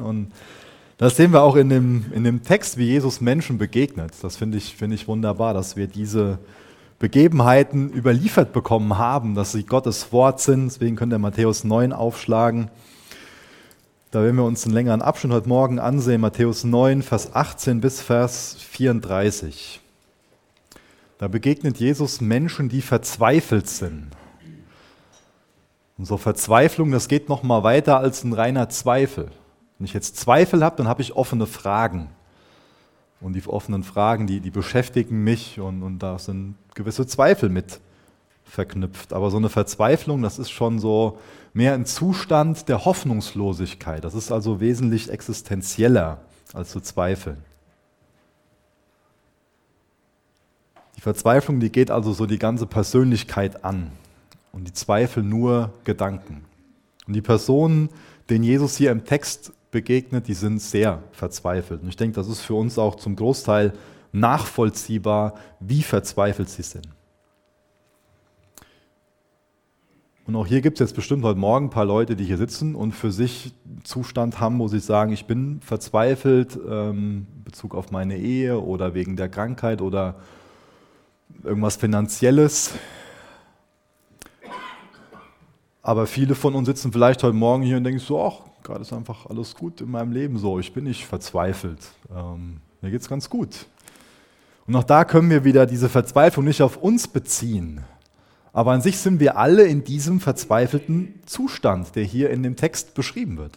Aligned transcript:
Und 0.00 0.32
das 0.98 1.16
sehen 1.16 1.32
wir 1.32 1.42
auch 1.42 1.56
in 1.56 1.68
dem, 1.68 2.06
in 2.12 2.24
dem 2.24 2.42
Text, 2.42 2.78
wie 2.78 2.84
Jesus 2.84 3.20
Menschen 3.20 3.58
begegnet. 3.58 4.12
Das 4.22 4.36
finde 4.36 4.58
ich, 4.58 4.76
find 4.76 4.94
ich 4.94 5.08
wunderbar, 5.08 5.54
dass 5.54 5.76
wir 5.76 5.86
diese 5.86 6.38
Begebenheiten 6.98 7.92
überliefert 7.92 8.52
bekommen 8.52 8.96
haben, 8.96 9.34
dass 9.34 9.52
sie 9.52 9.64
Gottes 9.64 10.12
Wort 10.12 10.40
sind. 10.40 10.66
Deswegen 10.66 10.96
könnt 10.96 11.12
ihr 11.12 11.18
Matthäus 11.18 11.64
9 11.64 11.92
aufschlagen. 11.92 12.70
Da 14.10 14.22
werden 14.22 14.36
wir 14.36 14.44
uns 14.44 14.64
einen 14.64 14.74
längeren 14.74 15.02
Abschnitt 15.02 15.32
heute 15.32 15.48
Morgen 15.48 15.80
ansehen, 15.80 16.20
Matthäus 16.20 16.62
9, 16.62 17.02
Vers 17.02 17.34
18 17.34 17.80
bis 17.80 18.00
Vers 18.00 18.56
34. 18.60 19.80
Da 21.18 21.26
begegnet 21.26 21.78
Jesus 21.78 22.20
Menschen, 22.20 22.68
die 22.68 22.80
verzweifelt 22.80 23.68
sind. 23.68 24.10
Und 25.98 26.06
so 26.06 26.16
Verzweiflung, 26.16 26.92
das 26.92 27.08
geht 27.08 27.28
noch 27.28 27.42
mal 27.42 27.64
weiter 27.64 27.98
als 27.98 28.22
ein 28.22 28.32
reiner 28.32 28.68
Zweifel. 28.68 29.30
Wenn 29.84 29.88
ich 29.88 29.92
jetzt 29.92 30.16
Zweifel 30.16 30.64
habe, 30.64 30.78
dann 30.78 30.88
habe 30.88 31.02
ich 31.02 31.14
offene 31.14 31.46
Fragen. 31.46 32.08
Und 33.20 33.34
die 33.34 33.46
offenen 33.46 33.82
Fragen, 33.82 34.26
die, 34.26 34.40
die 34.40 34.48
beschäftigen 34.48 35.22
mich 35.24 35.60
und, 35.60 35.82
und 35.82 35.98
da 35.98 36.18
sind 36.18 36.54
gewisse 36.74 37.06
Zweifel 37.06 37.50
mit 37.50 37.80
verknüpft. 38.46 39.12
Aber 39.12 39.30
so 39.30 39.36
eine 39.36 39.50
Verzweiflung, 39.50 40.22
das 40.22 40.38
ist 40.38 40.50
schon 40.50 40.78
so 40.78 41.18
mehr 41.52 41.74
ein 41.74 41.84
Zustand 41.84 42.70
der 42.70 42.86
Hoffnungslosigkeit. 42.86 44.02
Das 44.02 44.14
ist 44.14 44.32
also 44.32 44.58
wesentlich 44.58 45.10
existenzieller 45.10 46.22
als 46.54 46.70
zu 46.70 46.80
zweifeln. 46.80 47.44
Die 50.96 51.02
Verzweiflung, 51.02 51.60
die 51.60 51.70
geht 51.70 51.90
also 51.90 52.14
so 52.14 52.24
die 52.24 52.38
ganze 52.38 52.64
Persönlichkeit 52.64 53.66
an 53.66 53.90
und 54.50 54.66
die 54.66 54.72
Zweifel 54.72 55.22
nur 55.22 55.74
Gedanken. 55.84 56.46
Und 57.06 57.12
die 57.12 57.20
Personen, 57.20 57.90
denen 58.30 58.44
Jesus 58.44 58.76
hier 58.76 58.90
im 58.90 59.04
Text 59.04 59.52
begegnet, 59.74 60.28
die 60.28 60.34
sind 60.34 60.62
sehr 60.62 61.02
verzweifelt. 61.10 61.82
Und 61.82 61.88
ich 61.88 61.96
denke, 61.96 62.14
das 62.14 62.28
ist 62.28 62.42
für 62.42 62.54
uns 62.54 62.78
auch 62.78 62.94
zum 62.94 63.16
Großteil 63.16 63.72
nachvollziehbar, 64.12 65.34
wie 65.58 65.82
verzweifelt 65.82 66.48
sie 66.48 66.62
sind. 66.62 66.86
Und 70.26 70.36
auch 70.36 70.46
hier 70.46 70.60
gibt 70.60 70.80
es 70.80 70.86
jetzt 70.88 70.94
bestimmt 70.94 71.24
heute 71.24 71.40
Morgen 71.40 71.66
ein 71.66 71.70
paar 71.70 71.84
Leute, 71.84 72.14
die 72.14 72.24
hier 72.24 72.38
sitzen 72.38 72.76
und 72.76 72.92
für 72.92 73.10
sich 73.10 73.52
Zustand 73.82 74.38
haben, 74.38 74.60
wo 74.60 74.68
sie 74.68 74.78
sagen, 74.78 75.12
ich 75.12 75.26
bin 75.26 75.60
verzweifelt 75.60 76.56
ähm, 76.66 77.26
in 77.36 77.42
Bezug 77.42 77.74
auf 77.74 77.90
meine 77.90 78.16
Ehe 78.16 78.60
oder 78.60 78.94
wegen 78.94 79.16
der 79.16 79.28
Krankheit 79.28 79.82
oder 79.82 80.14
irgendwas 81.42 81.76
Finanzielles. 81.76 82.74
Aber 85.84 86.06
viele 86.06 86.34
von 86.34 86.54
uns 86.54 86.66
sitzen 86.66 86.92
vielleicht 86.92 87.22
heute 87.22 87.36
Morgen 87.36 87.62
hier 87.62 87.76
und 87.76 87.84
denken 87.84 88.00
so, 88.00 88.20
ach, 88.24 88.40
gerade 88.62 88.80
ist 88.80 88.92
einfach 88.94 89.26
alles 89.26 89.54
gut 89.54 89.82
in 89.82 89.90
meinem 89.90 90.12
Leben 90.12 90.38
so. 90.38 90.58
Ich 90.58 90.72
bin 90.72 90.84
nicht 90.84 91.04
verzweifelt. 91.04 91.78
Ähm, 92.10 92.56
mir 92.80 92.90
geht 92.90 93.02
es 93.02 93.08
ganz 93.08 93.28
gut. 93.28 93.66
Und 94.66 94.74
auch 94.76 94.84
da 94.84 95.04
können 95.04 95.28
wir 95.28 95.44
wieder 95.44 95.66
diese 95.66 95.90
Verzweiflung 95.90 96.46
nicht 96.46 96.62
auf 96.62 96.78
uns 96.78 97.06
beziehen. 97.06 97.84
Aber 98.54 98.72
an 98.72 98.80
sich 98.80 98.96
sind 98.96 99.20
wir 99.20 99.36
alle 99.36 99.64
in 99.64 99.84
diesem 99.84 100.20
verzweifelten 100.20 101.20
Zustand, 101.26 101.94
der 101.96 102.04
hier 102.04 102.30
in 102.30 102.42
dem 102.42 102.56
Text 102.56 102.94
beschrieben 102.94 103.36
wird. 103.36 103.52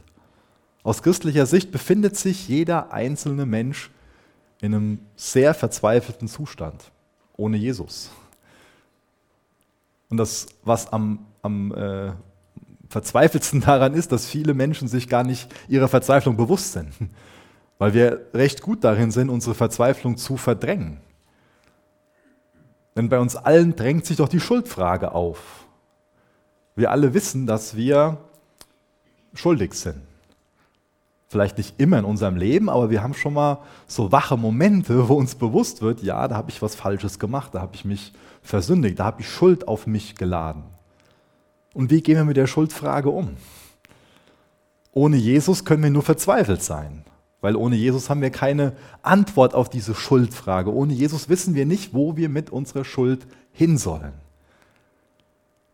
Aus 0.84 1.04
christlicher 1.04 1.46
Sicht 1.46 1.72
befindet 1.72 2.18
sich 2.18 2.50
jeder 2.50 2.92
einzelne 2.92 3.46
Mensch 3.46 3.90
in 4.60 4.76
einem 4.76 5.00
sehr 5.16 5.54
verzweifelten 5.54 6.28
Zustand, 6.28 6.92
ohne 7.38 7.56
Jesus. 7.56 8.12
Und 10.10 10.18
das, 10.18 10.48
was 10.64 10.92
am, 10.92 11.20
am 11.48 11.74
äh, 11.74 12.12
verzweifeltsten 12.90 13.62
daran 13.62 13.94
ist, 13.94 14.12
dass 14.12 14.26
viele 14.26 14.54
Menschen 14.54 14.88
sich 14.88 15.10
gar 15.10 15.24
nicht 15.24 15.54
ihrer 15.68 15.88
Verzweiflung 15.88 16.38
bewusst 16.38 16.74
sind, 16.74 16.92
weil 17.80 17.94
wir 17.94 18.22
recht 18.34 18.62
gut 18.62 18.84
darin 18.84 19.12
sind, 19.12 19.30
unsere 19.30 19.56
Verzweiflung 19.56 20.18
zu 20.18 20.38
verdrängen. 20.38 21.00
Denn 22.96 23.10
bei 23.10 23.20
uns 23.20 23.36
allen 23.36 23.76
drängt 23.76 24.06
sich 24.06 24.18
doch 24.18 24.30
die 24.30 24.40
Schuldfrage 24.40 25.12
auf. 25.12 25.66
Wir 26.76 26.92
alle 26.92 27.14
wissen, 27.14 27.46
dass 27.46 27.76
wir 27.76 28.18
schuldig 29.34 29.74
sind. 29.74 30.02
Vielleicht 31.28 31.58
nicht 31.58 31.80
immer 31.80 32.00
in 32.00 32.06
unserem 32.06 32.38
Leben, 32.38 32.70
aber 32.70 32.90
wir 32.90 33.04
haben 33.04 33.14
schon 33.14 33.34
mal 33.34 33.60
so 33.86 34.12
wache 34.12 34.38
Momente, 34.38 35.10
wo 35.10 35.16
uns 35.16 35.36
bewusst 35.36 35.82
wird, 35.82 36.02
ja, 36.02 36.28
da 36.28 36.36
habe 36.36 36.50
ich 36.50 36.62
was 36.62 36.74
Falsches 36.74 37.20
gemacht, 37.20 37.54
da 37.54 37.62
habe 37.62 37.76
ich 37.76 37.84
mich 37.84 38.14
versündigt, 38.42 38.98
da 38.98 39.06
habe 39.06 39.22
ich 39.22 39.30
Schuld 39.30 39.68
auf 39.68 39.88
mich 39.88 40.16
geladen. 40.16 40.64
Und 41.78 41.92
wie 41.92 42.02
gehen 42.02 42.16
wir 42.16 42.26
mit 42.26 42.38
der 42.38 42.48
Schuldfrage 42.48 43.12
um? 43.12 43.38
Ohne 44.94 45.16
Jesus 45.16 45.64
können 45.64 45.84
wir 45.84 45.92
nur 45.92 46.02
verzweifelt 46.02 46.64
sein, 46.64 47.06
weil 47.40 47.56
ohne 47.56 47.76
Jesus 47.76 48.10
haben 48.10 48.24
wir 48.24 48.32
keine 48.32 48.76
Antwort 49.04 49.54
auf 49.54 49.70
diese 49.70 49.94
Schuldfrage. 49.94 50.74
Ohne 50.74 50.94
Jesus 50.94 51.30
wissen 51.30 51.54
wir 51.54 51.68
nicht, 51.68 51.94
wo 51.94 52.18
wir 52.18 52.30
mit 52.30 52.50
unserer 52.50 52.84
Schuld 52.84 53.28
hin 53.52 53.78
sollen. 53.78 54.14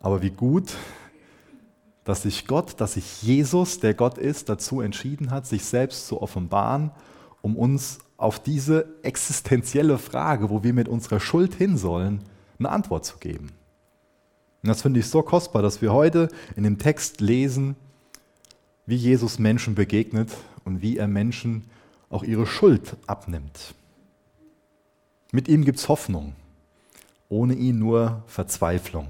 Aber 0.01 0.21
wie 0.21 0.31
gut, 0.31 0.73
dass 2.03 2.23
sich 2.23 2.47
Gott, 2.47 2.81
dass 2.81 2.95
sich 2.95 3.23
Jesus, 3.23 3.79
der 3.79 3.93
Gott 3.93 4.17
ist, 4.17 4.49
dazu 4.49 4.81
entschieden 4.81 5.31
hat, 5.31 5.47
sich 5.47 5.63
selbst 5.63 6.07
zu 6.07 6.21
offenbaren, 6.21 6.91
um 7.41 7.55
uns 7.55 7.99
auf 8.17 8.43
diese 8.43 8.93
existenzielle 9.03 9.97
Frage, 9.97 10.49
wo 10.49 10.63
wir 10.63 10.73
mit 10.73 10.89
unserer 10.89 11.21
Schuld 11.21 11.53
hin 11.53 11.77
sollen, 11.77 12.25
eine 12.59 12.71
Antwort 12.71 13.05
zu 13.05 13.19
geben. 13.19 13.51
Und 14.63 14.69
das 14.69 14.81
finde 14.81 15.01
ich 15.01 15.07
so 15.07 15.21
kostbar, 15.21 15.61
dass 15.61 15.81
wir 15.81 15.91
heute 15.91 16.29
in 16.55 16.63
dem 16.63 16.77
Text 16.77 17.19
lesen, 17.19 17.75
wie 18.85 18.95
Jesus 18.95 19.37
Menschen 19.37 19.75
begegnet 19.75 20.31
und 20.63 20.81
wie 20.81 20.97
er 20.97 21.07
Menschen 21.07 21.65
auch 22.09 22.23
ihre 22.23 22.45
Schuld 22.45 22.95
abnimmt. 23.05 23.75
Mit 25.31 25.49
ihm 25.49 25.65
gibt 25.65 25.79
es 25.79 25.89
Hoffnung, 25.89 26.33
ohne 27.27 27.55
ihn 27.55 27.79
nur 27.79 28.23
Verzweiflung. 28.27 29.07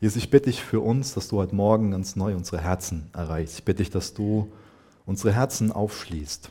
Jesus, 0.00 0.16
ich 0.16 0.30
bitte 0.30 0.46
dich 0.46 0.60
für 0.60 0.80
uns, 0.80 1.14
dass 1.14 1.28
du 1.28 1.36
heute 1.36 1.54
Morgen 1.54 1.92
ganz 1.92 2.16
neu 2.16 2.34
unsere 2.34 2.60
Herzen 2.60 3.08
erreichst. 3.12 3.58
Ich 3.58 3.64
bitte 3.64 3.84
dich, 3.84 3.90
dass 3.90 4.14
du 4.14 4.50
unsere 5.06 5.32
Herzen 5.32 5.70
aufschließt. 5.70 6.50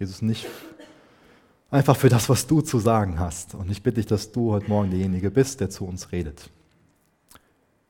Jesus, 0.00 0.22
nicht 0.22 0.46
Einfach 1.70 1.96
für 1.96 2.08
das, 2.08 2.28
was 2.30 2.46
du 2.46 2.62
zu 2.62 2.78
sagen 2.78 3.18
hast. 3.18 3.54
Und 3.54 3.70
ich 3.70 3.82
bitte 3.82 3.96
dich, 3.96 4.06
dass 4.06 4.32
du 4.32 4.52
heute 4.52 4.68
Morgen 4.68 4.90
derjenige 4.90 5.30
bist, 5.30 5.60
der 5.60 5.68
zu 5.68 5.84
uns 5.84 6.12
redet. 6.12 6.50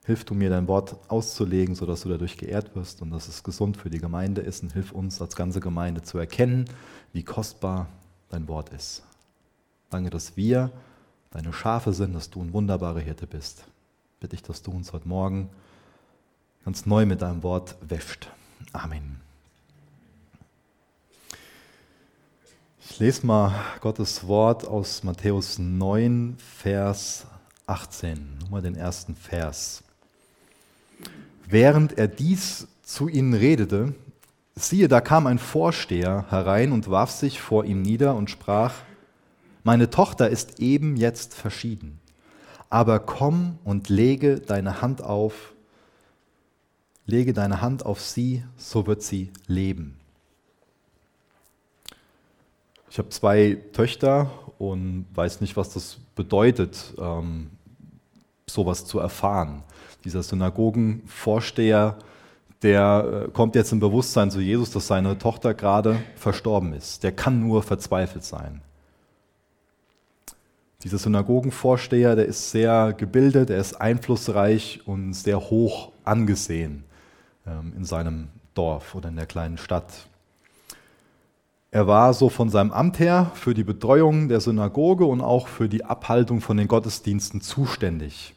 Hilf 0.03 0.25
du 0.25 0.33
mir, 0.33 0.49
dein 0.49 0.67
Wort 0.67 0.97
auszulegen, 1.07 1.75
sodass 1.75 2.01
du 2.01 2.09
dadurch 2.09 2.35
geehrt 2.35 2.75
wirst 2.75 3.01
und 3.01 3.11
dass 3.11 3.29
es 3.29 3.43
gesund 3.43 3.77
für 3.77 3.89
die 3.89 3.99
Gemeinde 3.99 4.41
ist. 4.41 4.63
Und 4.63 4.73
hilf 4.73 4.91
uns 4.91 5.21
als 5.21 5.35
ganze 5.35 5.61
Gemeinde 5.61 6.01
zu 6.01 6.17
erkennen, 6.17 6.65
wie 7.13 7.23
kostbar 7.23 7.87
dein 8.29 8.47
Wort 8.49 8.69
ist. 8.69 9.03
Danke, 9.89 10.09
dass 10.09 10.35
wir 10.35 10.71
deine 11.31 11.53
Schafe 11.53 11.93
sind, 11.93 12.13
dass 12.13 12.29
du 12.29 12.41
ein 12.41 12.51
wunderbarer 12.51 12.99
Hirte 12.99 13.27
bist. 13.27 13.63
Bitte 14.19 14.35
ich, 14.35 14.43
dass 14.43 14.61
du 14.61 14.71
uns 14.71 14.91
heute 14.91 15.07
Morgen 15.07 15.49
ganz 16.65 16.85
neu 16.85 17.05
mit 17.05 17.21
deinem 17.21 17.43
Wort 17.43 17.77
wäscht. 17.81 18.29
Amen. 18.73 19.28
Ich 22.91 22.99
lese 22.99 23.25
mal 23.25 23.53
Gottes 23.79 24.27
Wort 24.27 24.67
aus 24.67 25.03
Matthäus 25.03 25.57
9, 25.57 26.35
Vers 26.37 27.27
18. 27.65 28.39
Nur 28.41 28.49
mal 28.49 28.61
den 28.61 28.75
ersten 28.75 29.15
Vers. 29.15 29.83
Während 31.47 31.97
er 31.97 32.07
dies 32.09 32.67
zu 32.83 33.07
ihnen 33.07 33.35
redete, 33.35 33.93
siehe, 34.55 34.89
da 34.89 34.99
kam 34.99 35.27
ein 35.27 35.39
Vorsteher 35.39 36.25
herein 36.29 36.71
und 36.73 36.89
warf 36.89 37.11
sich 37.11 37.39
vor 37.39 37.63
ihm 37.63 37.83
nieder 37.83 38.15
und 38.15 38.29
sprach, 38.31 38.73
meine 39.63 39.89
Tochter 39.91 40.29
ist 40.29 40.59
eben 40.59 40.97
jetzt 40.97 41.35
verschieden, 41.35 41.99
aber 42.69 42.99
komm 42.99 43.59
und 43.63 43.87
lege 43.87 44.39
deine 44.41 44.81
Hand 44.81 45.03
auf, 45.03 45.53
lege 47.05 47.33
deine 47.33 47.61
Hand 47.61 47.85
auf 47.85 48.01
sie, 48.01 48.43
so 48.57 48.87
wird 48.87 49.03
sie 49.03 49.31
leben. 49.47 49.98
Ich 52.89 52.97
habe 52.97 53.09
zwei 53.09 53.57
Töchter 53.73 54.31
und 54.57 55.05
weiß 55.13 55.41
nicht, 55.41 55.55
was 55.55 55.73
das 55.73 55.99
bedeutet, 56.15 56.93
ähm, 56.99 57.51
sowas 58.47 58.85
zu 58.85 58.99
erfahren. 58.99 59.63
Dieser 60.03 60.23
Synagogenvorsteher, 60.23 61.97
der 62.61 63.25
äh, 63.27 63.31
kommt 63.31 63.55
jetzt 63.55 63.71
im 63.71 63.79
Bewusstsein 63.79 64.31
zu 64.31 64.41
Jesus, 64.41 64.71
dass 64.71 64.87
seine 64.87 65.17
Tochter 65.17 65.53
gerade 65.53 65.97
verstorben 66.15 66.73
ist. 66.73 67.03
Der 67.03 67.11
kann 67.11 67.39
nur 67.39 67.63
verzweifelt 67.63 68.23
sein. 68.23 68.61
Dieser 70.83 70.97
Synagogenvorsteher, 70.97 72.15
der 72.15 72.25
ist 72.25 72.51
sehr 72.51 72.93
gebildet, 72.93 73.49
er 73.49 73.59
ist 73.59 73.75
einflussreich 73.75 74.81
und 74.85 75.13
sehr 75.13 75.39
hoch 75.39 75.91
angesehen 76.05 76.83
ähm, 77.45 77.73
in 77.77 77.85
seinem 77.85 78.29
Dorf 78.55 78.95
oder 78.95 79.09
in 79.09 79.17
der 79.17 79.25
kleinen 79.25 79.57
Stadt. 79.57 80.08
Er 81.71 81.85
war 81.85 82.13
so 82.15 82.29
von 82.29 82.49
seinem 82.49 82.71
Amt 82.71 82.99
her 82.99 83.31
für 83.35 83.53
die 83.53 83.63
Betreuung 83.63 84.27
der 84.27 84.39
Synagoge 84.39 85.05
und 85.05 85.21
auch 85.21 85.47
für 85.47 85.69
die 85.69 85.85
Abhaltung 85.85 86.41
von 86.41 86.57
den 86.57 86.67
Gottesdiensten 86.67 87.41
zuständig. 87.41 88.33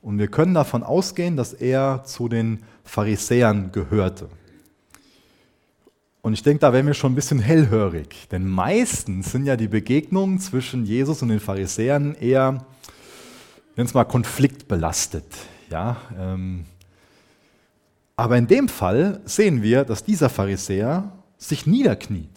Und 0.00 0.18
wir 0.18 0.28
können 0.28 0.54
davon 0.54 0.82
ausgehen, 0.82 1.36
dass 1.36 1.52
er 1.52 2.02
zu 2.04 2.28
den 2.28 2.62
Pharisäern 2.84 3.72
gehörte. 3.72 4.30
Und 6.22 6.32
ich 6.32 6.42
denke, 6.42 6.60
da 6.60 6.72
wären 6.72 6.86
wir 6.86 6.94
schon 6.94 7.12
ein 7.12 7.14
bisschen 7.14 7.40
hellhörig. 7.40 8.28
Denn 8.30 8.46
meistens 8.48 9.32
sind 9.32 9.44
ja 9.44 9.56
die 9.56 9.68
Begegnungen 9.68 10.38
zwischen 10.38 10.84
Jesus 10.84 11.20
und 11.20 11.28
den 11.28 11.40
Pharisäern 11.40 12.14
eher, 12.14 12.64
nennen 13.76 13.86
es 13.86 13.94
mal, 13.94 14.04
konfliktbelastet. 14.04 15.26
Ja, 15.70 15.98
ähm, 16.18 16.64
aber 18.16 18.38
in 18.38 18.46
dem 18.46 18.68
Fall 18.68 19.20
sehen 19.24 19.62
wir, 19.62 19.84
dass 19.84 20.04
dieser 20.04 20.28
Pharisäer 20.28 21.12
sich 21.40 21.66
niederkniet. 21.66 22.30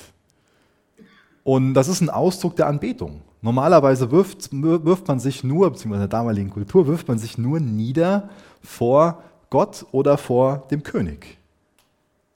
Und 1.43 1.73
das 1.73 1.87
ist 1.87 2.01
ein 2.01 2.09
Ausdruck 2.09 2.55
der 2.55 2.67
Anbetung. 2.67 3.21
Normalerweise 3.41 4.09
wirft, 4.11 4.49
wirft 4.51 5.07
man 5.07 5.19
sich 5.19 5.43
nur, 5.43 5.69
beziehungsweise 5.69 6.03
in 6.03 6.09
der 6.09 6.19
damaligen 6.19 6.49
Kultur, 6.49 6.87
wirft 6.87 7.09
man 7.09 7.19
sich 7.19 7.37
nur 7.37 7.59
nieder 7.59 8.29
vor 8.61 9.21
Gott 9.49 9.85
oder 9.91 10.17
vor 10.17 10.65
dem 10.71 10.81
König. 10.81 11.37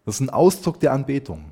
Das 0.05 0.15
ist 0.15 0.21
ein 0.21 0.29
Ausdruck 0.29 0.79
der 0.81 0.91
Anbetung. 0.91 1.45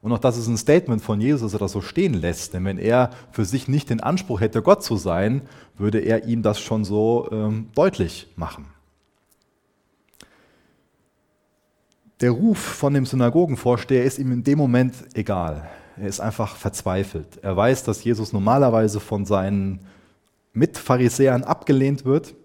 Und 0.00 0.12
auch 0.12 0.18
das 0.18 0.36
ist 0.36 0.46
ein 0.46 0.56
Statement 0.56 1.02
von 1.02 1.20
Jesus, 1.20 1.42
dass 1.42 1.52
er 1.52 1.58
das 1.60 1.72
so 1.72 1.80
stehen 1.80 2.14
lässt. 2.14 2.54
Denn 2.54 2.64
wenn 2.64 2.78
er 2.78 3.10
für 3.30 3.44
sich 3.44 3.68
nicht 3.68 3.90
den 3.90 4.00
Anspruch 4.00 4.40
hätte, 4.40 4.62
Gott 4.62 4.82
zu 4.82 4.96
sein, 4.96 5.42
würde 5.76 5.98
er 5.98 6.26
ihm 6.26 6.42
das 6.42 6.60
schon 6.60 6.84
so 6.84 7.28
ähm, 7.30 7.68
deutlich 7.74 8.28
machen. 8.36 8.66
Der 12.22 12.30
Ruf 12.30 12.58
von 12.58 12.94
dem 12.94 13.04
Synagogenvorsteher 13.04 14.04
ist 14.04 14.20
ihm 14.20 14.30
in 14.30 14.44
dem 14.44 14.56
Moment 14.56 14.94
egal. 15.14 15.68
Er 15.96 16.06
ist 16.06 16.20
einfach 16.20 16.54
verzweifelt. 16.54 17.26
Er 17.42 17.56
weiß, 17.56 17.82
dass 17.82 18.04
Jesus 18.04 18.32
normalerweise 18.32 19.00
von 19.00 19.26
seinen 19.26 19.80
Mitpharisäern 20.52 21.42
abgelehnt 21.42 22.04
wird, 22.04 22.36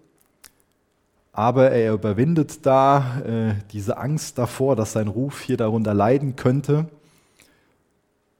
aber 1.32 1.70
er 1.70 1.92
überwindet 1.92 2.66
da 2.66 3.20
äh, 3.20 3.54
diese 3.70 3.98
Angst 3.98 4.36
davor, 4.36 4.74
dass 4.74 4.94
sein 4.94 5.06
Ruf 5.06 5.42
hier 5.42 5.56
darunter 5.56 5.94
leiden 5.94 6.34
könnte, 6.34 6.88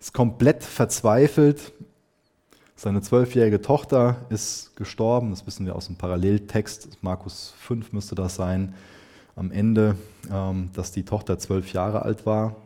ist 0.01 0.13
komplett 0.13 0.65
verzweifelt. 0.65 1.73
Seine 2.75 3.01
zwölfjährige 3.01 3.63
Tochter 3.63 4.27
ist 4.29 4.75
gestorben, 4.75 5.31
das 5.31 5.47
wissen 5.47 5.67
wir 5.67 5.77
aus 5.77 5.87
dem 5.87 5.95
Paralleltext, 5.95 6.99
Markus 7.01 7.55
5 7.61 7.93
müsste 7.93 8.17
das 8.17 8.35
sein, 8.35 8.75
am 9.39 9.53
Ende, 9.53 9.97
ähm, 10.31 10.71
dass 10.75 10.91
die 10.91 11.05
Tochter 11.05 11.39
zwölf 11.39 11.73
Jahre 11.73 12.03
alt 12.03 12.27
war. 12.27 12.57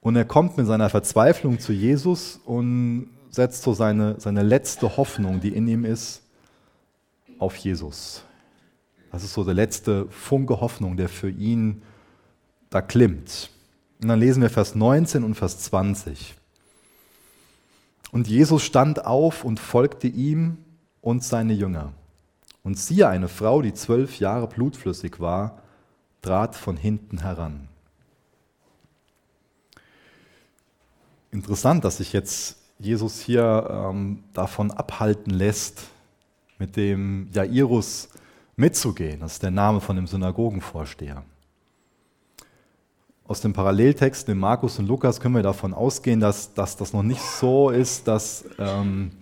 Und 0.00 0.16
er 0.16 0.24
kommt 0.24 0.56
mit 0.56 0.66
seiner 0.66 0.90
Verzweiflung 0.90 1.60
zu 1.60 1.72
Jesus 1.72 2.40
und 2.44 3.08
setzt 3.30 3.62
so 3.62 3.72
seine, 3.72 4.18
seine 4.18 4.42
letzte 4.42 4.96
Hoffnung, 4.96 5.40
die 5.40 5.54
in 5.54 5.68
ihm 5.68 5.84
ist, 5.84 6.22
auf 7.38 7.56
Jesus. 7.56 8.24
Das 9.12 9.22
ist 9.22 9.34
so 9.34 9.44
der 9.44 9.54
letzte 9.54 10.06
Funke 10.10 10.60
Hoffnung, 10.60 10.96
der 10.96 11.08
für 11.08 11.30
ihn 11.30 11.82
da 12.70 12.82
klimmt. 12.82 13.50
Und 14.00 14.08
dann 14.08 14.18
lesen 14.18 14.42
wir 14.42 14.50
Vers 14.50 14.74
19 14.74 15.22
und 15.22 15.34
Vers 15.34 15.60
20. 15.60 16.34
Und 18.10 18.26
Jesus 18.26 18.62
stand 18.62 19.06
auf 19.06 19.44
und 19.44 19.60
folgte 19.60 20.08
ihm 20.08 20.58
und 21.00 21.22
seine 21.22 21.52
Jünger. 21.52 21.92
Und 22.62 22.78
siehe, 22.78 23.08
eine 23.08 23.28
Frau, 23.28 23.62
die 23.62 23.74
zwölf 23.74 24.18
Jahre 24.18 24.46
blutflüssig 24.46 25.18
war, 25.20 25.62
trat 26.20 26.54
von 26.54 26.76
hinten 26.76 27.18
heran. 27.22 27.68
Interessant, 31.32 31.84
dass 31.84 31.96
sich 31.96 32.12
jetzt 32.12 32.58
Jesus 32.78 33.20
hier 33.20 33.68
ähm, 33.70 34.22
davon 34.32 34.70
abhalten 34.70 35.32
lässt, 35.32 35.88
mit 36.58 36.76
dem 36.76 37.28
Jairus 37.32 38.08
mitzugehen. 38.56 39.20
Das 39.20 39.34
ist 39.34 39.42
der 39.42 39.50
Name 39.50 39.80
von 39.80 39.96
dem 39.96 40.06
Synagogenvorsteher. 40.06 41.24
Aus 43.26 43.40
dem 43.40 43.52
Paralleltext 43.52 44.28
in 44.28 44.38
Markus 44.38 44.78
und 44.78 44.86
Lukas 44.86 45.20
können 45.20 45.34
wir 45.34 45.42
davon 45.42 45.74
ausgehen, 45.74 46.20
dass, 46.20 46.54
dass 46.54 46.76
das 46.76 46.92
noch 46.92 47.02
nicht 47.02 47.22
so 47.22 47.70
ist, 47.70 48.06
dass 48.06 48.44
ähm, 48.58 49.12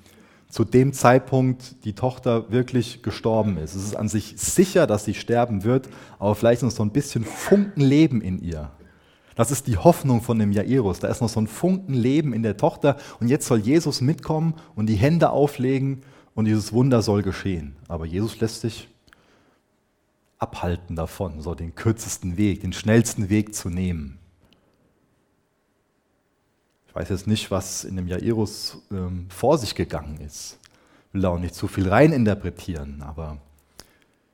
zu 0.51 0.65
dem 0.65 0.93
Zeitpunkt 0.93 1.85
die 1.85 1.95
Tochter 1.95 2.51
wirklich 2.51 3.03
gestorben 3.03 3.57
ist. 3.57 3.75
Es 3.75 3.85
ist 3.85 3.97
an 3.97 4.09
sich 4.09 4.35
sicher, 4.37 4.87
dass 4.87 5.05
sie 5.05 5.15
sterben 5.15 5.65
wird, 5.65 5.89
aber 6.19 6.35
vielleicht 6.35 6.63
noch 6.63 6.73
so 6.73 6.83
ein 6.83 6.91
bisschen 6.91 7.25
Funken 7.25 7.81
Leben 7.81 8.21
in 8.21 8.43
ihr. 8.43 8.71
Das 9.37 9.51
ist 9.51 9.69
die 9.69 9.79
Hoffnung 9.79 10.21
von 10.21 10.39
dem 10.39 10.53
Jairus. 10.53 10.99
Da 10.99 11.09
ist 11.09 11.23
noch 11.23 11.29
so 11.29 11.41
ein 11.41 11.47
Funken 11.47 11.95
Leben 11.95 12.33
in 12.35 12.43
der 12.43 12.57
Tochter 12.57 12.97
und 13.21 13.29
jetzt 13.29 13.47
soll 13.47 13.61
Jesus 13.61 14.01
mitkommen 14.01 14.55
und 14.75 14.87
die 14.87 14.97
Hände 14.97 15.31
auflegen 15.31 16.03
und 16.35 16.45
dieses 16.45 16.73
Wunder 16.73 17.01
soll 17.01 17.23
geschehen. 17.23 17.77
Aber 17.89 18.05
Jesus 18.05 18.41
lässt 18.41 18.61
sich 18.61 18.89
abhalten 20.39 20.97
davon, 20.97 21.41
so 21.41 21.55
den 21.55 21.75
kürzesten 21.75 22.37
Weg, 22.37 22.63
den 22.63 22.73
schnellsten 22.73 23.31
Weg 23.31 23.55
zu 23.55 23.71
nehmen. 23.71 24.20
Ich 26.91 26.97
weiß 26.97 27.09
jetzt 27.09 27.29
nicht, 27.29 27.53
was 27.53 27.85
in 27.85 27.95
dem 27.95 28.09
Jairus 28.09 28.83
ähm, 28.91 29.27
vor 29.29 29.59
sich 29.59 29.77
gegangen 29.77 30.19
ist. 30.27 30.59
Ich 31.07 31.15
will 31.15 31.23
da 31.23 31.29
auch 31.29 31.39
nicht 31.39 31.55
zu 31.55 31.69
viel 31.69 31.89
reininterpretieren, 31.89 33.01
aber 33.03 33.39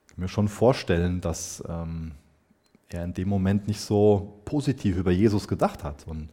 ich 0.07 0.15
kann 0.15 0.23
mir 0.23 0.29
schon 0.29 0.49
vorstellen, 0.49 1.21
dass 1.21 1.63
ähm, 1.69 2.13
er 2.89 3.05
in 3.05 3.13
dem 3.13 3.29
Moment 3.29 3.69
nicht 3.69 3.83
so 3.83 4.41
positiv 4.47 4.97
über 4.97 5.11
Jesus 5.11 5.47
gedacht 5.47 5.85
hat. 5.85 6.07
Und 6.07 6.31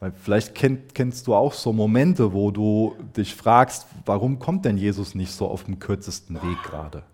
weil 0.00 0.12
vielleicht 0.12 0.54
kenn, 0.54 0.82
kennst 0.92 1.26
du 1.26 1.34
auch 1.34 1.54
so 1.54 1.72
Momente, 1.72 2.34
wo 2.34 2.50
du 2.50 2.94
dich 3.16 3.34
fragst, 3.34 3.86
warum 4.04 4.38
kommt 4.38 4.66
denn 4.66 4.76
Jesus 4.76 5.14
nicht 5.14 5.32
so 5.32 5.48
auf 5.48 5.64
dem 5.64 5.78
kürzesten 5.78 6.36
Weg 6.36 6.62
gerade? 6.62 7.04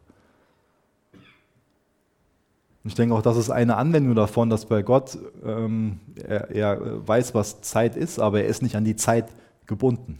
Und 2.85 2.91
ich 2.91 2.95
denke 2.95 3.15
auch, 3.15 3.23
das 3.23 3.39
ist 3.39 3.49
eine 3.49 3.77
Anwendung 3.79 4.15
davon, 4.15 4.51
dass 4.51 4.67
bei 4.67 4.83
Gott 4.83 5.17
ähm, 5.43 6.01
er, 6.23 6.51
er 6.51 7.09
weiß, 7.09 7.35
was 7.35 7.63
Zeit 7.63 7.97
ist, 7.97 8.19
aber 8.19 8.43
er 8.43 8.47
ist 8.47 8.63
nicht 8.63 8.77
an 8.77 8.85
die 8.85 8.95
Zeit 8.95 9.27
gebunden. 9.67 10.19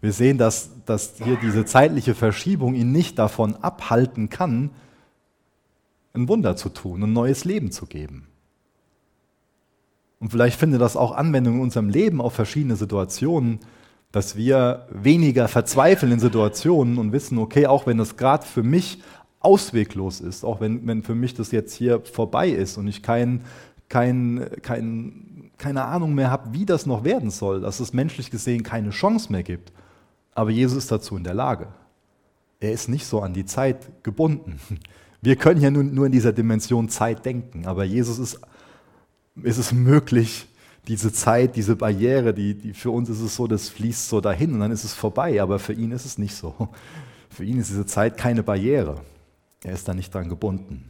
Wir 0.00 0.12
sehen, 0.12 0.38
dass, 0.38 0.70
dass 0.84 1.14
hier 1.16 1.36
diese 1.42 1.64
zeitliche 1.64 2.14
Verschiebung 2.14 2.74
ihn 2.74 2.92
nicht 2.92 3.18
davon 3.18 3.56
abhalten 3.56 4.30
kann, 4.30 4.70
ein 6.14 6.28
Wunder 6.28 6.54
zu 6.54 6.68
tun, 6.68 7.02
ein 7.02 7.12
neues 7.12 7.44
Leben 7.44 7.72
zu 7.72 7.86
geben. 7.86 8.28
Und 10.20 10.30
vielleicht 10.30 10.58
findet 10.58 10.80
das 10.80 10.96
auch 10.96 11.12
Anwendung 11.12 11.56
in 11.56 11.60
unserem 11.60 11.88
Leben 11.88 12.20
auf 12.20 12.32
verschiedene 12.32 12.76
Situationen, 12.76 13.58
dass 14.12 14.36
wir 14.36 14.86
weniger 14.90 15.48
verzweifeln 15.48 16.12
in 16.12 16.20
Situationen 16.20 16.98
und 16.98 17.10
wissen, 17.10 17.38
okay, 17.38 17.66
auch 17.66 17.86
wenn 17.86 17.98
das 17.98 18.16
gerade 18.16 18.46
für 18.46 18.62
mich 18.62 19.02
ausweglos 19.46 20.20
ist, 20.20 20.44
auch 20.44 20.60
wenn, 20.60 20.86
wenn 20.86 21.04
für 21.04 21.14
mich 21.14 21.34
das 21.34 21.52
jetzt 21.52 21.72
hier 21.72 22.00
vorbei 22.00 22.48
ist 22.48 22.76
und 22.76 22.88
ich 22.88 23.02
kein, 23.02 23.42
kein, 23.88 24.50
kein, 24.60 25.50
keine 25.56 25.84
Ahnung 25.84 26.14
mehr 26.14 26.32
habe, 26.32 26.52
wie 26.52 26.66
das 26.66 26.84
noch 26.84 27.04
werden 27.04 27.30
soll, 27.30 27.60
dass 27.60 27.78
es 27.78 27.92
menschlich 27.92 28.32
gesehen 28.32 28.64
keine 28.64 28.90
Chance 28.90 29.30
mehr 29.30 29.44
gibt. 29.44 29.72
Aber 30.34 30.50
Jesus 30.50 30.78
ist 30.78 30.90
dazu 30.90 31.16
in 31.16 31.22
der 31.22 31.34
Lage. 31.34 31.68
Er 32.58 32.72
ist 32.72 32.88
nicht 32.88 33.06
so 33.06 33.20
an 33.20 33.34
die 33.34 33.44
Zeit 33.44 34.02
gebunden. 34.02 34.58
Wir 35.22 35.36
können 35.36 35.60
ja 35.60 35.70
nur, 35.70 35.84
nur 35.84 36.06
in 36.06 36.12
dieser 36.12 36.32
Dimension 36.32 36.88
Zeit 36.88 37.24
denken, 37.24 37.66
aber 37.66 37.84
Jesus 37.84 38.18
ist, 38.18 38.40
ist 39.42 39.58
es 39.58 39.72
möglich, 39.72 40.46
diese 40.88 41.12
Zeit, 41.12 41.56
diese 41.56 41.74
Barriere, 41.74 42.34
die, 42.34 42.54
die 42.54 42.74
für 42.74 42.90
uns 42.90 43.08
ist 43.08 43.20
es 43.20 43.34
so, 43.34 43.46
das 43.46 43.68
fließt 43.68 44.08
so 44.08 44.20
dahin 44.20 44.54
und 44.54 44.60
dann 44.60 44.70
ist 44.70 44.84
es 44.84 44.92
vorbei, 44.92 45.40
aber 45.40 45.58
für 45.58 45.72
ihn 45.72 45.92
ist 45.92 46.04
es 46.04 46.18
nicht 46.18 46.34
so. 46.34 46.68
Für 47.28 47.44
ihn 47.44 47.58
ist 47.58 47.68
diese 47.68 47.84
Zeit 47.84 48.16
keine 48.16 48.42
Barriere. 48.42 49.02
Er 49.66 49.72
ist 49.72 49.88
da 49.88 49.94
nicht 49.94 50.14
dran 50.14 50.28
gebunden. 50.28 50.88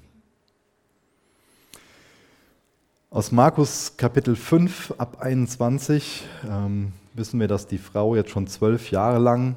Aus 3.09 3.33
Markus 3.33 3.97
Kapitel 3.97 4.37
5 4.37 4.97
ab 4.99 5.23
21 5.23 6.26
ähm, 6.47 6.92
wissen 7.14 7.40
wir, 7.40 7.49
dass 7.49 7.66
die 7.66 7.78
Frau 7.78 8.14
jetzt 8.14 8.28
schon 8.28 8.47
zwölf 8.47 8.90
Jahre 8.90 9.18
lang 9.18 9.56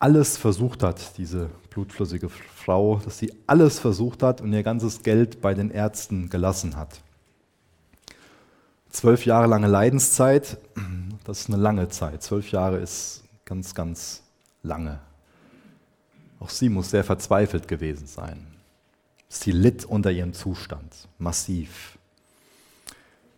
alles 0.00 0.36
versucht 0.36 0.82
hat, 0.82 1.18
diese 1.18 1.50
blutflüssige 1.70 2.28
Frau, 2.28 3.00
dass 3.04 3.18
sie 3.18 3.32
alles 3.46 3.78
versucht 3.78 4.24
hat 4.24 4.40
und 4.40 4.52
ihr 4.52 4.64
ganzes 4.64 5.04
Geld 5.04 5.40
bei 5.40 5.54
den 5.54 5.70
Ärzten 5.70 6.30
gelassen 6.30 6.74
hat. 6.74 7.02
Zwölf 8.88 9.24
Jahre 9.24 9.46
lange 9.46 9.68
Leidenszeit, 9.68 10.58
das 11.22 11.42
ist 11.42 11.48
eine 11.48 11.62
lange 11.62 11.88
Zeit. 11.90 12.24
Zwölf 12.24 12.50
Jahre 12.50 12.78
ist 12.78 13.22
ganz, 13.44 13.72
ganz 13.72 14.24
lange. 14.64 14.98
Auch 16.40 16.48
sie 16.48 16.70
muss 16.70 16.90
sehr 16.90 17.04
verzweifelt 17.04 17.68
gewesen 17.68 18.06
sein. 18.06 18.46
Sie 19.28 19.52
litt 19.52 19.84
unter 19.84 20.10
ihrem 20.10 20.32
Zustand, 20.32 21.08
massiv. 21.18 21.98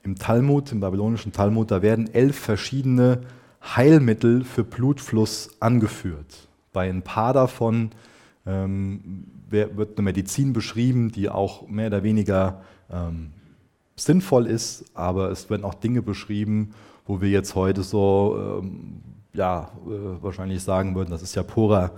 Im 0.04 0.16
Talmud, 0.16 0.72
im 0.72 0.80
babylonischen 0.80 1.32
Talmud, 1.32 1.70
da 1.70 1.82
werden 1.82 2.12
elf 2.14 2.38
verschiedene 2.38 3.20
Heilmittel 3.62 4.44
für 4.44 4.64
Blutfluss 4.64 5.50
angeführt. 5.60 6.48
Bei 6.72 6.88
ein 6.88 7.02
paar 7.02 7.32
davon 7.32 7.90
ähm, 8.46 9.26
wird 9.50 9.98
eine 9.98 10.04
Medizin 10.04 10.52
beschrieben, 10.52 11.12
die 11.12 11.28
auch 11.28 11.68
mehr 11.68 11.88
oder 11.88 12.02
weniger 12.02 12.62
ähm, 12.90 13.32
sinnvoll 13.96 14.46
ist, 14.46 14.84
aber 14.94 15.30
es 15.30 15.50
werden 15.50 15.64
auch 15.64 15.74
Dinge 15.74 16.02
beschrieben, 16.02 16.74
wo 17.06 17.20
wir 17.20 17.28
jetzt 17.28 17.54
heute 17.54 17.82
so 17.82 18.60
ähm, 18.62 19.02
ja, 19.34 19.70
äh, 19.86 20.22
wahrscheinlich 20.22 20.62
sagen 20.62 20.94
würden, 20.94 21.10
das 21.10 21.22
ist 21.22 21.34
ja 21.34 21.42
purer 21.42 21.92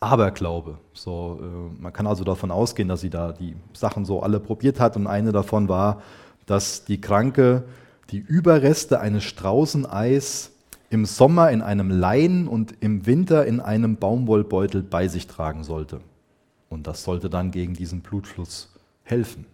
Aberglaube. 0.00 0.78
So, 0.92 1.40
äh, 1.40 1.80
man 1.80 1.92
kann 1.92 2.06
also 2.06 2.24
davon 2.24 2.50
ausgehen, 2.50 2.88
dass 2.88 3.00
sie 3.00 3.10
da 3.10 3.32
die 3.32 3.56
Sachen 3.72 4.04
so 4.04 4.22
alle 4.22 4.40
probiert 4.40 4.80
hat 4.80 4.96
und 4.96 5.06
eine 5.06 5.32
davon 5.32 5.68
war, 5.68 6.02
dass 6.46 6.84
die 6.84 7.00
Kranke 7.00 7.64
die 8.10 8.18
Überreste 8.18 9.00
eines 9.00 9.24
Straußeneis 9.24 10.52
im 10.90 11.04
Sommer 11.04 11.50
in 11.50 11.60
einem 11.60 11.90
Lein 11.90 12.48
und 12.48 12.74
im 12.80 13.06
Winter 13.06 13.44
in 13.44 13.60
einem 13.60 13.96
Baumwollbeutel 13.96 14.82
bei 14.82 15.08
sich 15.08 15.26
tragen 15.26 15.64
sollte. 15.64 16.00
Und 16.70 16.86
das 16.86 17.04
sollte 17.04 17.28
dann 17.28 17.50
gegen 17.50 17.74
diesen 17.74 18.00
Blutfluss 18.00 18.72
helfen. 19.02 19.46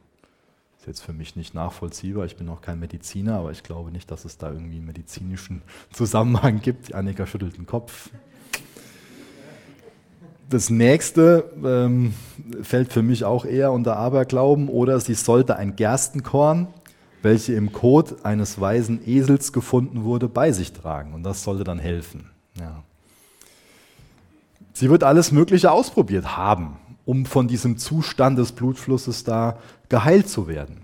Ist 0.78 0.86
jetzt 0.86 1.00
für 1.00 1.12
mich 1.12 1.34
nicht 1.34 1.54
nachvollziehbar, 1.54 2.26
ich 2.26 2.36
bin 2.36 2.48
auch 2.48 2.60
kein 2.60 2.78
Mediziner, 2.78 3.38
aber 3.38 3.50
ich 3.50 3.62
glaube 3.62 3.90
nicht, 3.90 4.10
dass 4.10 4.24
es 4.24 4.38
da 4.38 4.52
irgendwie 4.52 4.76
einen 4.76 4.86
medizinischen 4.86 5.62
Zusammenhang 5.90 6.60
gibt. 6.60 6.94
Annika 6.94 7.26
schüttelt 7.26 7.56
den 7.56 7.66
Kopf. 7.66 8.10
Das 10.50 10.70
nächste 10.70 11.50
ähm, 11.64 12.14
fällt 12.62 12.92
für 12.92 13.02
mich 13.02 13.24
auch 13.24 13.44
eher 13.44 13.72
unter 13.72 13.96
Aberglauben 13.96 14.68
oder 14.68 15.00
sie 15.00 15.14
sollte 15.14 15.56
ein 15.56 15.76
Gerstenkorn 15.76 16.68
welche 17.24 17.54
im 17.54 17.72
Kot 17.72 18.24
eines 18.24 18.60
weisen 18.60 19.00
Esels 19.04 19.52
gefunden 19.52 20.04
wurde, 20.04 20.28
bei 20.28 20.52
sich 20.52 20.72
tragen. 20.72 21.14
Und 21.14 21.22
das 21.24 21.42
sollte 21.42 21.64
dann 21.64 21.78
helfen. 21.78 22.30
Ja. 22.60 22.84
Sie 24.74 24.90
wird 24.90 25.02
alles 25.02 25.32
Mögliche 25.32 25.72
ausprobiert 25.72 26.36
haben, 26.36 26.76
um 27.06 27.24
von 27.24 27.48
diesem 27.48 27.78
Zustand 27.78 28.38
des 28.38 28.52
Blutflusses 28.52 29.24
da 29.24 29.58
geheilt 29.88 30.28
zu 30.28 30.46
werden. 30.46 30.82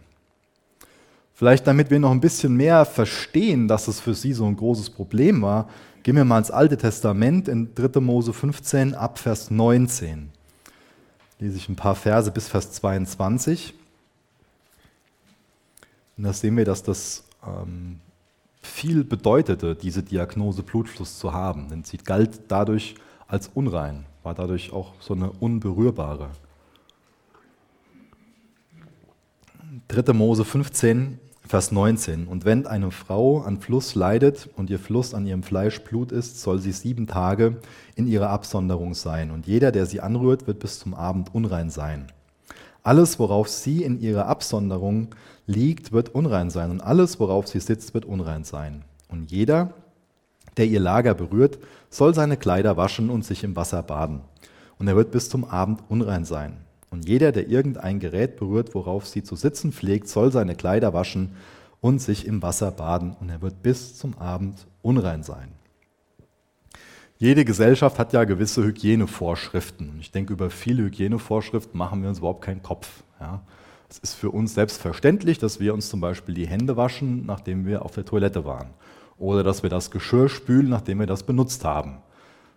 Vielleicht 1.34 1.66
damit 1.66 1.90
wir 1.90 1.98
noch 1.98 2.10
ein 2.10 2.20
bisschen 2.20 2.56
mehr 2.56 2.84
verstehen, 2.84 3.68
dass 3.68 3.86
es 3.86 4.00
für 4.00 4.14
sie 4.14 4.32
so 4.32 4.46
ein 4.46 4.56
großes 4.56 4.90
Problem 4.90 5.42
war, 5.42 5.68
gehen 6.02 6.16
wir 6.16 6.24
mal 6.24 6.38
ins 6.38 6.50
Alte 6.50 6.76
Testament 6.76 7.48
in 7.48 7.74
3. 7.74 8.00
Mose 8.00 8.32
15 8.32 8.94
ab 8.94 9.18
Vers 9.18 9.50
19. 9.50 10.30
Lese 11.38 11.56
ich 11.56 11.68
ein 11.68 11.76
paar 11.76 11.94
Verse 11.94 12.30
bis 12.30 12.48
Vers 12.48 12.72
22. 12.72 13.74
Und 16.16 16.24
da 16.24 16.32
sehen 16.32 16.56
wir, 16.56 16.64
dass 16.64 16.82
das 16.82 17.24
ähm, 17.46 18.00
viel 18.62 19.04
bedeutete, 19.04 19.74
diese 19.74 20.02
Diagnose 20.02 20.62
Blutfluss 20.62 21.18
zu 21.18 21.32
haben. 21.32 21.68
Denn 21.68 21.84
sie 21.84 21.96
galt 21.98 22.40
dadurch 22.48 22.94
als 23.26 23.50
unrein, 23.54 24.04
war 24.22 24.34
dadurch 24.34 24.72
auch 24.72 24.94
so 25.00 25.14
eine 25.14 25.30
unberührbare. 25.30 26.30
3. 29.88 30.12
Mose 30.12 30.44
15, 30.44 31.18
Vers 31.50 31.72
19. 31.72 32.28
Und 32.28 32.44
wenn 32.44 32.68
eine 32.68 32.92
Frau 32.92 33.40
an 33.40 33.58
Fluss 33.58 33.96
leidet 33.96 34.48
und 34.56 34.70
ihr 34.70 34.78
Fluss 34.78 35.14
an 35.14 35.26
ihrem 35.26 35.42
Fleisch 35.42 35.80
Blut 35.80 36.12
ist, 36.12 36.40
soll 36.40 36.60
sie 36.60 36.70
sieben 36.70 37.08
Tage 37.08 37.56
in 37.96 38.06
ihrer 38.06 38.30
Absonderung 38.30 38.94
sein. 38.94 39.32
Und 39.32 39.48
jeder, 39.48 39.72
der 39.72 39.84
sie 39.86 40.00
anrührt, 40.00 40.46
wird 40.46 40.60
bis 40.60 40.78
zum 40.78 40.94
Abend 40.94 41.34
unrein 41.34 41.68
sein. 41.68 42.06
Alles, 42.84 43.18
worauf 43.18 43.48
sie 43.48 43.82
in 43.82 44.00
ihrer 44.00 44.26
Absonderung 44.26 45.08
liegt, 45.46 45.90
wird 45.90 46.10
unrein 46.10 46.50
sein. 46.50 46.70
Und 46.70 46.82
alles, 46.82 47.18
worauf 47.18 47.48
sie 47.48 47.58
sitzt, 47.58 47.94
wird 47.94 48.04
unrein 48.04 48.44
sein. 48.44 48.84
Und 49.08 49.32
jeder, 49.32 49.72
der 50.56 50.66
ihr 50.66 50.78
Lager 50.78 51.14
berührt, 51.14 51.58
soll 51.88 52.14
seine 52.14 52.36
Kleider 52.36 52.76
waschen 52.76 53.10
und 53.10 53.24
sich 53.24 53.42
im 53.42 53.56
Wasser 53.56 53.82
baden. 53.82 54.20
Und 54.78 54.86
er 54.86 54.94
wird 54.94 55.10
bis 55.10 55.28
zum 55.28 55.44
Abend 55.44 55.82
unrein 55.88 56.24
sein. 56.24 56.58
Und 56.90 57.08
jeder, 57.08 57.32
der 57.32 57.48
irgendein 57.48 58.00
Gerät 58.00 58.36
berührt, 58.36 58.74
worauf 58.74 59.06
sie 59.06 59.22
zu 59.22 59.36
sitzen 59.36 59.72
pflegt, 59.72 60.08
soll 60.08 60.32
seine 60.32 60.56
Kleider 60.56 60.92
waschen 60.92 61.36
und 61.80 62.00
sich 62.00 62.26
im 62.26 62.42
Wasser 62.42 62.72
baden. 62.72 63.16
Und 63.20 63.30
er 63.30 63.42
wird 63.42 63.62
bis 63.62 63.96
zum 63.96 64.18
Abend 64.18 64.66
unrein 64.82 65.22
sein. 65.22 65.52
Jede 67.18 67.44
Gesellschaft 67.44 67.98
hat 67.98 68.12
ja 68.12 68.24
gewisse 68.24 68.64
Hygienevorschriften. 68.64 69.98
Ich 70.00 70.10
denke, 70.10 70.32
über 70.32 70.50
viele 70.50 70.84
Hygienevorschriften 70.84 71.76
machen 71.78 72.02
wir 72.02 72.08
uns 72.08 72.18
überhaupt 72.18 72.42
keinen 72.42 72.62
Kopf. 72.62 73.02
Ja. 73.20 73.42
Es 73.90 73.98
ist 73.98 74.14
für 74.14 74.30
uns 74.30 74.54
selbstverständlich, 74.54 75.38
dass 75.38 75.60
wir 75.60 75.74
uns 75.74 75.90
zum 75.90 76.00
Beispiel 76.00 76.34
die 76.34 76.46
Hände 76.46 76.76
waschen, 76.76 77.26
nachdem 77.26 77.66
wir 77.66 77.84
auf 77.84 77.92
der 77.92 78.04
Toilette 78.04 78.44
waren. 78.44 78.70
Oder 79.18 79.42
dass 79.42 79.62
wir 79.62 79.68
das 79.68 79.90
Geschirr 79.90 80.28
spülen, 80.28 80.70
nachdem 80.70 80.98
wir 80.98 81.06
das 81.06 81.24
benutzt 81.24 81.64
haben. 81.64 81.98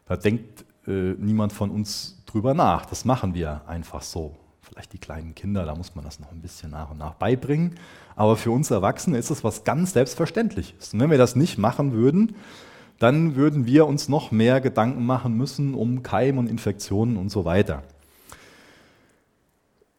Da 0.05 0.15
denkt 0.15 0.63
äh, 0.87 1.13
niemand 1.17 1.51
von 1.51 1.69
uns 1.69 2.22
drüber 2.33 2.53
nach. 2.53 2.85
Das 2.85 3.05
machen 3.05 3.33
wir 3.33 3.61
einfach 3.67 4.01
so. 4.01 4.35
Vielleicht 4.61 4.93
die 4.93 4.97
kleinen 4.97 5.35
Kinder, 5.35 5.65
da 5.65 5.75
muss 5.75 5.93
man 5.95 6.03
das 6.03 6.19
noch 6.19 6.31
ein 6.31 6.41
bisschen 6.41 6.71
nach 6.71 6.89
und 6.89 6.97
nach 6.97 7.13
beibringen. 7.13 7.75
Aber 8.15 8.35
für 8.37 8.51
uns 8.51 8.71
Erwachsene 8.71 9.17
ist 9.17 9.29
es 9.29 9.43
was 9.43 9.63
ganz 9.63 9.93
Selbstverständliches. 9.93 10.93
Und 10.93 10.99
wenn 10.99 11.11
wir 11.11 11.17
das 11.17 11.35
nicht 11.35 11.57
machen 11.57 11.91
würden, 11.91 12.35
dann 12.99 13.35
würden 13.35 13.65
wir 13.65 13.85
uns 13.85 14.07
noch 14.07 14.31
mehr 14.31 14.61
Gedanken 14.61 15.05
machen 15.05 15.35
müssen 15.35 15.73
um 15.73 16.03
Keim 16.03 16.37
und 16.37 16.49
Infektionen 16.49 17.17
und 17.17 17.29
so 17.29 17.45
weiter. 17.45 17.83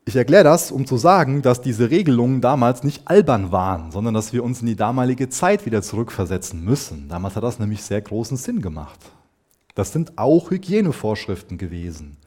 Ich 0.07 0.17
erkläre 0.17 0.45
das, 0.45 0.71
um 0.71 0.87
zu 0.87 0.97
sagen, 0.97 1.41
dass 1.41 1.63
diese 1.63 1.91
Regelungen 1.91 2.41
damals 2.41 2.83
nicht 2.83 3.09
albern 3.09 3.53
waren, 3.53 3.91
sondern 3.91 4.13
dass 4.13 4.33
wir 4.33 4.45
uns 4.45 4.61
in 4.61 4.67
die 4.67 4.77
damalige 4.77 5.29
Zeit 5.31 5.65
wieder 5.65 5.83
zurückversetzen 5.83 6.63
müssen. 6.63 7.09
Damals 7.09 7.37
hat 7.37 7.43
das 7.43 7.59
nämlich 7.59 7.83
sehr 7.83 8.03
großen 8.03 8.37
Sinn 8.37 8.61
gemacht. 8.61 8.99
Das 9.75 9.93
sind 9.93 10.19
auch 10.19 10.51
Hygienevorschriften 10.51 11.59
gewesen. 11.59 12.19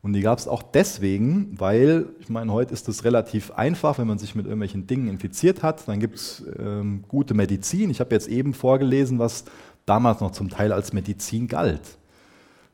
Und 0.00 0.12
die 0.12 0.20
gab 0.20 0.38
es 0.38 0.46
auch 0.46 0.62
deswegen, 0.62 1.58
weil, 1.58 2.06
ich 2.20 2.28
meine, 2.28 2.52
heute 2.52 2.72
ist 2.72 2.88
es 2.88 3.04
relativ 3.04 3.50
einfach, 3.52 3.98
wenn 3.98 4.06
man 4.06 4.18
sich 4.18 4.34
mit 4.34 4.46
irgendwelchen 4.46 4.86
Dingen 4.86 5.08
infiziert 5.08 5.62
hat, 5.62 5.88
dann 5.88 5.98
gibt 5.98 6.16
es 6.16 6.44
ähm, 6.58 7.04
gute 7.08 7.34
Medizin. 7.34 7.90
Ich 7.90 7.98
habe 7.98 8.14
jetzt 8.14 8.28
eben 8.28 8.54
vorgelesen, 8.54 9.18
was 9.18 9.44
damals 9.86 10.20
noch 10.20 10.30
zum 10.30 10.50
Teil 10.50 10.72
als 10.72 10.92
Medizin 10.92 11.48
galt. 11.48 11.98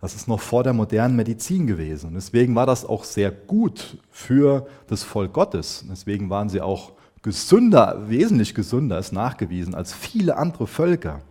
Das 0.02 0.14
ist 0.14 0.28
noch 0.28 0.40
vor 0.40 0.62
der 0.62 0.74
modernen 0.74 1.16
Medizin 1.16 1.66
gewesen. 1.66 2.08
Und 2.08 2.14
deswegen 2.14 2.54
war 2.54 2.66
das 2.66 2.84
auch 2.84 3.04
sehr 3.04 3.30
gut 3.30 3.96
für 4.10 4.66
das 4.86 5.02
Volk 5.02 5.32
Gottes. 5.32 5.82
Deswegen 5.88 6.28
waren 6.28 6.50
sie 6.50 6.60
auch 6.60 6.92
gesünder, 7.22 8.02
wesentlich 8.06 8.54
gesünder, 8.54 8.98
ist 8.98 9.12
nachgewiesen, 9.12 9.74
als 9.74 9.94
viele 9.94 10.36
andere 10.36 10.66
Völker. 10.66 11.22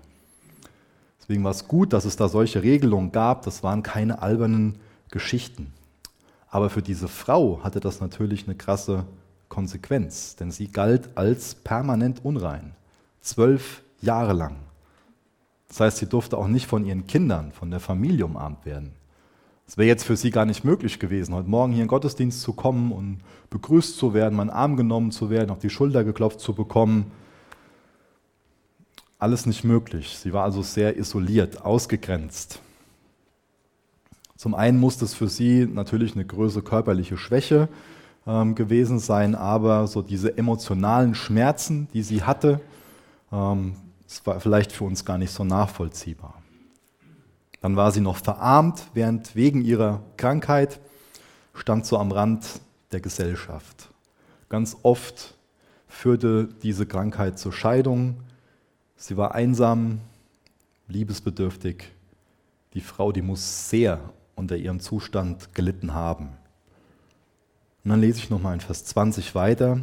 Deswegen 1.21 1.43
war 1.43 1.51
es 1.51 1.67
gut, 1.67 1.93
dass 1.93 2.03
es 2.03 2.15
da 2.15 2.27
solche 2.27 2.63
Regelungen 2.63 3.11
gab. 3.11 3.43
Das 3.43 3.61
waren 3.61 3.83
keine 3.83 4.23
albernen 4.23 4.79
Geschichten. 5.11 5.71
Aber 6.53 6.69
für 6.69 6.83
diese 6.83 7.07
Frau 7.07 7.61
hatte 7.63 7.79
das 7.79 7.99
natürlich 7.99 8.45
eine 8.45 8.53
krasse 8.53 9.05
Konsequenz, 9.49 10.35
denn 10.35 10.51
sie 10.51 10.67
galt 10.67 11.09
als 11.15 11.55
permanent 11.55 12.23
unrein. 12.23 12.75
Zwölf 13.21 13.81
Jahre 14.01 14.33
lang. 14.33 14.57
Das 15.67 15.79
heißt, 15.79 15.97
sie 15.97 16.05
durfte 16.05 16.37
auch 16.37 16.47
nicht 16.47 16.67
von 16.67 16.85
ihren 16.85 17.07
Kindern, 17.07 17.51
von 17.53 17.71
der 17.71 17.79
Familie 17.79 18.25
umarmt 18.25 18.67
werden. 18.67 18.91
Es 19.65 19.77
wäre 19.77 19.87
jetzt 19.87 20.03
für 20.03 20.15
sie 20.15 20.29
gar 20.29 20.45
nicht 20.45 20.63
möglich 20.63 20.99
gewesen, 20.99 21.33
heute 21.33 21.49
Morgen 21.49 21.73
hier 21.73 21.81
in 21.81 21.85
den 21.85 21.89
Gottesdienst 21.89 22.41
zu 22.41 22.53
kommen 22.53 22.91
und 22.91 23.21
begrüßt 23.49 23.97
zu 23.97 24.13
werden, 24.13 24.35
meinen 24.35 24.51
Arm 24.51 24.77
genommen 24.77 25.09
zu 25.09 25.31
werden, 25.31 25.49
auf 25.49 25.57
die 25.57 25.71
Schulter 25.71 26.03
geklopft 26.03 26.39
zu 26.39 26.53
bekommen. 26.53 27.11
Alles 29.17 29.47
nicht 29.47 29.63
möglich. 29.63 30.19
Sie 30.19 30.33
war 30.33 30.43
also 30.43 30.61
sehr 30.61 30.97
isoliert, 30.97 31.65
ausgegrenzt. 31.65 32.59
Zum 34.35 34.55
einen 34.55 34.79
musste 34.79 35.05
es 35.05 35.13
für 35.13 35.27
sie 35.27 35.65
natürlich 35.65 36.15
eine 36.15 36.25
größere 36.25 36.63
körperliche 36.63 37.17
Schwäche 37.17 37.69
ähm, 38.25 38.55
gewesen 38.55 38.99
sein, 38.99 39.35
aber 39.35 39.87
so 39.87 40.01
diese 40.01 40.37
emotionalen 40.37 41.15
Schmerzen, 41.15 41.87
die 41.93 42.03
sie 42.03 42.23
hatte, 42.23 42.59
ähm, 43.31 43.75
das 44.07 44.25
war 44.25 44.39
vielleicht 44.39 44.71
für 44.71 44.83
uns 44.83 45.05
gar 45.05 45.17
nicht 45.17 45.31
so 45.31 45.43
nachvollziehbar. 45.43 46.35
Dann 47.61 47.75
war 47.75 47.91
sie 47.91 48.01
noch 48.01 48.17
verarmt, 48.17 48.87
während 48.93 49.35
wegen 49.35 49.61
ihrer 49.61 50.01
Krankheit 50.17 50.79
stand 51.53 51.85
so 51.85 51.97
am 51.97 52.11
Rand 52.11 52.45
der 52.91 52.99
Gesellschaft. 52.99 53.89
Ganz 54.49 54.77
oft 54.83 55.35
führte 55.87 56.49
diese 56.61 56.85
Krankheit 56.85 57.39
zur 57.39 57.53
Scheidung. 57.53 58.17
Sie 58.95 59.17
war 59.17 59.33
einsam, 59.33 59.99
liebesbedürftig. 60.87 61.85
Die 62.73 62.81
Frau, 62.81 63.11
die 63.11 63.21
muss 63.21 63.69
sehr 63.69 63.99
unter 64.35 64.57
ihrem 64.57 64.79
Zustand 64.79 65.53
gelitten 65.53 65.93
haben. 65.93 66.29
Und 67.83 67.91
dann 67.91 68.01
lese 68.01 68.19
ich 68.19 68.29
nochmal 68.29 68.53
in 68.53 68.61
Vers 68.61 68.85
20 68.85 69.35
weiter. 69.35 69.81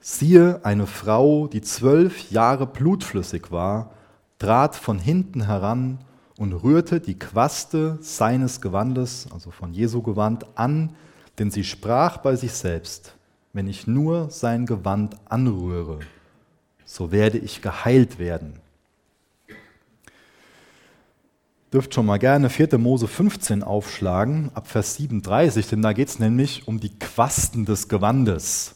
Siehe, 0.00 0.64
eine 0.64 0.86
Frau, 0.86 1.46
die 1.46 1.60
zwölf 1.60 2.30
Jahre 2.30 2.66
blutflüssig 2.66 3.52
war, 3.52 3.92
trat 4.38 4.74
von 4.74 4.98
hinten 4.98 5.46
heran 5.46 5.98
und 6.36 6.52
rührte 6.52 7.00
die 7.00 7.18
Quaste 7.18 7.98
seines 8.00 8.60
Gewandes, 8.60 9.28
also 9.32 9.52
von 9.52 9.72
Jesu 9.72 10.02
Gewand, 10.02 10.46
an, 10.56 10.96
denn 11.38 11.52
sie 11.52 11.62
sprach 11.62 12.18
bei 12.18 12.34
sich 12.34 12.52
selbst, 12.52 13.14
wenn 13.52 13.68
ich 13.68 13.86
nur 13.86 14.30
sein 14.30 14.66
Gewand 14.66 15.16
anrühre, 15.26 16.00
so 16.84 17.12
werde 17.12 17.38
ich 17.38 17.62
geheilt 17.62 18.18
werden. 18.18 18.61
Dürft 21.72 21.94
schon 21.94 22.04
mal 22.04 22.18
gerne 22.18 22.50
4. 22.50 22.76
Mose 22.76 23.08
15 23.08 23.62
aufschlagen, 23.62 24.50
ab 24.52 24.66
Vers 24.66 24.96
37, 24.96 25.66
denn 25.68 25.80
da 25.80 25.94
geht 25.94 26.08
es 26.08 26.18
nämlich 26.18 26.68
um 26.68 26.80
die 26.80 26.90
Quasten 26.98 27.64
des 27.64 27.88
Gewandes. 27.88 28.74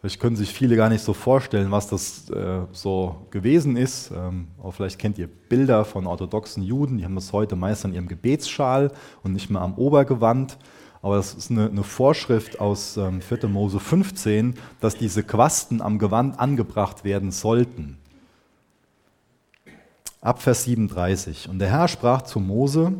Vielleicht 0.00 0.18
können 0.18 0.36
sich 0.36 0.50
viele 0.50 0.76
gar 0.76 0.88
nicht 0.88 1.04
so 1.04 1.12
vorstellen, 1.12 1.70
was 1.70 1.88
das 1.88 2.30
äh, 2.30 2.60
so 2.72 3.26
gewesen 3.30 3.76
ist. 3.76 4.10
Ähm, 4.16 4.48
aber 4.58 4.72
vielleicht 4.72 4.98
kennt 4.98 5.18
ihr 5.18 5.28
Bilder 5.28 5.84
von 5.84 6.06
orthodoxen 6.06 6.62
Juden, 6.62 6.96
die 6.96 7.04
haben 7.04 7.16
das 7.16 7.34
heute 7.34 7.54
meist 7.54 7.84
an 7.84 7.92
ihrem 7.92 8.08
Gebetsschal 8.08 8.90
und 9.22 9.34
nicht 9.34 9.50
mehr 9.50 9.60
am 9.60 9.74
Obergewand. 9.74 10.56
Aber 11.02 11.16
das 11.16 11.34
ist 11.34 11.50
eine, 11.50 11.68
eine 11.68 11.82
Vorschrift 11.82 12.60
aus 12.60 12.96
ähm, 12.96 13.20
4. 13.20 13.46
Mose 13.48 13.78
15, 13.78 14.54
dass 14.80 14.96
diese 14.96 15.22
Quasten 15.22 15.82
am 15.82 15.98
Gewand 15.98 16.40
angebracht 16.40 17.04
werden 17.04 17.30
sollten. 17.30 17.98
Ab 20.24 20.40
Vers 20.40 20.64
37. 20.64 21.50
Und 21.50 21.58
der 21.58 21.70
Herr 21.70 21.86
sprach 21.86 22.22
zu 22.22 22.40
Mose, 22.40 22.94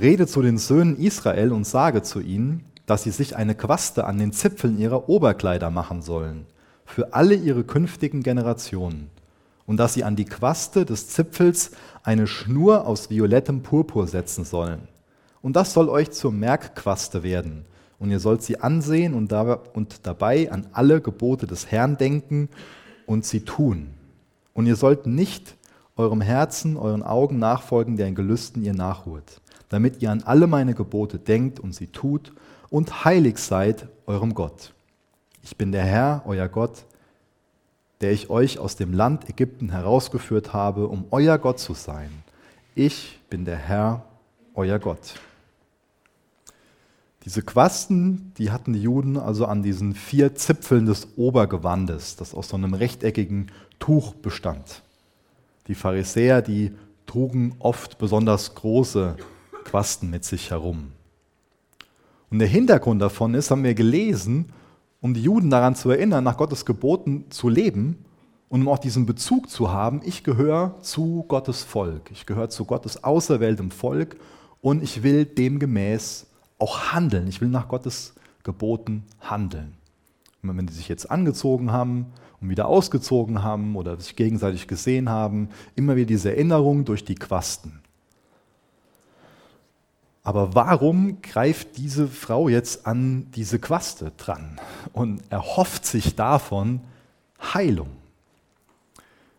rede 0.00 0.26
zu 0.26 0.40
den 0.40 0.56
Söhnen 0.56 0.96
Israel 0.96 1.52
und 1.52 1.66
sage 1.66 2.00
zu 2.00 2.18
ihnen, 2.18 2.64
dass 2.86 3.02
sie 3.02 3.10
sich 3.10 3.36
eine 3.36 3.54
Quaste 3.54 4.06
an 4.06 4.16
den 4.16 4.32
Zipfeln 4.32 4.78
ihrer 4.78 5.10
Oberkleider 5.10 5.68
machen 5.68 6.00
sollen, 6.00 6.46
für 6.86 7.12
alle 7.12 7.34
ihre 7.34 7.64
künftigen 7.64 8.22
Generationen, 8.22 9.10
und 9.66 9.76
dass 9.76 9.92
sie 9.92 10.02
an 10.02 10.16
die 10.16 10.24
Quaste 10.24 10.86
des 10.86 11.08
Zipfels 11.08 11.72
eine 12.04 12.26
Schnur 12.26 12.86
aus 12.86 13.10
violettem 13.10 13.62
Purpur 13.62 14.06
setzen 14.06 14.46
sollen. 14.46 14.88
Und 15.42 15.56
das 15.56 15.74
soll 15.74 15.90
euch 15.90 16.10
zur 16.12 16.32
Merkquaste 16.32 17.22
werden, 17.22 17.66
und 17.98 18.10
ihr 18.10 18.18
sollt 18.18 18.42
sie 18.42 18.60
ansehen 18.60 19.12
und, 19.12 19.30
dabei 19.30 20.50
an 20.50 20.68
alle 20.72 21.02
Gebote 21.02 21.46
des 21.46 21.70
Herrn 21.70 21.98
denken 21.98 22.48
und 23.04 23.26
sie 23.26 23.44
tun. 23.44 23.88
Und 24.54 24.64
ihr 24.64 24.76
sollt 24.76 25.06
nicht 25.06 25.58
eurem 25.96 26.20
Herzen, 26.20 26.76
euren 26.76 27.02
Augen 27.02 27.38
nachfolgen, 27.38 27.96
deren 27.96 28.14
Gelüsten 28.14 28.62
ihr 28.64 28.74
nachruht, 28.74 29.40
damit 29.68 30.02
ihr 30.02 30.10
an 30.10 30.22
alle 30.22 30.46
meine 30.46 30.74
Gebote 30.74 31.18
denkt 31.18 31.60
und 31.60 31.74
sie 31.74 31.88
tut 31.88 32.32
und 32.70 33.04
heilig 33.04 33.38
seid 33.38 33.88
eurem 34.06 34.34
Gott. 34.34 34.72
Ich 35.42 35.56
bin 35.56 35.72
der 35.72 35.84
Herr, 35.84 36.22
euer 36.26 36.48
Gott, 36.48 36.84
der 38.00 38.12
ich 38.12 38.30
euch 38.30 38.58
aus 38.58 38.76
dem 38.76 38.92
Land 38.92 39.28
Ägypten 39.28 39.70
herausgeführt 39.70 40.52
habe, 40.52 40.88
um 40.88 41.04
euer 41.10 41.38
Gott 41.38 41.58
zu 41.58 41.74
sein. 41.74 42.10
Ich 42.74 43.20
bin 43.28 43.44
der 43.44 43.56
Herr, 43.56 44.04
euer 44.54 44.78
Gott. 44.78 45.14
Diese 47.24 47.42
Quasten, 47.42 48.32
die 48.38 48.50
hatten 48.50 48.72
die 48.72 48.82
Juden 48.82 49.16
also 49.16 49.46
an 49.46 49.62
diesen 49.62 49.94
vier 49.94 50.34
Zipfeln 50.34 50.86
des 50.86 51.16
Obergewandes, 51.16 52.16
das 52.16 52.34
aus 52.34 52.48
so 52.48 52.56
einem 52.56 52.74
rechteckigen 52.74 53.52
Tuch 53.78 54.14
bestand. 54.14 54.82
Die 55.68 55.74
Pharisäer, 55.74 56.42
die 56.42 56.72
trugen 57.06 57.54
oft 57.58 57.98
besonders 57.98 58.54
große 58.54 59.16
Quasten 59.64 60.10
mit 60.10 60.24
sich 60.24 60.50
herum. 60.50 60.92
Und 62.30 62.38
der 62.38 62.48
Hintergrund 62.48 63.02
davon 63.02 63.34
ist, 63.34 63.50
haben 63.50 63.62
wir 63.62 63.74
gelesen, 63.74 64.52
um 65.00 65.14
die 65.14 65.22
Juden 65.22 65.50
daran 65.50 65.74
zu 65.74 65.90
erinnern, 65.90 66.24
nach 66.24 66.36
Gottes 66.36 66.64
Geboten 66.64 67.26
zu 67.30 67.48
leben 67.48 68.04
und 68.48 68.62
um 68.62 68.68
auch 68.68 68.78
diesen 68.78 69.04
Bezug 69.06 69.50
zu 69.50 69.72
haben, 69.72 70.00
ich 70.04 70.24
gehöre 70.24 70.78
zu 70.80 71.24
Gottes 71.28 71.62
Volk, 71.62 72.10
ich 72.10 72.26
gehöre 72.26 72.48
zu 72.48 72.64
Gottes 72.64 73.02
auserwähltem 73.02 73.70
Volk 73.70 74.16
und 74.60 74.82
ich 74.82 75.02
will 75.02 75.24
demgemäß 75.24 76.26
auch 76.58 76.92
handeln, 76.92 77.26
ich 77.28 77.40
will 77.40 77.48
nach 77.48 77.68
Gottes 77.68 78.14
Geboten 78.44 79.04
handeln. 79.20 79.74
Und 80.42 80.56
wenn 80.56 80.66
die 80.66 80.72
sich 80.72 80.88
jetzt 80.88 81.10
angezogen 81.10 81.72
haben 81.72 82.06
und 82.42 82.50
wieder 82.50 82.66
ausgezogen 82.66 83.42
haben 83.42 83.76
oder 83.76 83.98
sich 83.98 84.16
gegenseitig 84.16 84.66
gesehen 84.66 85.08
haben, 85.08 85.48
immer 85.76 85.96
wieder 85.96 86.08
diese 86.08 86.30
Erinnerung 86.30 86.84
durch 86.84 87.04
die 87.04 87.14
Quasten. 87.14 87.80
Aber 90.24 90.54
warum 90.54 91.20
greift 91.22 91.78
diese 91.78 92.06
Frau 92.06 92.48
jetzt 92.48 92.86
an 92.86 93.26
diese 93.34 93.58
Quaste 93.58 94.12
dran 94.16 94.60
und 94.92 95.22
erhofft 95.30 95.84
sich 95.86 96.14
davon 96.14 96.80
Heilung? 97.54 97.90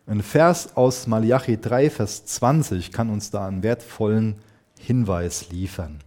Ein 0.06 0.22
Vers 0.22 0.76
aus 0.76 1.06
Malachi 1.06 1.58
3, 1.58 1.88
Vers 1.88 2.26
20 2.26 2.92
kann 2.92 3.08
uns 3.08 3.30
da 3.30 3.46
einen 3.46 3.62
wertvollen 3.62 4.36
Hinweis 4.78 5.50
liefern. 5.50 6.03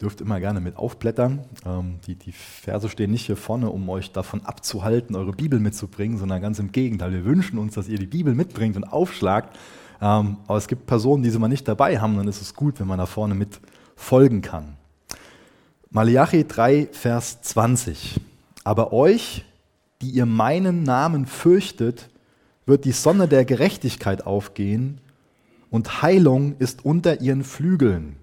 Dürft 0.00 0.20
immer 0.20 0.40
gerne 0.40 0.60
mit 0.60 0.76
aufblättern. 0.76 1.40
Ähm, 1.66 1.98
die, 2.06 2.14
die 2.14 2.32
Verse 2.32 2.88
stehen 2.88 3.10
nicht 3.10 3.26
hier 3.26 3.36
vorne, 3.36 3.70
um 3.70 3.88
euch 3.88 4.12
davon 4.12 4.44
abzuhalten, 4.44 5.14
eure 5.14 5.32
Bibel 5.32 5.60
mitzubringen, 5.60 6.18
sondern 6.18 6.40
ganz 6.40 6.58
im 6.58 6.72
Gegenteil. 6.72 7.12
Wir 7.12 7.24
wünschen 7.24 7.58
uns, 7.58 7.74
dass 7.74 7.88
ihr 7.88 7.98
die 7.98 8.06
Bibel 8.06 8.34
mitbringt 8.34 8.76
und 8.76 8.84
aufschlagt, 8.84 9.58
ähm, 10.00 10.38
aber 10.46 10.56
es 10.56 10.68
gibt 10.68 10.86
Personen, 10.86 11.22
die 11.22 11.30
sie 11.30 11.38
mal 11.38 11.48
nicht 11.48 11.68
dabei 11.68 12.00
haben, 12.00 12.16
dann 12.16 12.28
ist 12.28 12.40
es 12.40 12.54
gut, 12.54 12.80
wenn 12.80 12.86
man 12.86 12.98
da 12.98 13.06
vorne 13.06 13.34
mit 13.34 13.60
folgen 13.94 14.40
kann. 14.40 14.76
Malachi 15.90 16.46
3, 16.46 16.88
Vers 16.92 17.42
20. 17.42 18.20
Aber 18.64 18.92
euch, 18.92 19.44
die 20.00 20.10
ihr 20.10 20.26
meinen 20.26 20.82
Namen 20.82 21.26
fürchtet, 21.26 22.08
wird 22.64 22.84
die 22.84 22.92
Sonne 22.92 23.28
der 23.28 23.44
Gerechtigkeit 23.44 24.24
aufgehen 24.26 25.00
und 25.68 26.02
Heilung 26.02 26.56
ist 26.58 26.84
unter 26.84 27.20
ihren 27.20 27.44
Flügeln. 27.44 28.16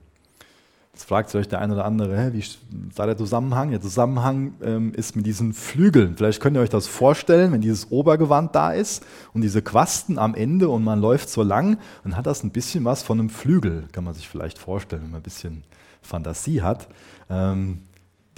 Jetzt 0.97 1.09
fragt 1.09 1.29
sich 1.29 1.47
der 1.47 1.61
eine 1.61 1.75
oder 1.75 1.85
andere, 1.85 2.17
hä, 2.17 2.29
wie 2.33 2.43
sei 2.91 3.05
der 3.05 3.15
Zusammenhang? 3.15 3.69
Der 3.69 3.79
Zusammenhang 3.79 4.55
ähm, 4.63 4.93
ist 4.95 5.15
mit 5.15 5.27
diesen 5.27 5.53
Flügeln. 5.53 6.17
Vielleicht 6.17 6.41
könnt 6.41 6.57
ihr 6.57 6.61
euch 6.61 6.71
das 6.71 6.87
vorstellen, 6.87 7.51
wenn 7.51 7.61
dieses 7.61 7.91
Obergewand 7.91 8.55
da 8.55 8.71
ist 8.71 9.05
und 9.31 9.41
diese 9.41 9.61
Quasten 9.61 10.17
am 10.17 10.33
Ende 10.33 10.69
und 10.69 10.83
man 10.83 10.99
läuft 10.99 11.29
so 11.29 11.43
lang, 11.43 11.77
dann 12.03 12.17
hat 12.17 12.25
das 12.25 12.43
ein 12.43 12.49
bisschen 12.49 12.83
was 12.83 13.03
von 13.03 13.19
einem 13.19 13.29
Flügel, 13.29 13.83
kann 13.91 14.05
man 14.05 14.15
sich 14.15 14.27
vielleicht 14.27 14.57
vorstellen, 14.57 15.03
wenn 15.03 15.11
man 15.11 15.19
ein 15.19 15.23
bisschen 15.23 15.65
Fantasie 16.01 16.63
hat. 16.63 16.87
Ähm, 17.29 17.81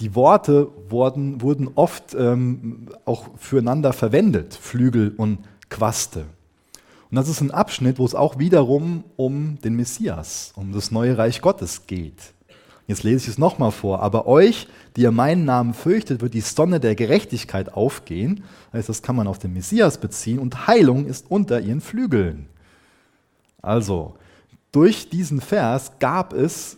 die 0.01 0.13
Worte 0.13 0.67
wurden, 0.89 1.41
wurden 1.41 1.69
oft 1.75 2.13
ähm, 2.13 2.89
auch 3.05 3.29
füreinander 3.37 3.93
verwendet, 3.93 4.53
Flügel 4.53 5.13
und 5.15 5.45
Quaste. 5.69 6.25
Und 7.09 7.15
das 7.15 7.29
ist 7.29 7.39
ein 7.39 7.51
Abschnitt, 7.51 7.99
wo 7.99 8.05
es 8.05 8.15
auch 8.15 8.37
wiederum 8.37 9.05
um 9.15 9.61
den 9.61 9.77
Messias, 9.77 10.51
um 10.57 10.73
das 10.73 10.91
neue 10.91 11.17
Reich 11.17 11.39
Gottes 11.39 11.87
geht. 11.87 12.33
Jetzt 12.89 13.03
lese 13.03 13.25
ich 13.25 13.27
es 13.27 13.37
nochmal 13.37 13.69
vor. 13.69 14.01
Aber 14.01 14.25
euch, 14.25 14.67
die 14.95 15.01
ihr 15.01 15.11
meinen 15.11 15.45
Namen 15.45 15.75
fürchtet, 15.75 16.21
wird 16.21 16.33
die 16.33 16.41
Sonne 16.41 16.79
der 16.79 16.95
Gerechtigkeit 16.95 17.71
aufgehen. 17.71 18.43
Das 18.71 19.03
kann 19.03 19.15
man 19.15 19.27
auf 19.27 19.37
den 19.37 19.53
Messias 19.53 19.99
beziehen. 19.99 20.39
Und 20.39 20.65
Heilung 20.65 21.05
ist 21.05 21.29
unter 21.29 21.61
ihren 21.61 21.81
Flügeln. 21.81 22.47
Also, 23.61 24.15
durch 24.71 25.07
diesen 25.07 25.39
Vers 25.39 25.91
gab 25.99 26.33
es 26.33 26.77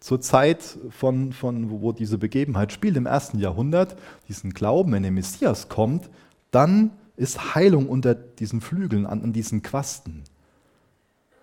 zur 0.00 0.22
Zeit, 0.22 0.62
von, 0.88 1.34
von, 1.34 1.82
wo 1.82 1.92
diese 1.92 2.16
Begebenheit 2.16 2.72
spielt, 2.72 2.96
im 2.96 3.04
ersten 3.04 3.38
Jahrhundert, 3.38 3.98
diesen 4.28 4.54
Glauben, 4.54 4.92
wenn 4.92 5.02
der 5.02 5.12
Messias 5.12 5.68
kommt, 5.68 6.08
dann 6.52 6.92
ist 7.16 7.54
Heilung 7.54 7.90
unter 7.90 8.14
diesen 8.14 8.62
Flügeln, 8.62 9.04
an, 9.04 9.22
an 9.22 9.34
diesen 9.34 9.62
Quasten. 9.62 10.22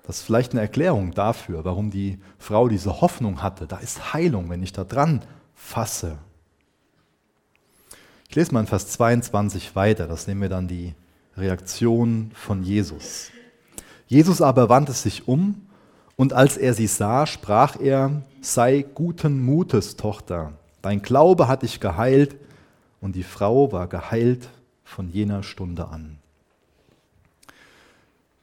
Das 0.05 0.17
ist 0.17 0.23
vielleicht 0.23 0.51
eine 0.51 0.61
Erklärung 0.61 1.13
dafür, 1.13 1.65
warum 1.65 1.89
die 1.89 2.19
Frau 2.37 2.67
diese 2.67 3.01
Hoffnung 3.01 3.41
hatte. 3.41 3.65
Da 3.65 3.77
ist 3.77 4.13
Heilung, 4.13 4.49
wenn 4.49 4.61
ich 4.61 4.71
da 4.71 4.83
dran 4.83 5.21
fasse. 5.55 6.17
Ich 8.29 8.35
lese 8.35 8.53
mal 8.53 8.61
in 8.61 8.67
Vers 8.67 8.89
22 8.89 9.75
weiter, 9.75 10.07
das 10.07 10.27
nehmen 10.27 10.41
wir 10.41 10.49
dann 10.49 10.67
die 10.67 10.93
Reaktion 11.37 12.31
von 12.33 12.63
Jesus. 12.63 13.31
Jesus 14.07 14.41
aber 14.41 14.69
wandte 14.69 14.93
sich 14.93 15.27
um 15.27 15.67
und 16.15 16.33
als 16.33 16.57
er 16.57 16.73
sie 16.73 16.87
sah, 16.87 17.25
sprach 17.25 17.79
er, 17.79 18.23
sei 18.41 18.85
guten 18.93 19.43
Mutes, 19.43 19.95
Tochter, 19.95 20.53
dein 20.81 21.01
Glaube 21.01 21.47
hat 21.47 21.63
dich 21.63 21.79
geheilt 21.79 22.35
und 23.01 23.15
die 23.15 23.23
Frau 23.23 23.71
war 23.71 23.87
geheilt 23.87 24.49
von 24.83 25.09
jener 25.09 25.41
Stunde 25.41 25.87
an. 25.87 26.19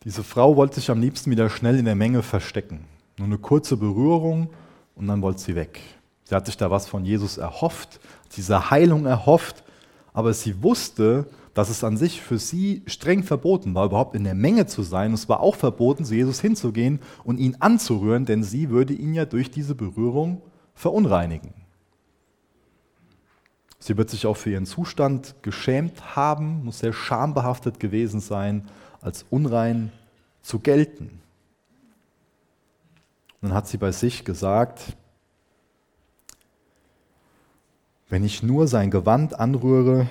Diese 0.04 0.24
Frau 0.24 0.56
wollte 0.56 0.76
sich 0.76 0.90
am 0.90 1.00
liebsten 1.00 1.30
wieder 1.30 1.48
schnell 1.48 1.78
in 1.78 1.84
der 1.84 1.94
Menge 1.94 2.22
verstecken. 2.22 2.84
Nur 3.18 3.26
eine 3.26 3.38
kurze 3.38 3.76
Berührung 3.76 4.50
und 4.96 5.06
dann 5.06 5.22
wollte 5.22 5.40
sie 5.40 5.54
weg. 5.54 5.80
Sie 6.24 6.34
hat 6.34 6.46
sich 6.46 6.56
da 6.56 6.70
was 6.70 6.88
von 6.88 7.04
Jesus 7.04 7.38
erhofft, 7.38 8.00
diese 8.36 8.70
Heilung 8.70 9.06
erhofft, 9.06 9.62
aber 10.12 10.32
sie 10.32 10.62
wusste, 10.62 11.26
dass 11.54 11.68
es 11.68 11.84
an 11.84 11.96
sich 11.96 12.22
für 12.22 12.38
sie 12.38 12.82
streng 12.86 13.22
verboten 13.22 13.74
war, 13.74 13.86
überhaupt 13.86 14.16
in 14.16 14.24
der 14.24 14.34
Menge 14.34 14.66
zu 14.66 14.82
sein. 14.82 15.12
es 15.12 15.28
war 15.28 15.40
auch 15.40 15.54
verboten, 15.54 16.04
zu 16.04 16.14
Jesus 16.14 16.40
hinzugehen 16.40 17.00
und 17.24 17.38
ihn 17.38 17.56
anzurühren, 17.60 18.24
denn 18.24 18.42
sie 18.42 18.70
würde 18.70 18.94
ihn 18.94 19.14
ja 19.14 19.26
durch 19.26 19.50
diese 19.50 19.74
Berührung 19.74 20.40
verunreinigen. 20.74 21.52
Sie 23.78 23.96
wird 23.96 24.10
sich 24.10 24.26
auch 24.26 24.36
für 24.36 24.50
ihren 24.50 24.64
Zustand 24.64 25.34
geschämt 25.42 26.16
haben, 26.16 26.64
muss 26.64 26.78
sehr 26.78 26.92
schambehaftet 26.92 27.78
gewesen 27.78 28.20
sein 28.20 28.68
als 29.02 29.26
unrein 29.28 29.92
zu 30.40 30.60
gelten. 30.60 31.20
Und 33.40 33.48
dann 33.48 33.54
hat 33.54 33.68
sie 33.68 33.76
bei 33.76 33.92
sich 33.92 34.24
gesagt, 34.24 34.96
wenn 38.08 38.24
ich 38.24 38.42
nur 38.42 38.68
sein 38.68 38.90
Gewand 38.90 39.38
anrühre, 39.38 40.08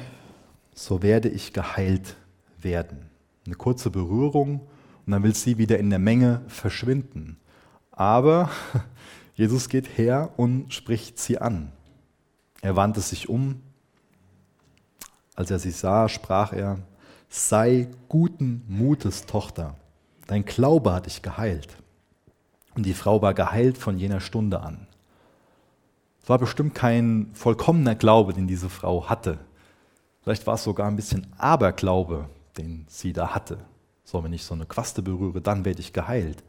so 0.76 1.02
werde 1.02 1.30
ich 1.30 1.54
geheilt 1.54 2.16
werden. 2.60 3.10
Eine 3.46 3.56
kurze 3.56 3.90
Berührung 3.90 4.62
und 5.06 5.12
dann 5.12 5.24
will 5.24 5.36
sie 5.36 5.58
wieder 5.58 5.80
in 5.80 5.90
der 5.90 6.00
Menge 6.00 6.42
verschwinden. 6.48 7.38
Aber 7.92 8.50
Jesus 9.36 9.70
geht 9.70 9.98
her 9.98 10.32
und 10.38 10.74
spricht 10.74 11.20
sie 11.20 11.38
an. 11.38 11.72
Er 12.62 12.76
wandte 12.76 13.02
sich 13.02 13.30
um. 13.30 13.62
Als 15.36 15.50
er 15.50 15.60
sie 15.60 15.72
sah, 15.72 16.10
sprach 16.10 16.54
er, 16.54 16.80
sei 17.32 17.88
guten 18.10 18.62
Mutes, 18.68 19.26
Tochter, 19.26 19.76
dein 20.28 20.44
Glaube 20.44 20.94
hat 20.94 21.06
dich 21.06 21.22
geheilt. 21.22 21.70
Und 22.76 22.86
die 22.86 22.94
Frau 22.94 23.22
war 23.22 23.34
geheilt 23.34 23.78
von 23.78 23.98
jener 23.98 24.20
Stunde 24.20 24.62
an. 24.62 24.86
Es 26.22 26.30
war 26.30 26.38
bestimmt 26.38 26.76
kein 26.76 27.30
vollkommener 27.34 27.96
Glaube, 27.96 28.34
den 28.34 28.48
diese 28.48 28.70
Frau 28.70 29.10
hatte. 29.10 29.40
Vielleicht 30.22 30.46
war 30.46 30.56
es 30.56 30.64
sogar 30.64 30.88
ein 30.88 30.98
bisschen 30.98 31.26
Aberglaube, 31.38 32.30
den 32.58 32.86
sie 32.90 33.14
da 33.14 33.34
hatte. 33.34 33.60
So, 34.04 34.22
wenn 34.24 34.34
ich 34.34 34.44
so 34.44 34.54
eine 34.54 34.66
Quaste 34.66 35.02
berühre, 35.02 35.40
dann 35.40 35.64
werde 35.64 35.80
ich 35.80 35.94
geheilt. 35.94 36.44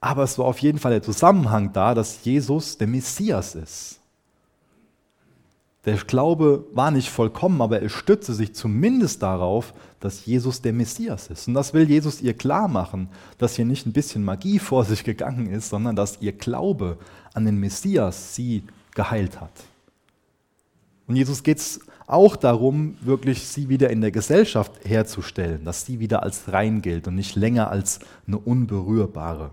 Aber 0.00 0.22
es 0.22 0.38
war 0.38 0.46
auf 0.46 0.60
jeden 0.60 0.78
Fall 0.78 0.92
der 0.92 1.02
Zusammenhang 1.02 1.74
da, 1.74 1.94
dass 1.94 2.24
Jesus 2.24 2.78
der 2.78 2.88
Messias 2.88 3.54
ist. 3.54 4.00
Der 5.88 5.96
Glaube 5.96 6.66
war 6.74 6.90
nicht 6.90 7.08
vollkommen, 7.08 7.62
aber 7.62 7.80
er 7.80 7.88
stützte 7.88 8.34
sich 8.34 8.54
zumindest 8.54 9.22
darauf, 9.22 9.72
dass 10.00 10.26
Jesus 10.26 10.60
der 10.60 10.74
Messias 10.74 11.28
ist. 11.28 11.48
Und 11.48 11.54
das 11.54 11.72
will 11.72 11.88
Jesus 11.88 12.20
ihr 12.20 12.34
klar 12.34 12.68
machen, 12.68 13.08
dass 13.38 13.56
hier 13.56 13.64
nicht 13.64 13.86
ein 13.86 13.94
bisschen 13.94 14.22
Magie 14.22 14.58
vor 14.58 14.84
sich 14.84 15.02
gegangen 15.02 15.46
ist, 15.46 15.70
sondern 15.70 15.96
dass 15.96 16.20
ihr 16.20 16.32
Glaube 16.32 16.98
an 17.32 17.46
den 17.46 17.56
Messias 17.58 18.34
sie 18.34 18.64
geheilt 18.94 19.40
hat. 19.40 19.50
Und 21.06 21.16
Jesus 21.16 21.42
geht 21.42 21.56
es 21.56 21.80
auch 22.06 22.36
darum, 22.36 22.98
wirklich 23.00 23.46
sie 23.46 23.70
wieder 23.70 23.88
in 23.88 24.02
der 24.02 24.10
Gesellschaft 24.10 24.72
herzustellen, 24.84 25.64
dass 25.64 25.86
sie 25.86 26.00
wieder 26.00 26.22
als 26.22 26.52
rein 26.52 26.82
gilt 26.82 27.08
und 27.08 27.14
nicht 27.14 27.34
länger 27.34 27.70
als 27.70 28.00
eine 28.26 28.36
unberührbare. 28.36 29.52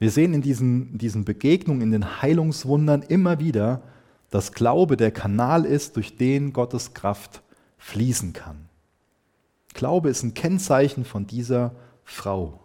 Wir 0.00 0.10
sehen 0.10 0.34
in 0.34 0.42
diesen, 0.42 0.98
diesen 0.98 1.24
Begegnungen, 1.24 1.82
in 1.82 1.92
den 1.92 2.20
Heilungswundern 2.22 3.02
immer 3.02 3.38
wieder, 3.38 3.82
dass 4.30 4.52
Glaube 4.52 4.96
der 4.96 5.10
Kanal 5.10 5.64
ist, 5.64 5.96
durch 5.96 6.16
den 6.16 6.52
Gottes 6.52 6.94
Kraft 6.94 7.42
fließen 7.78 8.32
kann. 8.32 8.68
Glaube 9.74 10.08
ist 10.08 10.22
ein 10.22 10.34
Kennzeichen 10.34 11.04
von 11.04 11.26
dieser 11.26 11.74
Frau. 12.04 12.60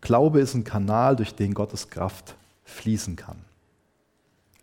Glaube 0.00 0.40
ist 0.40 0.54
ein 0.54 0.64
Kanal, 0.64 1.16
durch 1.16 1.34
den 1.34 1.54
Gottes 1.54 1.90
Kraft 1.90 2.36
fließen 2.64 3.16
kann. 3.16 3.44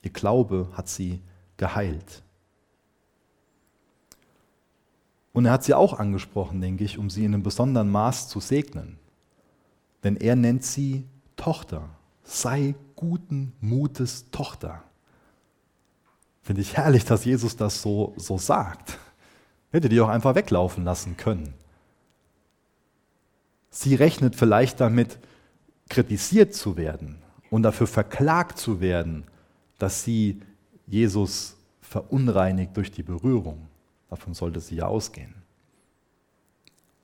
Ihr 0.02 0.12
Glaube 0.12 0.70
hat 0.74 0.90
sie 0.90 1.22
geheilt. 1.58 2.24
Und 5.34 5.46
er 5.46 5.52
hat 5.52 5.64
sie 5.64 5.76
auch 5.76 6.00
angesprochen, 6.00 6.62
denke 6.62 6.84
ich, 6.84 6.98
um 6.98 7.12
sie 7.12 7.24
in 7.24 7.36
einem 7.36 7.44
besonderen 7.44 7.92
Maß 7.92 8.28
zu 8.28 8.40
segnen. 8.40 8.98
Denn 10.04 10.16
er 10.16 10.36
nennt 10.36 10.64
sie 10.64 11.06
Tochter. 11.36 11.90
Sei 12.24 12.74
guten 12.96 13.54
Mutes 13.62 14.32
Tochter. 14.32 14.84
Finde 16.48 16.62
ich 16.62 16.78
herrlich, 16.78 17.04
dass 17.04 17.26
Jesus 17.26 17.58
das 17.58 17.82
so, 17.82 18.14
so 18.16 18.38
sagt. 18.38 18.98
Hätte 19.70 19.90
die 19.90 20.00
auch 20.00 20.08
einfach 20.08 20.34
weglaufen 20.34 20.86
lassen 20.86 21.18
können. 21.18 21.54
Sie 23.70 23.96
rechnet 23.96 24.34
vielleicht 24.34 24.80
damit, 24.80 25.20
kritisiert 25.90 26.56
zu 26.56 26.78
werden 26.78 27.18
und 27.50 27.64
dafür 27.64 27.86
verklagt 27.86 28.60
zu 28.60 28.80
werden, 28.80 29.26
dass 29.78 30.06
sie 30.06 30.42
Jesus 30.86 31.58
verunreinigt 31.82 32.78
durch 32.78 32.94
die 32.94 33.04
Berührung. 33.04 33.68
Davon 34.10 34.34
sollte 34.34 34.62
sie 34.62 34.78
ja 34.78 34.86
ausgehen. 34.86 35.36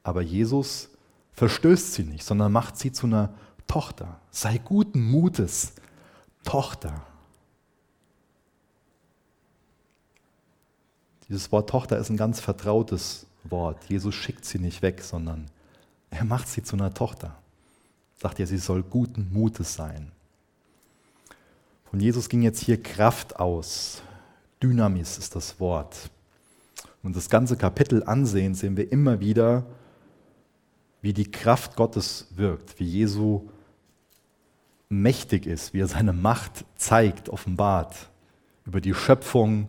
Aber 0.03 0.21
Jesus 0.21 0.87
verstößt 1.33 1.95
sie 1.95 2.03
nicht, 2.03 2.23
sondern 2.23 2.53
macht 2.53 2.77
sie 2.77 2.93
zu 2.93 3.07
einer 3.07 3.33
Tochter. 3.67 4.21
Sei 4.31 4.57
guten 4.57 5.03
Mutes, 5.03 5.73
Tochter. 6.45 7.05
Dieses 11.33 11.51
Wort 11.51 11.67
Tochter 11.67 11.97
ist 11.97 12.11
ein 12.11 12.17
ganz 12.17 12.39
vertrautes 12.39 13.25
Wort. 13.43 13.85
Jesus 13.89 14.13
schickt 14.13 14.45
sie 14.45 14.59
nicht 14.59 14.83
weg, 14.83 15.01
sondern 15.01 15.47
er 16.11 16.25
macht 16.25 16.47
sie 16.47 16.61
zu 16.61 16.75
einer 16.75 16.93
Tochter. 16.93 17.35
Sagt 18.17 18.37
ja, 18.37 18.45
sie 18.45 18.59
soll 18.59 18.83
guten 18.83 19.31
Mutes 19.33 19.73
sein. 19.73 20.11
Von 21.89 21.99
Jesus 21.99 22.29
ging 22.29 22.43
jetzt 22.43 22.59
hier 22.59 22.79
Kraft 22.79 23.39
aus. 23.39 24.03
Dynamis 24.61 25.17
ist 25.17 25.35
das 25.35 25.59
Wort. 25.59 26.11
Und 27.01 27.15
das 27.15 27.31
ganze 27.31 27.57
Kapitel 27.57 28.03
ansehen, 28.03 28.53
sehen 28.53 28.77
wir 28.77 28.91
immer 28.91 29.19
wieder, 29.19 29.65
wie 31.01 31.13
die 31.13 31.31
Kraft 31.31 31.75
Gottes 31.75 32.27
wirkt, 32.35 32.79
wie 32.79 32.85
Jesu 32.85 33.49
mächtig 34.87 35.47
ist, 35.47 35.73
wie 35.73 35.79
er 35.79 35.87
seine 35.87 36.13
Macht 36.13 36.63
zeigt, 36.75 37.27
offenbart. 37.29 38.11
Über 38.67 38.81
die 38.81 38.93
Schöpfung, 38.93 39.67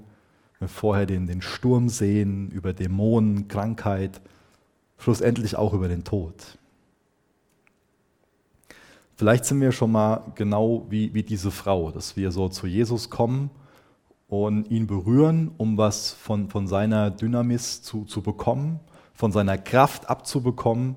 vorher 0.66 1.06
den, 1.06 1.26
den 1.26 1.42
Sturm 1.42 1.88
sehen, 1.88 2.50
über 2.50 2.72
Dämonen, 2.72 3.48
Krankheit, 3.48 4.20
schlussendlich 4.98 5.56
auch 5.56 5.72
über 5.72 5.88
den 5.88 6.04
Tod. 6.04 6.58
Vielleicht 9.16 9.44
sind 9.44 9.60
wir 9.60 9.70
schon 9.70 9.92
mal 9.92 10.32
genau 10.34 10.86
wie, 10.88 11.14
wie 11.14 11.22
diese 11.22 11.50
Frau, 11.50 11.90
dass 11.90 12.16
wir 12.16 12.32
so 12.32 12.48
zu 12.48 12.66
Jesus 12.66 13.10
kommen 13.10 13.50
und 14.28 14.70
ihn 14.70 14.86
berühren, 14.86 15.52
um 15.56 15.78
was 15.78 16.10
von, 16.10 16.48
von 16.48 16.66
seiner 16.66 17.10
Dynamis 17.10 17.82
zu, 17.82 18.04
zu 18.04 18.22
bekommen, 18.22 18.80
von 19.12 19.30
seiner 19.30 19.56
Kraft 19.56 20.10
abzubekommen. 20.10 20.96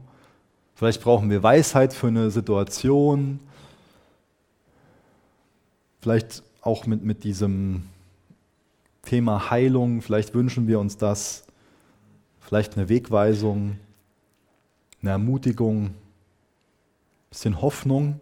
Vielleicht 0.73 1.03
brauchen 1.03 1.29
wir 1.29 1.43
Weisheit 1.43 1.93
für 1.93 2.07
eine 2.07 2.31
Situation, 2.31 3.39
vielleicht 6.01 6.41
auch 6.61 6.87
mit, 6.87 7.03
mit 7.03 7.23
diesem 7.23 7.83
Thema 9.07 9.49
Heilung, 9.49 10.01
vielleicht 10.01 10.33
wünschen 10.33 10.67
wir 10.67 10.81
uns 10.81 10.97
das, 10.97 11.45
vielleicht 12.41 12.75
eine 12.75 12.89
Wegweisung, 12.89 13.77
eine 15.01 15.11
Ermutigung, 15.11 15.91
bisschen 17.29 17.61
Hoffnung. 17.61 18.19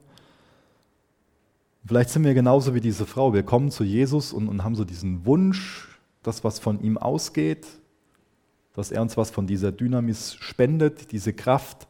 Vielleicht 1.88 2.12
sind 2.12 2.24
wir 2.24 2.36
genauso 2.36 2.76
wie 2.76 2.82
diese 2.82 3.08
Frau. 3.08 3.34
Wir 3.34 3.42
kommen 3.42 3.72
zu 3.72 3.84
Jesus 3.84 4.32
und, 4.32 4.48
und 4.48 4.64
haben 4.64 4.76
so 4.76 4.86
diesen 4.86 5.26
Wunsch, 5.26 5.88
das, 6.22 6.44
was 6.44 6.60
von 6.60 6.80
ihm 6.80 7.00
ausgeht, 7.00 7.66
dass 8.74 8.92
er 8.92 9.02
uns 9.02 9.18
was 9.18 9.32
von 9.32 9.48
dieser 9.48 9.72
Dynamis 9.72 10.36
spendet, 10.36 11.12
diese 11.12 11.34
Kraft, 11.34 11.88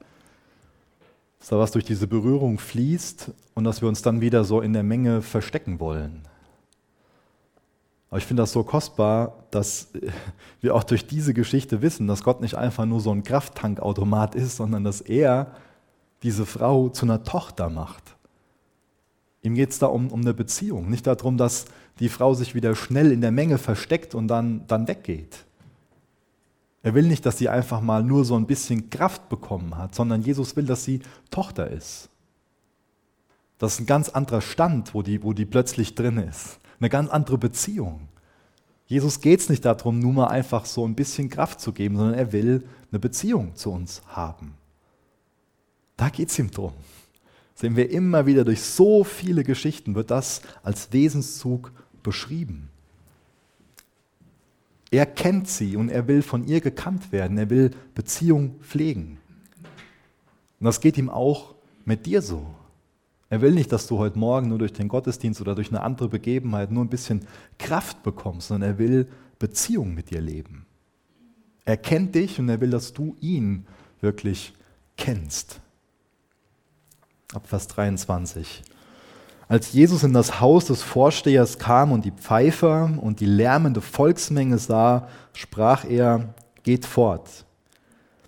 dass 1.40 1.50
da 1.50 1.60
was 1.60 1.72
durch 1.72 1.84
diese 1.84 2.08
Berührung 2.08 2.60
fließt 2.60 3.32
und 3.56 3.66
dass 3.66 3.82
wir 3.82 3.90
uns 3.90 4.02
dann 4.02 4.22
wieder 4.22 4.46
so 4.46 4.62
in 4.62 4.72
der 4.72 4.84
Menge 4.84 5.22
verstecken 5.22 5.82
wollen. 5.82 6.22
Aber 8.10 8.18
ich 8.20 8.26
finde 8.26 8.44
das 8.44 8.52
so 8.52 8.64
kostbar, 8.64 9.46
dass 9.52 9.90
wir 10.62 10.76
auch 10.76 10.84
durch 10.84 11.08
diese 11.08 11.34
Geschichte 11.34 11.82
wissen, 11.82 12.08
dass 12.08 12.24
Gott 12.24 12.42
nicht 12.42 12.56
einfach 12.56 12.86
nur 12.86 13.00
so 13.00 13.12
ein 13.12 13.24
Krafttankautomat 13.24 14.36
ist, 14.36 14.58
sondern 14.58 14.84
dass 14.84 15.02
er 15.02 15.52
diese 16.24 16.46
Frau 16.46 16.90
zu 16.90 17.06
einer 17.06 17.24
Tochter 17.24 17.70
macht. 17.70 18.16
Ihm 19.42 19.56
geht 19.56 19.70
es 19.70 19.80
da 19.80 19.88
um, 19.88 20.12
um 20.12 20.22
eine 20.22 20.34
Beziehung, 20.34 20.90
nicht 20.90 21.06
darum, 21.06 21.38
dass 21.38 21.66
die 22.00 22.10
Frau 22.10 22.34
sich 22.34 22.56
wieder 22.56 22.76
schnell 22.76 23.12
in 23.12 23.22
der 23.22 23.32
Menge 23.32 23.58
versteckt 23.58 24.16
und 24.16 24.28
dann, 24.28 24.66
dann 24.68 24.88
weggeht. 24.88 25.46
Er 26.82 26.94
will 26.94 27.08
nicht, 27.08 27.26
dass 27.26 27.38
sie 27.38 27.50
einfach 27.50 27.82
mal 27.82 28.04
nur 28.04 28.26
so 28.26 28.36
ein 28.36 28.46
bisschen 28.46 28.90
Kraft 28.90 29.30
bekommen 29.30 29.78
hat, 29.78 29.96
sondern 29.96 30.22
Jesus 30.22 30.56
will, 30.56 30.66
dass 30.66 30.84
sie 30.84 31.00
Tochter 31.32 31.70
ist. 31.70 32.10
Das 33.58 33.74
ist 33.74 33.80
ein 33.82 33.86
ganz 33.86 34.10
anderer 34.10 34.42
Stand, 34.42 34.94
wo 34.94 35.02
die, 35.02 35.24
wo 35.24 35.34
die 35.34 35.46
plötzlich 35.46 35.96
drin 35.96 36.18
ist. 36.18 36.60
Eine 36.80 36.90
ganz 36.90 37.10
andere 37.10 37.38
Beziehung. 37.38 38.10
Jesus 38.88 39.22
geht 39.22 39.40
es 39.40 39.50
nicht 39.50 39.66
darum, 39.66 40.00
nur 40.00 40.14
mal 40.14 40.28
einfach 40.28 40.66
so 40.66 40.86
ein 40.86 40.96
bisschen 40.96 41.30
Kraft 41.30 41.60
zu 41.60 41.72
geben, 41.72 41.98
sondern 41.98 42.16
er 42.16 42.32
will 42.32 42.68
eine 42.92 43.00
Beziehung 43.00 43.56
zu 43.56 43.72
uns 43.72 44.02
haben. 44.08 44.54
Da 45.98 46.10
geht 46.10 46.30
es 46.30 46.38
ihm 46.38 46.52
drum. 46.52 46.74
Sehen 47.56 47.78
wir 47.78 47.90
immer 47.90 48.26
wieder 48.26 48.44
durch 48.44 48.62
so 48.62 49.04
viele 49.04 49.44
Geschichten, 49.44 49.96
wird 49.96 50.12
das 50.12 50.42
als 50.62 50.92
Wesenszug 50.92 51.72
beschrieben. 52.04 52.70
Er 54.92 55.06
kennt 55.06 55.48
sie 55.48 55.78
und 55.78 55.90
er 55.90 56.08
will 56.08 56.22
von 56.22 56.46
ihr 56.46 56.62
gekannt 56.62 57.12
werden. 57.12 57.38
Er 57.38 57.50
will 57.50 57.72
Beziehung 57.96 58.60
pflegen. 58.62 59.18
Und 60.60 60.66
das 60.66 60.80
geht 60.80 60.98
ihm 60.98 61.10
auch 61.10 61.56
mit 61.86 62.06
dir 62.06 62.22
so. 62.22 62.46
Er 63.30 63.42
will 63.42 63.52
nicht, 63.52 63.72
dass 63.72 63.88
du 63.88 63.98
heute 63.98 64.20
Morgen 64.20 64.50
nur 64.50 64.60
durch 64.60 64.74
den 64.74 64.88
Gottesdienst 64.88 65.42
oder 65.42 65.56
durch 65.56 65.70
eine 65.70 65.82
andere 65.82 66.10
Begebenheit 66.10 66.72
nur 66.72 66.84
ein 66.84 66.90
bisschen 66.90 67.28
Kraft 67.58 68.04
bekommst, 68.04 68.50
sondern 68.50 68.72
er 68.72 68.78
will 68.78 69.08
Beziehung 69.40 69.94
mit 69.94 70.12
dir 70.12 70.22
leben. 70.22 70.66
Er 71.66 71.78
kennt 71.78 72.16
dich 72.16 72.40
und 72.40 72.48
er 72.50 72.62
will, 72.62 72.70
dass 72.70 72.94
du 72.94 73.16
ihn 73.20 73.66
wirklich 74.00 74.54
kennst 74.98 75.60
ab 77.36 77.48
Vers 77.48 77.68
23. 77.68 78.64
Als 79.48 79.74
Jesus 79.74 80.04
in 80.04 80.14
das 80.14 80.40
Haus 80.40 80.66
des 80.66 80.82
Vorstehers 80.82 81.60
kam 81.60 81.92
und 81.92 82.06
die 82.06 82.12
Pfeifer 82.12 82.98
und 83.00 83.20
die 83.20 83.28
lärmende 83.28 83.82
Volksmenge 83.82 84.58
sah, 84.58 85.08
sprach 85.34 85.86
er, 85.86 86.34
geht 86.64 86.86
fort, 86.86 87.46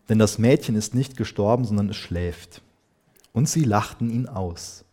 denn 0.10 0.20
das 0.20 0.38
Mädchen 0.38 0.76
ist 0.76 0.94
nicht 0.94 1.18
gestorben, 1.18 1.66
sondern 1.66 1.90
es 1.90 1.96
schläft. 1.96 2.62
Und 3.34 3.50
sie 3.50 3.64
lachten 3.64 4.10
ihn 4.10 4.28
aus. 4.28 4.86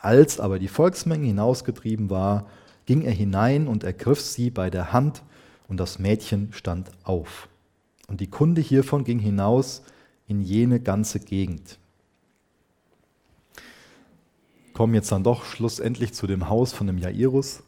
Als 0.00 0.40
aber 0.40 0.58
die 0.58 0.68
Volksmenge 0.68 1.26
hinausgetrieben 1.26 2.10
war, 2.10 2.46
ging 2.86 3.02
er 3.02 3.12
hinein 3.12 3.68
und 3.68 3.84
ergriff 3.84 4.20
sie 4.20 4.50
bei 4.50 4.70
der 4.70 4.92
Hand, 4.92 5.22
und 5.68 5.78
das 5.78 6.00
Mädchen 6.00 6.52
stand 6.52 6.90
auf. 7.04 7.48
Und 8.08 8.20
die 8.20 8.26
Kunde 8.28 8.60
hiervon 8.60 9.04
ging 9.04 9.20
hinaus 9.20 9.82
in 10.26 10.40
jene 10.40 10.80
ganze 10.80 11.20
Gegend. 11.20 11.78
Kommen 14.72 14.94
jetzt 14.94 15.12
dann 15.12 15.22
doch 15.22 15.44
schlussendlich 15.44 16.12
zu 16.12 16.26
dem 16.26 16.48
Haus 16.48 16.72
von 16.72 16.88
dem 16.88 16.98
Jairus. 16.98 17.62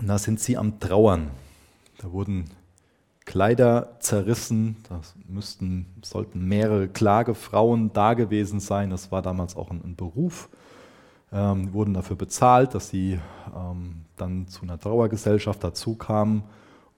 Und 0.00 0.08
da 0.08 0.18
sind 0.18 0.40
sie 0.40 0.56
am 0.56 0.80
Trauern. 0.80 1.30
Da 1.98 2.10
wurden 2.10 2.50
Kleider 3.32 3.96
zerrissen. 3.98 4.76
Da 4.90 5.00
müssten, 5.26 5.86
sollten 6.02 6.44
mehrere 6.48 6.86
Klagefrauen 6.86 7.90
da 7.94 8.12
gewesen 8.12 8.60
sein. 8.60 8.90
Das 8.90 9.10
war 9.10 9.22
damals 9.22 9.56
auch 9.56 9.70
ein, 9.70 9.80
ein 9.82 9.96
Beruf. 9.96 10.50
Ähm, 11.32 11.72
wurden 11.72 11.94
dafür 11.94 12.16
bezahlt, 12.16 12.74
dass 12.74 12.90
sie 12.90 13.18
ähm, 13.56 14.04
dann 14.18 14.48
zu 14.48 14.64
einer 14.64 14.78
Trauergesellschaft 14.78 15.64
dazu 15.64 15.94
kamen 15.94 16.42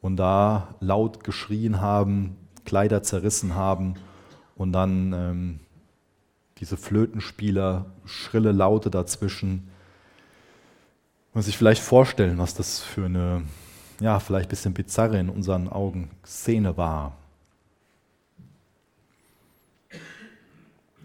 und 0.00 0.16
da 0.16 0.74
laut 0.80 1.22
geschrien 1.22 1.80
haben, 1.80 2.34
Kleider 2.64 3.04
zerrissen 3.04 3.54
haben 3.54 3.94
und 4.56 4.72
dann 4.72 5.12
ähm, 5.12 5.60
diese 6.58 6.76
Flötenspieler, 6.76 7.86
schrille 8.06 8.50
Laute 8.50 8.90
dazwischen. 8.90 9.70
Man 11.32 11.44
sich 11.44 11.56
vielleicht 11.56 11.82
vorstellen, 11.82 12.38
was 12.38 12.54
das 12.54 12.80
für 12.80 13.04
eine 13.04 13.42
ja, 14.00 14.18
vielleicht 14.20 14.48
ein 14.48 14.50
bisschen 14.50 14.74
bizarre 14.74 15.18
in 15.18 15.28
unseren 15.28 15.68
Augen. 15.68 16.10
Szene 16.24 16.76
war. 16.76 17.16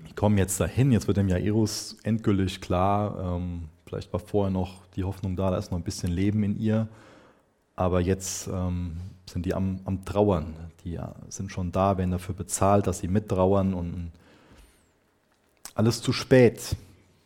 Ich 0.06 0.15
komme 0.15 0.38
jetzt 0.38 0.60
dahin, 0.60 0.91
jetzt 0.91 1.08
wird 1.08 1.17
dem 1.17 1.30
Jairus 1.30 1.97
endgültig 2.04 2.62
klar, 2.62 3.36
ähm, 3.38 3.69
vielleicht 3.86 4.12
war 4.12 4.19
vorher 4.19 4.52
noch 4.52 4.86
die 4.95 5.04
Hoffnung 5.04 5.36
da, 5.36 5.52
da 5.52 5.58
ist 5.58 5.71
noch 5.71 5.78
ein 5.78 5.84
bisschen 5.84 6.12
Leben 6.12 6.43
in 6.43 6.60
ihr, 6.60 6.89
aber 7.75 8.02
jetzt 8.02 8.47
ähm, 8.47 8.97
sind 9.30 9.45
die 9.45 9.54
am, 9.54 9.80
am 9.86 10.04
Trauern, 10.04 10.54
die 10.84 10.93
ja, 10.93 11.15
sind 11.30 11.52
schon 11.52 11.71
da, 11.71 11.97
werden 11.97 12.12
dafür 12.12 12.36
bezahlt, 12.36 12.88
dass 12.88 12.99
sie 12.99 13.08
mittrauern 13.08 13.73
und 13.73 14.12
alles 15.75 16.02
zu 16.02 16.12
spät, 16.12 16.75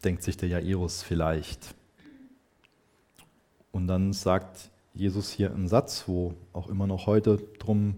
denkt 0.04 0.22
sich 0.22 0.38
der 0.38 0.50
Jairus 0.50 1.02
vielleicht. 1.02 1.74
Und 3.72 3.88
dann 3.88 4.14
sagt 4.14 4.70
Jesus 4.94 5.32
hier 5.32 5.52
einen 5.52 5.68
Satz, 5.68 6.04
wo 6.08 6.36
auch 6.54 6.70
immer 6.70 6.86
noch 6.86 7.08
heute 7.08 7.40
drum 7.60 7.98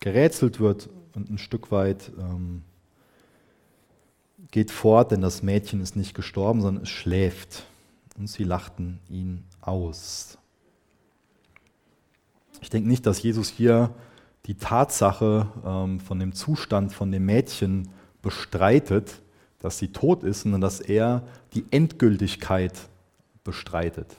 gerätselt 0.00 0.58
wird 0.58 0.88
und 1.14 1.30
ein 1.30 1.38
Stück 1.38 1.70
weit 1.70 2.10
ähm, 2.18 2.62
geht 4.50 4.70
fort, 4.70 5.12
denn 5.12 5.20
das 5.20 5.42
Mädchen 5.42 5.80
ist 5.80 5.94
nicht 5.94 6.14
gestorben, 6.14 6.60
sondern 6.60 6.82
es 6.82 6.90
schläft. 6.90 7.64
Und 8.18 8.28
sie 8.28 8.44
lachten 8.44 8.98
ihn 9.08 9.44
aus. 9.60 10.36
Ich 12.60 12.68
denke 12.68 12.88
nicht, 12.88 13.06
dass 13.06 13.22
Jesus 13.22 13.48
hier 13.48 13.94
die 14.46 14.54
Tatsache 14.54 15.48
ähm, 15.64 16.00
von 16.00 16.18
dem 16.18 16.32
Zustand 16.32 16.92
von 16.92 17.12
dem 17.12 17.24
Mädchen 17.24 17.88
bestreitet, 18.20 19.22
dass 19.60 19.78
sie 19.78 19.88
tot 19.88 20.24
ist, 20.24 20.42
sondern 20.42 20.60
dass 20.60 20.80
er 20.80 21.22
die 21.54 21.64
Endgültigkeit 21.70 22.88
bestreitet 23.44 24.16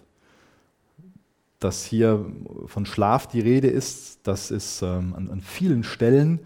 dass 1.63 1.86
hier 1.86 2.26
von 2.65 2.86
Schlaf 2.86 3.28
die 3.28 3.39
Rede 3.39 3.67
ist. 3.67 4.19
Das 4.23 4.52
ist 4.52 4.82
ähm, 4.82 5.13
an, 5.15 5.30
an, 5.30 5.41
vielen 5.41 5.84
Stellen, 5.84 6.39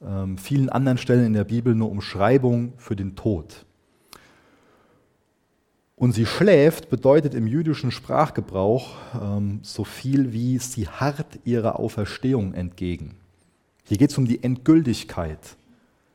ähm, 0.00 0.38
vielen 0.38 0.68
anderen 0.68 0.98
Stellen 0.98 1.26
in 1.26 1.32
der 1.32 1.44
Bibel 1.44 1.74
eine 1.74 1.84
Umschreibung 1.84 2.72
für 2.78 2.96
den 2.96 3.16
Tod. 3.16 3.64
Und 5.96 6.12
sie 6.12 6.26
schläft 6.26 6.90
bedeutet 6.90 7.34
im 7.34 7.46
jüdischen 7.46 7.90
Sprachgebrauch 7.90 8.94
ähm, 9.20 9.60
so 9.62 9.84
viel 9.84 10.32
wie 10.32 10.58
sie 10.58 10.88
harrt 10.88 11.38
ihrer 11.44 11.78
Auferstehung 11.78 12.54
entgegen. 12.54 13.14
Hier 13.84 13.98
geht 13.98 14.10
es 14.10 14.18
um 14.18 14.26
die 14.26 14.42
Endgültigkeit. 14.42 15.56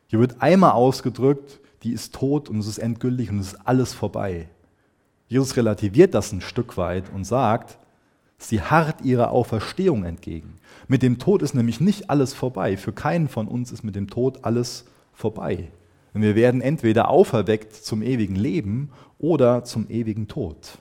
Hier 0.08 0.20
wird 0.20 0.42
einmal 0.42 0.72
ausgedrückt, 0.72 1.60
die 1.84 1.92
ist 1.92 2.16
tot 2.16 2.50
und 2.50 2.60
es 2.60 2.68
ist 2.68 2.80
endgültig 2.80 3.30
und 3.30 3.40
es 3.40 3.54
ist 3.54 3.68
alles 3.68 3.94
vorbei. 3.94 4.50
Jesus 5.28 5.56
relativiert 5.56 6.14
das 6.14 6.32
ein 6.32 6.42
Stück 6.42 6.78
weit 6.78 7.06
und 7.14 7.26
sagt, 7.26 7.78
Sie 8.38 8.62
harrt 8.62 9.02
ihrer 9.02 9.32
Auferstehung 9.32 10.04
entgegen. 10.04 10.56
Mit 10.88 11.02
dem 11.02 11.18
Tod 11.18 11.42
ist 11.42 11.56
nämlich 11.56 11.80
nicht 11.80 12.10
alles 12.10 12.34
vorbei. 12.34 12.78
Für 12.78 12.94
keinen 12.94 13.28
von 13.28 13.48
uns 13.48 13.72
ist 13.72 13.84
mit 13.84 13.96
dem 13.96 14.10
Tod 14.10 14.46
alles 14.46 14.86
vorbei. 15.14 15.70
Denn 16.14 16.22
wir 16.22 16.36
werden 16.36 16.62
entweder 16.62 17.10
auferweckt 17.10 17.74
zum 17.74 18.02
ewigen 18.02 18.36
Leben 18.36 18.92
oder 19.18 19.64
zum 19.64 19.90
ewigen 19.90 20.28
Tod. 20.28 20.78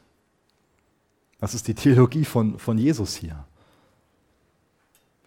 Das 1.40 1.54
ist 1.54 1.68
die 1.68 1.74
Theologie 1.74 2.24
von, 2.24 2.58
von 2.58 2.78
Jesus 2.78 3.16
hier. 3.16 3.44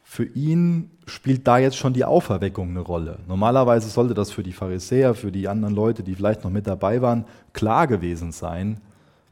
Für 0.03 0.25
ihn 0.25 0.89
spielt 1.05 1.47
da 1.47 1.59
jetzt 1.59 1.77
schon 1.77 1.93
die 1.93 2.05
Auferweckung 2.05 2.69
eine 2.69 2.79
Rolle. 2.79 3.19
Normalerweise 3.27 3.89
sollte 3.89 4.15
das 4.15 4.31
für 4.31 4.41
die 4.41 4.53
Pharisäer, 4.53 5.13
für 5.13 5.31
die 5.31 5.47
anderen 5.47 5.75
Leute, 5.75 6.01
die 6.01 6.15
vielleicht 6.15 6.43
noch 6.43 6.49
mit 6.49 6.65
dabei 6.65 7.03
waren, 7.03 7.25
klar 7.53 7.85
gewesen 7.85 8.31
sein, 8.31 8.81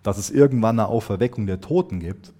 dass 0.04 0.20
es 0.20 0.30
irgendwann 0.30 0.80
eine 0.80 0.88
Auferweckung 0.88 1.48
der 1.48 1.62
Toten 1.62 2.00
gibt. 2.00 2.32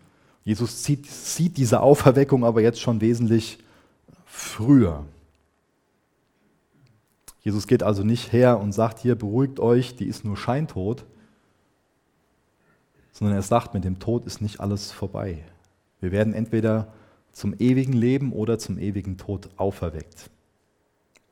Jesus 0.48 0.86
sieht, 0.86 1.06
sieht 1.08 1.58
diese 1.58 1.82
Auferweckung 1.82 2.46
aber 2.46 2.62
jetzt 2.62 2.80
schon 2.80 3.02
wesentlich 3.02 3.58
früher. 4.26 5.04
Jesus 7.42 7.68
geht 7.68 7.84
also 7.84 8.06
nicht 8.06 8.32
her 8.32 8.58
und 8.58 8.72
sagt, 8.72 9.00
hier 9.00 9.16
beruhigt 9.16 9.60
euch, 9.60 9.98
die 9.98 10.06
ist 10.06 10.24
nur 10.24 10.38
scheintot, 10.38 11.04
sondern 13.12 13.36
er 13.36 13.42
sagt, 13.42 13.74
mit 13.74 13.84
dem 13.84 14.00
Tod 14.00 14.26
ist 14.26 14.40
nicht 14.40 14.62
alles 14.62 14.94
vorbei. 14.94 15.44
Wir 16.00 16.14
werden 16.14 16.34
entweder 16.34 16.94
zum 17.34 17.54
ewigen 17.60 17.92
Leben 17.92 18.32
oder 18.32 18.58
zum 18.58 18.80
ewigen 18.80 19.18
Tod 19.18 19.50
auferweckt. 19.58 20.30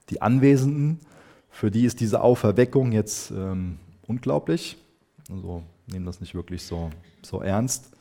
Die 0.09 0.21
Anwesenden, 0.21 0.99
für 1.49 1.71
die 1.71 1.85
ist 1.85 2.01
diese 2.01 2.19
Auferweckung 2.19 2.91
jetzt 2.91 3.31
ähm, 3.31 3.79
unglaublich, 4.07 4.75
also 5.31 5.63
nehmen 5.87 6.05
das 6.05 6.19
nicht 6.19 6.35
wirklich 6.35 6.63
so, 6.63 6.89
so 7.21 7.41
ernst. 7.41 7.94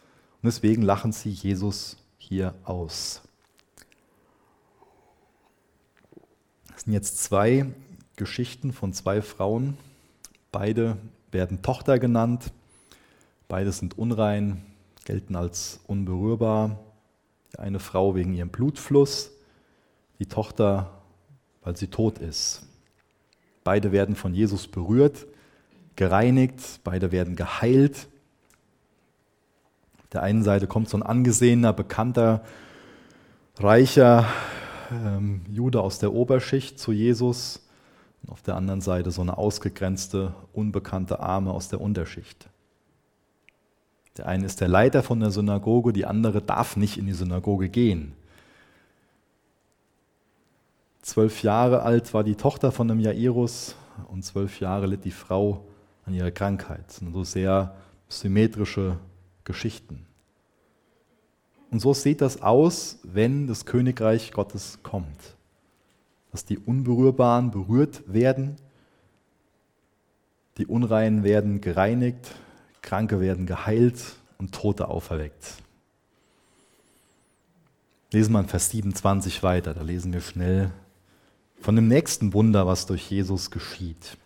Und 0.45 0.49
deswegen 0.49 0.83
lachen 0.83 1.11
sie 1.11 1.31
Jesus 1.31 1.97
hier 2.19 2.53
aus. 2.65 3.23
Das 6.71 6.83
sind 6.83 6.93
jetzt 6.93 7.25
zwei 7.25 7.65
Geschichten 8.17 8.75
von 8.75 8.93
zwei 8.93 9.23
Frauen. 9.23 9.79
Beide 10.53 10.99
werden 11.33 11.63
Tochter 11.63 11.99
genannt. 11.99 12.53
Beide 13.49 13.73
sind 13.73 13.97
unrein, 13.97 14.61
gelten 15.07 15.35
als 15.35 15.81
unberührbar. 15.87 16.79
Die 17.55 17.61
eine 17.61 17.81
Frau 17.81 18.15
wegen 18.15 18.35
ihrem 18.35 18.51
Blutfluss, 18.51 19.31
die 20.19 20.27
Tochter, 20.27 20.91
weil 21.63 21.75
sie 21.79 21.89
tot 21.89 22.19
ist. 22.19 22.67
Beide 23.65 23.93
werden 23.93 24.15
von 24.15 24.35
Jesus 24.35 24.69
berührt, 24.69 25.27
gereinigt, 25.97 26.81
beide 26.85 27.13
werden 27.13 27.35
geheilt 27.35 28.09
der 30.15 30.23
einen 30.23 30.43
Seite 30.45 30.67
kommt 30.67 30.89
so 30.89 30.97
ein 30.97 31.03
angesehener, 31.03 31.73
bekannter, 31.73 32.43
reicher 33.59 34.27
ähm, 34.91 35.43
Jude 35.49 35.81
aus 35.81 35.99
der 35.99 36.13
Oberschicht 36.13 36.79
zu 36.79 36.93
Jesus 36.93 37.67
und 38.23 38.31
auf 38.31 38.43
der 38.43 38.57
anderen 38.57 38.81
Seite 38.81 39.11
so 39.11 39.21
eine 39.23 39.37
ausgegrenzte, 39.37 40.33
unbekannte 40.53 41.21
Arme 41.21 41.51
aus 41.51 41.69
der 41.69 41.81
Unterschicht. 41.81 42.49
Der 44.17 44.27
eine 44.27 44.47
ist 44.47 44.61
der 44.61 44.69
Leiter 44.69 45.03
von 45.03 45.19
der 45.19 45.33
Synagoge, 45.33 45.93
die 45.93 46.07
andere 46.07 46.41
darf 46.41 46.77
nicht 46.77 46.97
in 46.97 47.07
die 47.07 47.13
Synagoge 47.13 47.69
gehen. 47.69 48.13
Zwölf 51.03 51.43
Jahre 51.43 51.83
alt 51.83 52.15
war 52.15 52.23
die 52.23 52.37
Tochter 52.37 52.71
von 52.71 52.91
einem 52.91 53.01
Jairus 53.01 53.75
und 54.09 54.25
zwölf 54.25 54.61
Jahre 54.61 54.87
litt 54.87 55.05
die 55.05 55.11
Frau 55.11 55.65
an 56.07 56.15
ihrer 56.15 56.31
Krankheit. 56.31 56.85
Das 56.87 56.97
sind 56.97 57.13
so 57.13 57.25
sehr 57.25 57.75
symmetrische 58.09 58.97
Geschichten. 59.45 60.07
Und 61.71 61.81
so 61.81 61.93
sieht 61.93 62.21
das 62.21 62.41
aus, 62.41 62.99
wenn 63.03 63.47
das 63.47 63.67
Königreich 63.67 64.33
Gottes 64.33 64.79
kommt. 64.83 65.37
Dass 66.31 66.45
die 66.45 66.59
Unberührbaren 66.59 67.51
berührt 67.51 68.03
werden, 68.07 68.57
die 70.59 70.67
Unreinen 70.67 71.25
werden 71.25 71.61
gereinigt, 71.61 72.35
Kranke 72.81 73.21
werden 73.21 73.47
geheilt 73.47 74.01
und 74.39 74.55
Tote 74.55 74.89
auferweckt. 74.89 75.55
Lesen 78.13 78.33
wir 78.33 78.41
in 78.41 78.49
Vers 78.49 78.71
27 78.71 79.43
weiter, 79.43 79.75
da 79.75 79.83
lesen 79.83 80.13
wir 80.13 80.21
schnell 80.21 80.71
von 81.61 81.75
dem 81.75 81.89
nächsten 81.89 82.35
Wunder, 82.35 82.67
was 82.67 82.87
durch 82.87 83.11
Jesus 83.11 83.51
geschieht. 83.51 84.17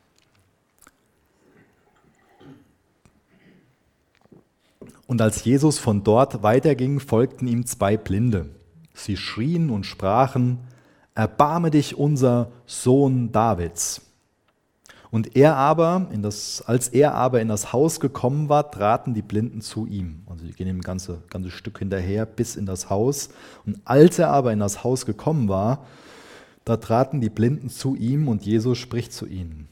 Und 5.08 5.20
als 5.20 5.42
Jesus 5.44 5.78
von 5.78 6.04
dort 6.04 6.44
weiterging, 6.44 7.00
folgten 7.00 7.48
ihm 7.48 7.66
zwei 7.66 7.96
Blinde. 7.96 8.50
Sie 8.94 9.16
schrien 9.16 9.70
und 9.70 9.84
sprachen, 9.84 10.60
Erbarme 11.18 11.72
dich 11.72 11.98
unser 11.98 12.52
Sohn 12.64 13.32
Davids. 13.32 14.02
Und 15.10 15.34
er 15.34 15.56
aber, 15.56 16.06
das, 16.14 16.62
als 16.64 16.86
er 16.86 17.14
aber 17.14 17.40
in 17.40 17.48
das 17.48 17.72
Haus 17.72 17.98
gekommen 17.98 18.48
war, 18.48 18.70
traten 18.70 19.14
die 19.14 19.22
Blinden 19.22 19.60
zu 19.60 19.86
ihm. 19.86 20.22
Also 20.26 20.46
sie 20.46 20.52
gehen 20.52 20.68
ihm 20.68 20.76
ein 20.76 20.82
ganze, 20.82 21.22
ganzes 21.28 21.54
Stück 21.54 21.80
hinterher 21.80 22.24
bis 22.24 22.54
in 22.54 22.66
das 22.66 22.88
Haus. 22.88 23.30
Und 23.66 23.80
als 23.84 24.20
er 24.20 24.30
aber 24.30 24.52
in 24.52 24.60
das 24.60 24.84
Haus 24.84 25.06
gekommen 25.06 25.48
war, 25.48 25.86
da 26.64 26.76
traten 26.76 27.20
die 27.20 27.30
Blinden 27.30 27.68
zu 27.68 27.96
ihm 27.96 28.28
und 28.28 28.44
Jesus 28.44 28.78
spricht 28.78 29.12
zu 29.12 29.26
ihnen. 29.26 29.68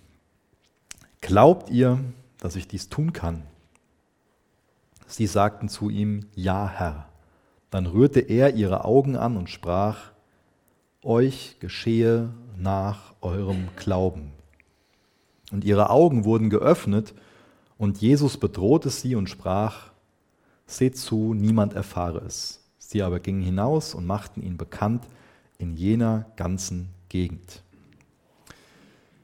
Glaubt 1.21 1.71
ihr, 1.71 2.01
dass 2.41 2.57
ich 2.57 2.67
dies 2.67 2.89
tun 2.89 3.13
kann? 3.13 3.43
Sie 5.07 5.27
sagten 5.27 5.69
zu 5.69 5.91
ihm, 5.91 6.27
ja 6.35 6.69
Herr. 6.69 7.09
Dann 7.71 7.87
rührte 7.87 8.21
er 8.21 8.55
ihre 8.55 8.85
Augen 8.85 9.17
an 9.17 9.37
und 9.37 9.51
sprach, 9.51 10.13
euch 11.03 11.57
geschehe 11.61 12.31
nach 12.59 13.15
eurem 13.21 13.69
Glauben. 13.77 14.33
Und 15.53 15.65
ihre 15.65 15.91
Augen 15.91 16.25
wurden 16.25 16.51
geöffnet, 16.51 17.15
und 17.79 18.01
Jesus 18.01 18.39
bedrohte 18.39 18.91
sie 18.91 19.15
und 19.15 19.29
sprach, 19.29 19.91
Seht 20.67 20.97
zu, 20.97 21.35
niemand 21.35 21.75
erfahre 21.75 22.19
es. 22.27 22.61
Sie 22.79 23.03
aber 23.03 23.21
gingen 23.21 23.43
hinaus 23.43 23.95
und 23.95 24.07
machten 24.07 24.43
ihn 24.43 24.57
bekannt 24.57 25.05
in 25.59 25.77
jener 25.77 26.27
ganzen 26.37 26.89
Gegend. 27.09 27.63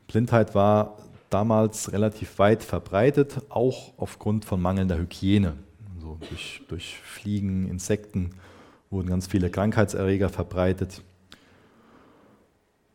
Blindheit 0.06 0.54
war 0.54 0.98
damals 1.30 1.92
relativ 1.92 2.38
weit 2.38 2.62
verbreitet, 2.62 3.40
auch 3.48 3.94
aufgrund 3.96 4.44
von 4.44 4.60
mangelnder 4.60 4.98
Hygiene. 4.98 5.54
Durch, 6.28 6.62
durch 6.68 6.96
Fliegen, 6.96 7.68
Insekten 7.68 8.30
wurden 8.90 9.08
ganz 9.08 9.26
viele 9.26 9.50
Krankheitserreger 9.50 10.28
verbreitet. 10.28 11.02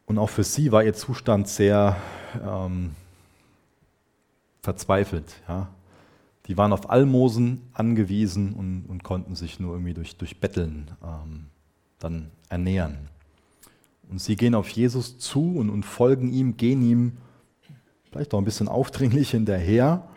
Und 0.06 0.18
auch 0.18 0.30
für 0.30 0.44
sie 0.44 0.72
war 0.72 0.84
ihr 0.84 0.94
Zustand 0.94 1.48
sehr 1.50 1.98
ähm, 2.42 2.92
verzweifelt. 4.62 5.36
Ja. 5.48 5.70
Die 6.48 6.58
waren 6.58 6.72
auf 6.72 6.90
Almosen 6.90 7.62
angewiesen 7.74 8.54
und, 8.54 8.86
und 8.88 9.04
konnten 9.04 9.36
sich 9.36 9.60
nur 9.60 9.74
irgendwie 9.74 9.94
durch, 9.94 10.16
durch 10.16 10.40
Betteln 10.40 10.90
ähm, 11.04 11.48
dann 12.00 12.32
ernähren. 12.48 13.10
Und 14.10 14.22
sie 14.22 14.38
gehen 14.38 14.56
auf 14.56 14.70
Jesus 14.70 15.20
zu 15.20 15.58
und, 15.58 15.70
und 15.70 15.84
folgen 15.84 16.32
ihm, 16.32 16.56
gehen 16.56 16.82
ihm 16.82 17.18
vielleicht 18.10 18.34
auch 18.34 18.38
ein 18.38 18.46
bisschen 18.46 18.70
aufdringlich 18.70 19.32
hinterher, 19.32 20.08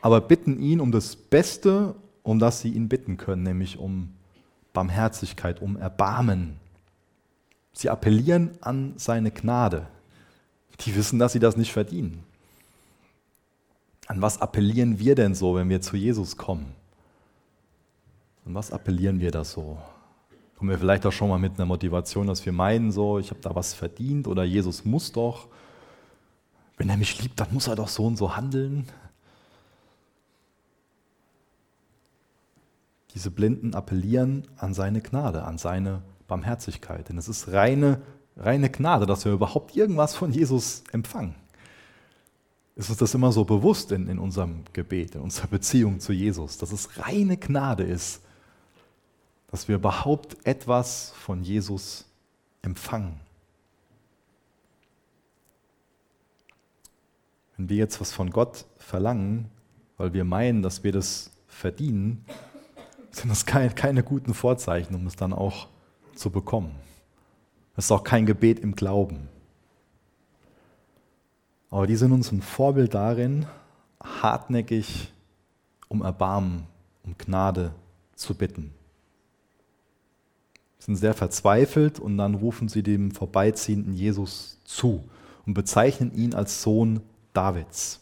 aber 0.00 0.20
bitten 0.20 0.60
ihn 0.60 0.80
um 0.80 0.90
das 0.90 1.14
Beste, 1.14 1.94
um 2.22 2.38
das 2.38 2.60
sie 2.60 2.70
ihn 2.70 2.88
bitten 2.88 3.16
können, 3.16 3.42
nämlich 3.42 3.78
um 3.78 4.12
Barmherzigkeit, 4.72 5.60
um 5.60 5.76
Erbarmen. 5.76 6.56
Sie 7.72 7.90
appellieren 7.90 8.50
an 8.60 8.94
seine 8.96 9.30
Gnade. 9.30 9.86
Die 10.80 10.94
wissen, 10.94 11.18
dass 11.18 11.32
sie 11.32 11.38
das 11.38 11.56
nicht 11.56 11.72
verdienen. 11.72 12.24
An 14.06 14.20
was 14.20 14.40
appellieren 14.40 14.98
wir 14.98 15.14
denn 15.14 15.34
so, 15.34 15.54
wenn 15.54 15.68
wir 15.68 15.80
zu 15.80 15.96
Jesus 15.96 16.36
kommen? 16.36 16.74
An 18.44 18.54
was 18.54 18.72
appellieren 18.72 19.20
wir 19.20 19.30
da 19.30 19.44
so? 19.44 19.78
Kommen 20.56 20.70
wir 20.70 20.78
vielleicht 20.78 21.06
auch 21.06 21.12
schon 21.12 21.28
mal 21.28 21.38
mit 21.38 21.54
einer 21.54 21.66
Motivation, 21.66 22.26
dass 22.26 22.44
wir 22.44 22.52
meinen, 22.52 22.92
so, 22.92 23.18
ich 23.18 23.30
habe 23.30 23.40
da 23.40 23.54
was 23.54 23.74
verdient 23.74 24.26
oder 24.26 24.44
Jesus 24.44 24.84
muss 24.84 25.12
doch. 25.12 25.48
Wenn 26.76 26.88
er 26.88 26.96
mich 26.96 27.20
liebt, 27.22 27.38
dann 27.38 27.52
muss 27.52 27.68
er 27.68 27.76
doch 27.76 27.88
so 27.88 28.06
und 28.06 28.16
so 28.16 28.36
handeln. 28.36 28.86
Diese 33.14 33.30
Blinden 33.30 33.74
appellieren 33.74 34.44
an 34.56 34.74
seine 34.74 35.00
Gnade, 35.00 35.44
an 35.44 35.58
seine 35.58 36.02
Barmherzigkeit. 36.28 37.08
Denn 37.08 37.18
es 37.18 37.28
ist 37.28 37.52
reine, 37.52 38.00
reine 38.36 38.70
Gnade, 38.70 39.06
dass 39.06 39.24
wir 39.24 39.32
überhaupt 39.32 39.76
irgendwas 39.76 40.14
von 40.14 40.32
Jesus 40.32 40.84
empfangen 40.92 41.34
ist 42.74 42.88
uns 42.88 42.98
das 42.98 43.14
immer 43.14 43.32
so 43.32 43.44
bewusst 43.44 43.92
in, 43.92 44.08
in 44.08 44.18
unserem 44.18 44.64
Gebet, 44.72 45.14
in 45.14 45.20
unserer 45.20 45.48
Beziehung 45.48 46.00
zu 46.00 46.12
Jesus, 46.12 46.58
dass 46.58 46.72
es 46.72 46.98
reine 46.98 47.36
Gnade 47.36 47.84
ist, 47.84 48.22
dass 49.50 49.68
wir 49.68 49.76
überhaupt 49.76 50.36
etwas 50.46 51.12
von 51.16 51.42
Jesus 51.42 52.06
empfangen. 52.62 53.20
Wenn 57.56 57.68
wir 57.68 57.76
jetzt 57.76 58.00
was 58.00 58.12
von 58.12 58.30
Gott 58.30 58.64
verlangen, 58.78 59.50
weil 59.98 60.14
wir 60.14 60.24
meinen, 60.24 60.62
dass 60.62 60.82
wir 60.82 60.92
das 60.92 61.30
verdienen, 61.46 62.24
sind 63.12 63.28
das 63.28 63.46
keine, 63.46 63.70
keine 63.70 64.02
guten 64.02 64.34
Vorzeichen, 64.34 64.94
um 64.94 65.06
es 65.06 65.16
dann 65.16 65.32
auch 65.32 65.68
zu 66.14 66.30
bekommen. 66.30 66.74
Das 67.76 67.86
ist 67.86 67.92
auch 67.92 68.04
kein 68.04 68.26
Gebet 68.26 68.60
im 68.60 68.74
Glauben. 68.74 69.28
Aber 71.70 71.86
die 71.86 71.96
sind 71.96 72.12
uns 72.12 72.30
ein 72.32 72.42
Vorbild 72.42 72.94
darin, 72.94 73.46
hartnäckig 74.02 75.12
um 75.88 76.02
Erbarmen, 76.02 76.66
um 77.02 77.16
Gnade 77.16 77.72
zu 78.14 78.34
bitten. 78.34 78.72
Sie 80.78 80.86
sind 80.86 80.96
sehr 80.96 81.14
verzweifelt 81.14 81.98
und 81.98 82.18
dann 82.18 82.34
rufen 82.34 82.68
sie 82.68 82.82
dem 82.82 83.10
vorbeiziehenden 83.10 83.94
Jesus 83.94 84.58
zu 84.64 85.04
und 85.46 85.54
bezeichnen 85.54 86.12
ihn 86.12 86.34
als 86.34 86.62
Sohn 86.62 87.00
Davids. 87.32 88.00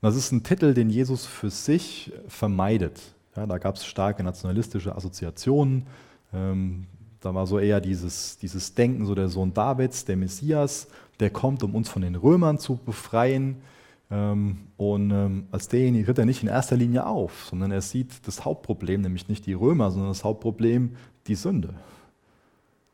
Und 0.00 0.08
das 0.08 0.16
ist 0.16 0.32
ein 0.32 0.42
Titel, 0.42 0.74
den 0.74 0.90
Jesus 0.90 1.24
für 1.24 1.50
sich 1.50 2.12
vermeidet. 2.28 3.00
Ja, 3.36 3.46
da 3.46 3.58
gab 3.58 3.76
es 3.76 3.86
starke 3.86 4.22
nationalistische 4.22 4.94
Assoziationen. 4.94 5.86
Ähm, 6.32 6.86
da 7.20 7.34
war 7.34 7.46
so 7.46 7.58
eher 7.58 7.80
dieses, 7.80 8.38
dieses 8.38 8.74
Denken, 8.74 9.06
so 9.06 9.14
der 9.14 9.28
Sohn 9.28 9.52
Davids, 9.52 10.04
der 10.04 10.16
Messias, 10.16 10.88
der 11.20 11.30
kommt, 11.30 11.62
um 11.62 11.74
uns 11.74 11.88
von 11.88 12.02
den 12.02 12.14
Römern 12.14 12.58
zu 12.58 12.76
befreien. 12.76 13.56
Ähm, 14.10 14.68
und 14.76 15.10
ähm, 15.10 15.48
als 15.50 15.68
derjenige 15.68 16.06
tritt 16.06 16.18
er 16.18 16.24
nicht 16.24 16.42
in 16.42 16.48
erster 16.48 16.76
Linie 16.76 17.06
auf, 17.06 17.46
sondern 17.50 17.72
er 17.72 17.82
sieht 17.82 18.26
das 18.26 18.44
Hauptproblem, 18.44 19.02
nämlich 19.02 19.28
nicht 19.28 19.46
die 19.46 19.52
Römer, 19.52 19.90
sondern 19.90 20.10
das 20.10 20.24
Hauptproblem 20.24 20.96
die 21.26 21.34
Sünde, 21.34 21.74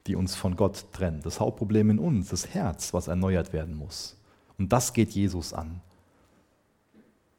die 0.06 0.16
uns 0.16 0.34
von 0.34 0.56
Gott 0.56 0.86
trennt. 0.92 1.24
Das 1.26 1.38
Hauptproblem 1.38 1.90
in 1.90 1.98
uns, 1.98 2.28
das 2.28 2.48
Herz, 2.48 2.94
was 2.94 3.08
erneuert 3.08 3.52
werden 3.52 3.76
muss. 3.76 4.16
Und 4.58 4.72
das 4.72 4.92
geht 4.92 5.10
Jesus 5.10 5.52
an. 5.52 5.80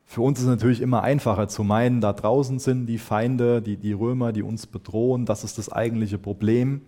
Für 0.05 0.21
uns 0.21 0.39
ist 0.39 0.45
es 0.45 0.49
natürlich 0.49 0.81
immer 0.81 1.01
einfacher 1.01 1.47
zu 1.47 1.63
meinen, 1.63 1.99
da 1.99 2.13
draußen 2.13 2.59
sind 2.59 2.85
die 2.85 2.99
Feinde, 2.99 3.61
die, 3.61 3.75
die 3.77 3.93
Römer, 3.93 4.31
die 4.31 4.43
uns 4.43 4.67
bedrohen, 4.67 5.25
das 5.25 5.43
ist 5.43 5.57
das 5.57 5.71
eigentliche 5.71 6.17
Problem. 6.17 6.81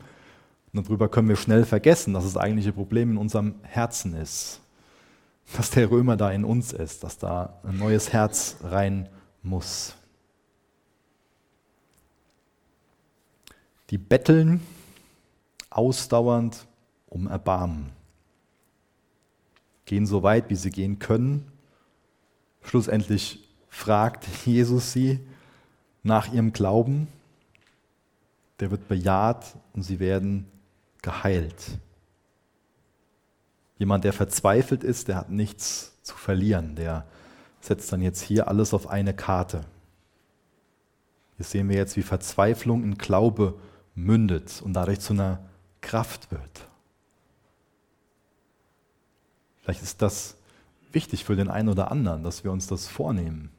Und 0.72 0.86
darüber 0.86 1.10
können 1.10 1.28
wir 1.28 1.36
schnell 1.36 1.66
vergessen, 1.66 2.14
dass 2.14 2.24
das 2.24 2.38
eigentliche 2.38 2.74
Problem 2.74 3.12
in 3.12 3.18
unserem 3.18 3.56
Herzen 3.64 4.14
ist. 4.14 4.62
Dass 5.56 5.72
der 5.72 5.90
Römer 5.90 6.18
da 6.18 6.32
in 6.32 6.44
uns 6.44 6.74
ist, 6.74 7.04
dass 7.04 7.18
da 7.18 7.60
ein 7.64 7.78
neues 7.78 8.14
Herz 8.14 8.58
rein 8.64 9.10
muss. 9.42 9.96
Die 13.90 13.98
betteln 13.98 14.62
ausdauernd 15.70 16.68
um 17.08 17.28
Erbarmen. 17.28 17.90
Gehen 19.86 20.06
so 20.06 20.22
weit, 20.22 20.50
wie 20.50 20.56
sie 20.56 20.70
gehen 20.70 21.00
können. 21.00 21.50
Schlussendlich 22.68 23.48
fragt 23.70 24.28
Jesus 24.46 24.92
sie 24.92 25.26
nach 26.04 26.34
ihrem 26.34 26.52
Glauben. 26.52 27.08
Der 28.60 28.72
wird 28.72 28.90
bejaht 28.90 29.56
und 29.74 29.84
sie 29.84 30.00
werden 30.00 30.46
geheilt. 31.02 31.80
Jemand, 33.78 34.04
der 34.04 34.12
verzweifelt 34.12 34.84
ist, 34.84 35.08
der 35.08 35.16
hat 35.16 35.30
nichts 35.30 35.94
zu 36.02 36.16
verlieren, 36.16 36.76
der 36.76 37.06
setzt 37.62 37.94
dann 37.94 38.02
jetzt 38.02 38.22
hier 38.22 38.50
alles 38.50 38.74
auf 38.74 38.88
eine 38.88 39.14
Karte. 39.14 39.62
Hier 41.38 41.46
sehen 41.46 41.70
wir 41.70 41.78
jetzt, 41.78 41.96
wie 41.96 42.04
Verzweiflung 42.04 42.84
in 42.84 42.98
Glaube 42.98 43.58
mündet 43.96 44.62
und 44.62 44.74
dadurch 44.74 45.00
zu 45.00 45.14
einer 45.14 45.40
Kraft 45.80 46.32
wird. 46.32 46.68
Vielleicht 49.62 49.84
ist 49.84 50.02
das 50.02 50.37
wichtig 50.94 51.26
für 51.26 51.36
den 51.36 51.50
einen 51.50 51.70
oder 51.70 51.92
anderen, 51.92 52.24
dass 52.24 52.44
wir 52.44 52.52
uns 52.52 52.68
das 52.68 52.88
vornehmen, 52.88 53.50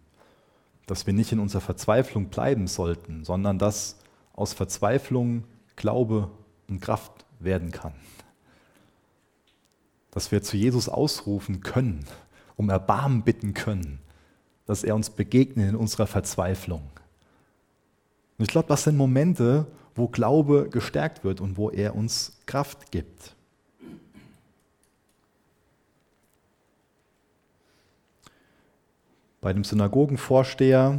dass 0.86 1.06
wir 1.06 1.12
nicht 1.12 1.32
in 1.32 1.38
unserer 1.38 1.60
Verzweiflung 1.60 2.26
bleiben 2.26 2.66
sollten, 2.66 3.24
sondern 3.24 3.58
dass 3.58 3.98
aus 4.34 4.52
Verzweiflung 4.52 5.44
Glaube 5.76 6.30
und 6.68 6.80
Kraft 6.80 7.24
werden 7.40 7.70
kann. 7.70 7.94
Dass 10.10 10.32
wir 10.32 10.42
zu 10.42 10.56
Jesus 10.56 10.88
ausrufen 10.88 11.60
können, 11.60 12.04
um 12.56 12.70
Erbarmen 12.70 13.22
bitten 13.22 13.54
können, 13.54 14.00
dass 14.66 14.84
er 14.84 14.94
uns 14.94 15.10
begegnet 15.10 15.70
in 15.70 15.76
unserer 15.76 16.06
Verzweiflung. 16.06 16.82
Und 18.38 18.44
ich 18.44 18.48
glaube, 18.48 18.68
das 18.68 18.84
sind 18.84 18.96
Momente, 18.96 19.66
wo 19.94 20.08
Glaube 20.08 20.68
gestärkt 20.70 21.24
wird 21.24 21.40
und 21.40 21.56
wo 21.56 21.70
er 21.70 21.94
uns 21.96 22.38
Kraft 22.46 22.90
gibt. 22.90 23.34
Bei 29.40 29.52
dem 29.52 29.62
Synagogenvorsteher 29.62 30.98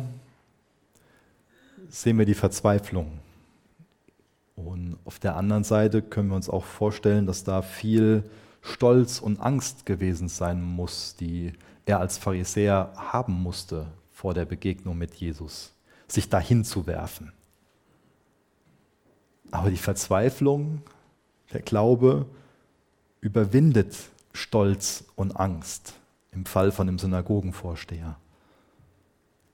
sehen 1.89 2.17
wir 2.17 2.25
die 2.25 2.33
Verzweiflung. 2.33 3.19
Und 4.55 4.97
auf 5.05 5.19
der 5.19 5.35
anderen 5.35 5.63
Seite 5.63 6.01
können 6.01 6.29
wir 6.29 6.35
uns 6.35 6.49
auch 6.49 6.63
vorstellen, 6.63 7.25
dass 7.25 7.43
da 7.43 7.61
viel 7.61 8.23
Stolz 8.61 9.19
und 9.19 9.39
Angst 9.39 9.85
gewesen 9.85 10.27
sein 10.27 10.61
muss, 10.61 11.15
die 11.15 11.53
er 11.85 11.99
als 11.99 12.17
Pharisäer 12.17 12.93
haben 12.95 13.33
musste 13.33 13.87
vor 14.11 14.33
der 14.33 14.45
Begegnung 14.45 14.97
mit 14.97 15.15
Jesus, 15.15 15.73
sich 16.07 16.29
dahin 16.29 16.63
zu 16.63 16.87
werfen. 16.87 17.33
Aber 19.51 19.69
die 19.69 19.77
Verzweiflung, 19.77 20.81
der 21.51 21.61
Glaube 21.61 22.25
überwindet 23.21 23.95
Stolz 24.33 25.05
und 25.15 25.35
Angst 25.37 25.93
im 26.31 26.45
Fall 26.45 26.71
von 26.71 26.87
dem 26.87 26.99
Synagogenvorsteher. 26.99 28.17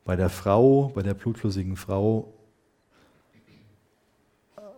Bei 0.06 0.16
der 0.16 0.30
Frau, 0.30 0.92
bei 0.96 1.02
der 1.02 1.16
blutflüssigen 1.16 1.76
Frau, 1.76 2.32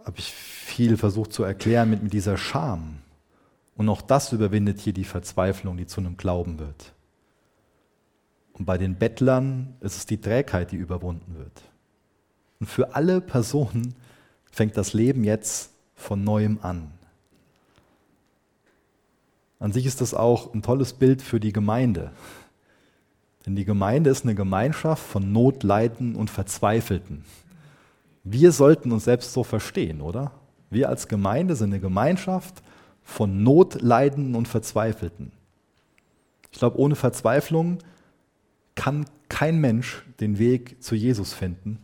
habe 0.03 0.17
ich 0.17 0.32
viel 0.32 0.95
versucht 0.97 1.34
zu 1.34 1.43
erklären 1.43 1.89
mit, 1.89 2.01
mit 2.01 2.13
dieser 2.13 2.38
Scham. 2.38 2.99
Und 3.75 3.89
auch 3.89 4.01
das 4.01 4.32
überwindet 4.32 4.80
hier 4.80 4.93
die 4.93 5.03
Verzweiflung, 5.03 5.78
die 5.78 5.86
zu 5.86 5.99
einem 5.99 6.17
Glauben 6.17 6.59
wird. 6.59 6.93
Und 8.53 8.65
bei 8.65 8.78
den 8.78 8.95
Bettlern 8.95 9.75
ist 9.82 9.97
es 9.97 10.05
die 10.05 10.19
Trägheit, 10.19 10.71
die 10.71 10.78
überwunden 10.78 11.36
wird. 11.38 11.61
Und 12.59 12.67
für 12.67 12.95
alle 12.95 13.21
Personen 13.21 13.93
fängt 14.49 14.78
das 14.78 14.93
Leben 14.93 15.23
jetzt 15.23 15.71
von 15.93 16.23
neuem 16.23 16.57
an. 16.61 16.91
An 19.59 19.73
sich 19.73 19.86
ist 19.86 20.01
das 20.01 20.13
auch 20.13 20.53
ein 20.53 20.61
tolles 20.61 20.93
Bild 20.93 21.21
für 21.21 21.39
die 21.39 21.53
Gemeinde. 21.53 22.11
Denn 23.48 23.56
die 23.56 23.64
Gemeinde 23.64 24.10
ist 24.10 24.26
eine 24.26 24.36
Gemeinschaft 24.36 25.02
von 25.02 25.32
Notleiden 25.32 26.18
und 26.18 26.30
Verzweifelten. 26.30 27.24
Wir 28.26 28.52
sollten 28.52 28.91
uns 28.91 29.06
selbst 29.06 29.32
so 29.32 29.45
verstehen, 29.45 30.02
oder? 30.02 30.34
Wir 30.70 30.89
als 30.89 31.08
Gemeinde 31.08 31.56
sind 31.56 31.70
eine 31.72 31.80
Gemeinschaft 31.80 32.62
von 33.04 33.43
Notleiden 33.43 34.36
und 34.36 34.50
Verzweifelten. 34.50 35.32
Ich 36.52 36.60
glaube, 36.60 36.78
ohne 36.78 36.95
Verzweiflung 36.95 37.78
kann 38.76 39.06
kein 39.30 39.62
Mensch 39.62 40.04
den 40.20 40.39
Weg 40.39 40.84
zu 40.84 40.95
Jesus 40.95 41.34
finden 41.34 41.80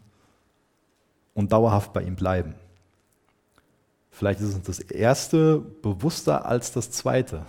und 1.33 1.53
dauerhaft 1.53 1.93
bei 1.93 2.03
ihm 2.03 2.17
bleiben. 2.17 2.55
Vielleicht 4.11 4.41
ist 4.41 4.53
uns 4.53 4.65
das 4.65 4.79
erste 4.79 5.59
bewusster 5.59 6.45
als 6.45 6.73
das 6.73 6.91
zweite. 6.91 7.45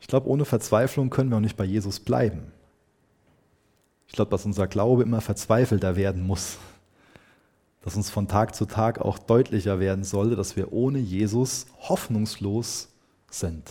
Ich 0.00 0.08
glaube, 0.08 0.28
ohne 0.28 0.44
Verzweiflung 0.44 1.08
können 1.08 1.30
wir 1.30 1.36
auch 1.36 1.40
nicht 1.40 1.56
bei 1.56 1.64
Jesus 1.64 2.00
bleiben. 2.00 2.50
Ich 4.10 4.16
glaube, 4.16 4.32
dass 4.32 4.44
unser 4.44 4.66
Glaube 4.66 5.04
immer 5.04 5.20
verzweifelter 5.20 5.94
werden 5.94 6.26
muss. 6.26 6.58
Dass 7.82 7.94
uns 7.94 8.10
von 8.10 8.26
Tag 8.26 8.56
zu 8.56 8.66
Tag 8.66 8.98
auch 8.98 9.20
deutlicher 9.20 9.78
werden 9.78 10.02
sollte, 10.02 10.34
dass 10.34 10.56
wir 10.56 10.72
ohne 10.72 10.98
Jesus 10.98 11.66
hoffnungslos 11.78 12.88
sind. 13.30 13.70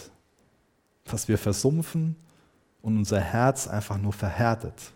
Dass 1.03 1.27
wir 1.27 1.37
versumpfen 1.37 2.15
und 2.81 2.97
unser 2.97 3.19
Herz 3.19 3.67
einfach 3.67 3.97
nur 3.97 4.13
verhärtet. 4.13 4.93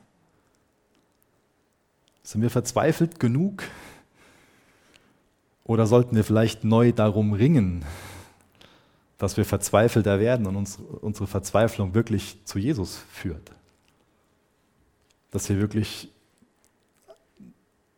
Sind 2.23 2.41
wir 2.41 2.49
verzweifelt 2.49 3.19
genug, 3.19 3.63
oder 5.65 5.87
sollten 5.87 6.15
wir 6.15 6.23
vielleicht 6.23 6.63
neu 6.63 6.93
darum 6.93 7.33
ringen, 7.33 7.83
dass 9.17 9.35
wir 9.35 9.43
verzweifelter 9.43 10.21
werden 10.21 10.45
und 10.45 10.55
uns, 10.55 10.79
unsere 11.01 11.27
Verzweiflung 11.27 11.93
wirklich 11.93 12.39
zu 12.45 12.59
Jesus 12.59 13.03
führt? 13.11 13.51
Dass 15.33 15.49
wir 15.49 15.59
wirklich 15.59 16.09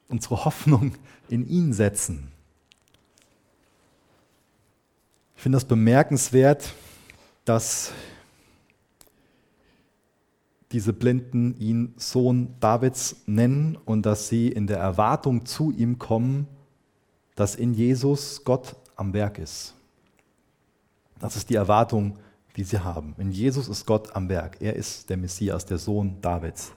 unsere 0.08 0.46
Hoffnung 0.46 0.96
in 1.30 1.48
ihn 1.48 1.74
setzen. 1.74 2.32
Ich 5.36 5.44
finde 5.44 5.58
das 5.58 5.66
bemerkenswert, 5.66 6.74
dass 7.44 7.92
diese 10.72 10.94
Blinden 10.94 11.56
ihn 11.60 11.94
Sohn 11.98 12.56
Davids 12.60 13.18
nennen 13.28 13.78
und 13.86 14.06
dass 14.06 14.28
sie 14.30 14.48
in 14.48 14.68
der 14.68 14.78
Erwartung 14.78 15.46
zu 15.46 15.72
ihm 15.72 16.00
kommen, 16.00 16.48
dass 17.36 17.56
in 17.56 17.74
Jesus 17.74 18.44
Gott 18.44 18.76
am 18.96 19.14
Werk 19.14 19.38
ist. 19.40 19.74
Das 21.20 21.36
ist 21.36 21.50
die 21.50 21.56
Erwartung, 21.56 22.18
die 22.56 22.64
sie 22.64 22.80
haben. 22.80 23.14
In 23.18 23.32
Jesus 23.32 23.68
ist 23.68 23.86
Gott 23.86 24.16
am 24.16 24.30
Werk. 24.30 24.58
Er 24.62 24.76
ist 24.76 25.10
der 25.10 25.18
Messias, 25.18 25.66
der 25.66 25.78
Sohn 25.78 26.20
Davids. 26.22 26.72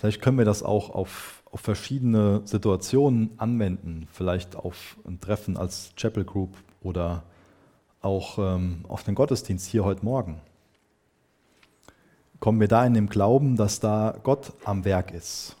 Vielleicht 0.00 0.22
können 0.22 0.38
wir 0.38 0.44
das 0.44 0.62
auch 0.62 0.90
auf, 0.90 1.42
auf 1.52 1.60
verschiedene 1.60 2.40
Situationen 2.44 3.32
anwenden, 3.36 4.08
vielleicht 4.10 4.56
auf 4.56 4.96
ein 5.06 5.20
Treffen 5.20 5.56
als 5.56 5.92
Chapel 5.94 6.24
Group 6.24 6.56
oder 6.82 7.22
auch 8.00 8.38
ähm, 8.38 8.84
auf 8.88 9.04
den 9.04 9.14
Gottesdienst 9.14 9.68
hier 9.68 9.84
heute 9.84 10.04
Morgen 10.04 10.40
kommen 12.40 12.58
wir 12.58 12.68
da 12.68 12.84
in 12.84 12.94
dem 12.94 13.08
Glauben, 13.08 13.56
dass 13.56 13.80
da 13.80 14.16
Gott 14.22 14.52
am 14.64 14.84
Werk 14.84 15.12
ist? 15.12 15.56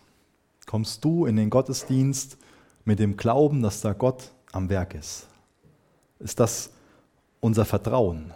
Kommst 0.66 1.04
du 1.04 1.26
in 1.26 1.36
den 1.36 1.50
Gottesdienst 1.50 2.38
mit 2.84 2.98
dem 2.98 3.16
Glauben, 3.16 3.62
dass 3.62 3.82
da 3.82 3.92
Gott 3.92 4.32
am 4.52 4.68
Werk 4.70 4.94
ist? 4.94 5.28
Ist 6.18 6.40
das 6.40 6.70
unser 7.40 7.64
Vertrauen? 7.64 8.32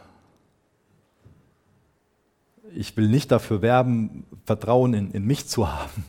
Ich 2.77 2.97
will 2.97 3.09
nicht 3.09 3.31
dafür 3.31 3.63
werben, 3.63 4.25
Vertrauen 4.45 4.95
in, 4.95 5.11
in 5.13 5.25
mich 5.25 5.47
zu 5.47 5.73
haben 5.73 6.05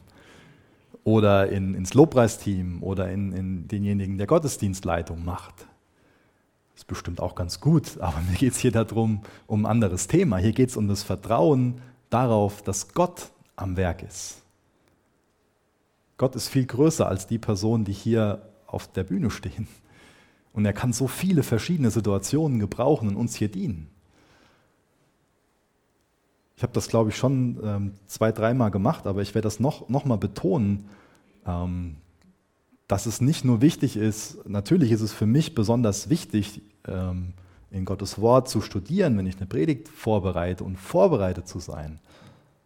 oder 1.04 1.50
in, 1.50 1.76
ins 1.76 1.94
Lobpreisteam 1.94 2.82
oder 2.82 3.10
in, 3.12 3.32
in 3.32 3.68
denjenigen, 3.68 4.18
der 4.18 4.28
Gottesdienstleitung 4.28 5.24
macht. 5.24 5.68
Das 6.74 6.82
ist 6.82 6.88
bestimmt 6.88 7.22
auch 7.22 7.36
ganz 7.36 7.62
gut, 7.62 8.00
aber 8.00 8.20
mir 8.30 8.36
geht 8.36 8.54
es 8.54 8.60
hier 8.60 8.72
darum, 8.72 9.22
um 9.48 9.66
ein 9.66 9.72
anderes 9.72 10.08
Thema. 10.08 10.38
Hier 10.38 10.52
geht 10.52 10.70
es 10.70 10.78
um 10.78 10.88
das 10.88 11.04
Vertrauen 11.04 11.82
darauf, 12.10 12.64
dass 12.64 12.94
Gott 12.94 13.30
am 13.56 13.78
Werk 13.78 14.04
ist. 14.04 14.42
Gott 16.18 16.36
ist 16.36 16.48
viel 16.48 16.66
größer 16.66 17.08
als 17.08 17.28
die 17.28 17.38
Personen, 17.38 17.86
die 17.86 17.94
hier 17.94 18.42
auf 18.66 18.92
der 18.92 19.04
Bühne 19.04 19.30
stehen. 19.30 19.68
Und 20.54 20.66
er 20.66 20.74
kann 20.74 20.94
so 20.94 21.08
viele 21.08 21.44
verschiedene 21.44 21.92
Situationen 21.92 22.60
gebrauchen 22.60 23.10
und 23.10 23.16
uns 23.18 23.36
hier 23.36 23.50
dienen. 23.50 23.90
Ich 26.58 26.64
habe 26.64 26.74
das, 26.74 26.88
glaube 26.88 27.10
ich, 27.10 27.18
schon 27.18 27.60
ähm, 27.64 27.94
zwei, 28.08 28.32
dreimal 28.32 28.72
gemacht, 28.72 29.08
aber 29.08 29.22
ich 29.22 29.36
werde 29.36 29.46
das 29.46 29.60
noch, 29.60 29.90
noch 29.90 30.06
mal 30.06 30.18
betonen, 30.18 30.90
ähm, 31.46 31.98
dass 32.88 33.06
es 33.06 33.20
nicht 33.20 33.44
nur 33.44 33.62
wichtig 33.62 33.98
ist, 33.98 34.48
natürlich 34.48 34.92
ist 34.92 35.02
es 35.02 35.12
für 35.12 35.26
mich 35.26 35.56
besonders 35.56 36.10
wichtig, 36.10 36.62
ähm, 36.88 37.34
in 37.72 37.84
Gottes 37.84 38.22
Wort 38.22 38.48
zu 38.48 38.62
studieren, 38.62 39.18
wenn 39.18 39.26
ich 39.26 39.38
eine 39.38 39.48
Predigt 39.48 39.90
vorbereite 39.90 40.64
und 40.64 40.78
vorbereitet 40.78 41.48
zu 41.48 41.60
sein. 41.60 42.00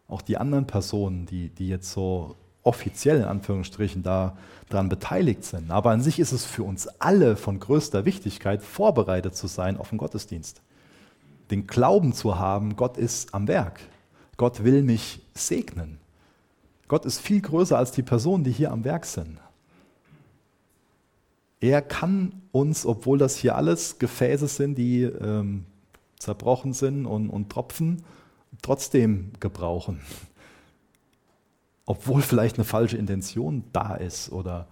Auch 0.06 0.22
die 0.22 0.36
anderen 0.36 0.66
Personen, 0.66 1.26
die, 1.26 1.48
die 1.48 1.68
jetzt 1.68 1.90
so 1.90 2.36
offiziell 2.62 3.18
in 3.18 3.24
Anführungsstrichen 3.24 4.02
da 4.02 4.36
daran 4.68 4.88
beteiligt 4.88 5.44
sind. 5.44 5.70
Aber 5.70 5.90
an 5.90 6.02
sich 6.02 6.18
ist 6.20 6.32
es 6.32 6.44
für 6.44 6.62
uns 6.62 6.86
alle 7.00 7.36
von 7.36 7.58
größter 7.58 8.04
Wichtigkeit, 8.04 8.62
vorbereitet 8.62 9.34
zu 9.34 9.46
sein 9.46 9.76
auf 9.78 9.88
den 9.88 9.98
Gottesdienst. 9.98 10.62
Den 11.50 11.66
Glauben 11.66 12.12
zu 12.12 12.38
haben, 12.38 12.76
Gott 12.76 12.96
ist 12.96 13.34
am 13.34 13.48
Werk. 13.48 13.80
Gott 14.36 14.64
will 14.64 14.82
mich 14.82 15.20
segnen. 15.34 15.98
Gott 16.88 17.04
ist 17.04 17.20
viel 17.20 17.40
größer 17.40 17.76
als 17.76 17.92
die 17.92 18.02
Personen, 18.02 18.44
die 18.44 18.52
hier 18.52 18.72
am 18.72 18.84
Werk 18.84 19.04
sind. 19.04 19.38
Er 21.60 21.82
kann 21.82 22.40
uns, 22.52 22.86
obwohl 22.86 23.18
das 23.18 23.36
hier 23.36 23.54
alles 23.54 23.98
Gefäße 23.98 24.48
sind, 24.48 24.76
die 24.76 25.02
ähm, 25.02 25.66
zerbrochen 26.18 26.72
sind 26.72 27.06
und, 27.06 27.28
und 27.28 27.50
tropfen, 27.50 28.02
trotzdem 28.62 29.32
gebrauchen. 29.40 30.00
Obwohl 31.84 32.22
vielleicht 32.22 32.56
eine 32.56 32.64
falsche 32.64 32.96
Intention 32.96 33.64
da 33.72 33.94
ist 33.94 34.32
oder 34.32 34.68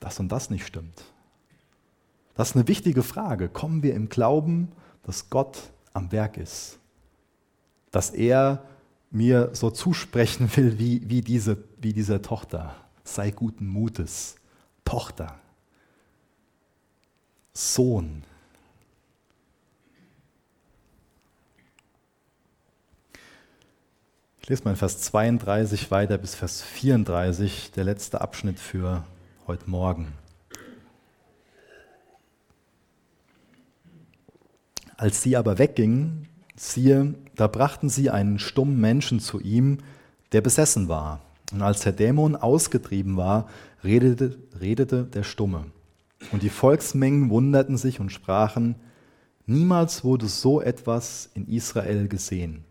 das 0.00 0.18
und 0.18 0.30
das 0.30 0.50
nicht 0.50 0.66
stimmt. 0.66 1.04
Das 2.34 2.50
ist 2.50 2.56
eine 2.56 2.66
wichtige 2.66 3.02
Frage. 3.02 3.48
Kommen 3.48 3.82
wir 3.82 3.94
im 3.94 4.08
Glauben, 4.08 4.72
dass 5.04 5.30
Gott 5.30 5.70
am 5.94 6.12
Werk 6.12 6.36
ist? 6.36 6.78
Dass 7.90 8.10
er 8.10 8.62
mir 9.10 9.50
so 9.54 9.70
zusprechen 9.70 10.50
will 10.56 10.78
wie, 10.78 11.08
wie, 11.08 11.22
diese, 11.22 11.56
wie 11.78 11.94
diese 11.94 12.20
Tochter. 12.20 12.74
Sei 13.04 13.30
guten 13.30 13.66
Mutes. 13.66 14.36
Tochter. 14.84 15.38
Sohn. 17.54 18.24
Ich 24.40 24.48
lese 24.50 24.64
mal 24.64 24.72
in 24.72 24.76
Vers 24.76 25.00
32 25.00 25.90
weiter 25.90 26.18
bis 26.18 26.34
Vers 26.34 26.60
34, 26.60 27.70
der 27.72 27.84
letzte 27.84 28.20
Abschnitt 28.20 28.60
für 28.60 29.04
heute 29.46 29.70
Morgen. 29.70 30.12
Als 34.96 35.22
sie 35.22 35.36
aber 35.36 35.58
weggingen, 35.58 36.28
siehe, 36.56 37.14
da 37.34 37.46
brachten 37.46 37.88
sie 37.88 38.10
einen 38.10 38.38
stummen 38.38 38.80
Menschen 38.80 39.20
zu 39.20 39.40
ihm, 39.40 39.78
der 40.32 40.40
besessen 40.40 40.88
war. 40.88 41.20
Und 41.52 41.62
als 41.62 41.80
der 41.80 41.92
Dämon 41.92 42.36
ausgetrieben 42.36 43.16
war, 43.16 43.48
redete, 43.82 44.38
redete 44.60 45.04
der 45.04 45.22
Stumme. 45.22 45.66
Und 46.32 46.42
die 46.42 46.48
Volksmengen 46.48 47.30
wunderten 47.30 47.76
sich 47.76 48.00
und 48.00 48.10
sprachen, 48.10 48.76
niemals 49.46 50.04
wurde 50.04 50.26
so 50.26 50.60
etwas 50.60 51.30
in 51.34 51.46
Israel 51.48 52.08
gesehen. 52.08 52.64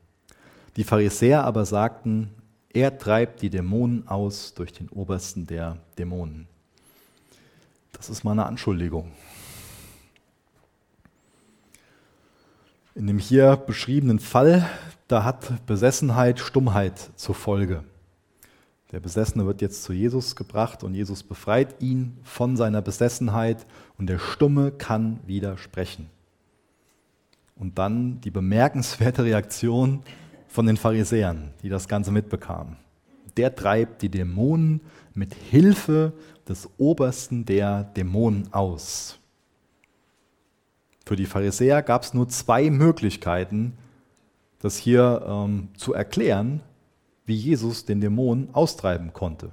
Die 0.75 0.83
Pharisäer 0.83 1.43
aber 1.43 1.65
sagten, 1.65 2.31
er 2.73 2.97
treibt 2.97 3.43
die 3.43 3.51
Dämonen 3.51 4.07
aus 4.07 4.55
durch 4.55 4.73
den 4.73 4.89
Obersten 4.89 5.45
der 5.45 5.77
Dämonen. 5.99 6.47
Das 7.91 8.09
ist 8.09 8.23
meine 8.23 8.45
Anschuldigung. 8.45 9.11
In 12.95 13.07
dem 13.07 13.17
hier 13.17 13.55
beschriebenen 13.55 14.19
Fall, 14.19 14.69
da 15.07 15.23
hat 15.23 15.65
Besessenheit 15.65 16.39
Stummheit 16.39 17.09
zur 17.15 17.33
Folge. 17.33 17.83
Der 18.91 18.99
Besessene 18.99 19.47
wird 19.47 19.63
jetzt 19.63 19.81
zu 19.81 19.93
Jesus 19.93 20.35
gebracht 20.35 20.83
und 20.83 20.93
Jesus 20.93 21.23
befreit 21.23 21.81
ihn 21.81 22.15
von 22.21 22.55
seiner 22.55 22.83
Besessenheit 22.83 23.65
und 23.97 24.07
der 24.11 24.19
Stumme 24.19 24.71
kann 24.71 25.19
wieder 25.25 25.57
sprechen. 25.57 26.07
Und 27.55 27.79
dann 27.79 28.21
die 28.21 28.29
bemerkenswerte 28.29 29.23
Reaktion 29.23 30.03
von 30.47 30.67
den 30.67 30.77
Pharisäern, 30.77 31.49
die 31.63 31.69
das 31.69 31.87
Ganze 31.87 32.11
mitbekamen. 32.11 32.77
Der 33.37 33.55
treibt 33.55 34.03
die 34.03 34.09
Dämonen 34.09 34.81
mit 35.15 35.33
Hilfe 35.33 36.13
des 36.47 36.69
Obersten 36.77 37.43
der 37.45 37.85
Dämonen 37.85 38.53
aus. 38.53 39.17
Für 41.05 41.15
die 41.15 41.25
Pharisäer 41.25 41.81
gab 41.81 42.03
es 42.03 42.13
nur 42.13 42.29
zwei 42.29 42.69
Möglichkeiten, 42.69 43.77
das 44.59 44.77
hier 44.77 45.25
ähm, 45.27 45.69
zu 45.75 45.93
erklären, 45.93 46.61
wie 47.25 47.35
Jesus 47.35 47.85
den 47.85 48.01
Dämon 48.01 48.49
austreiben 48.53 49.13
konnte. 49.13 49.49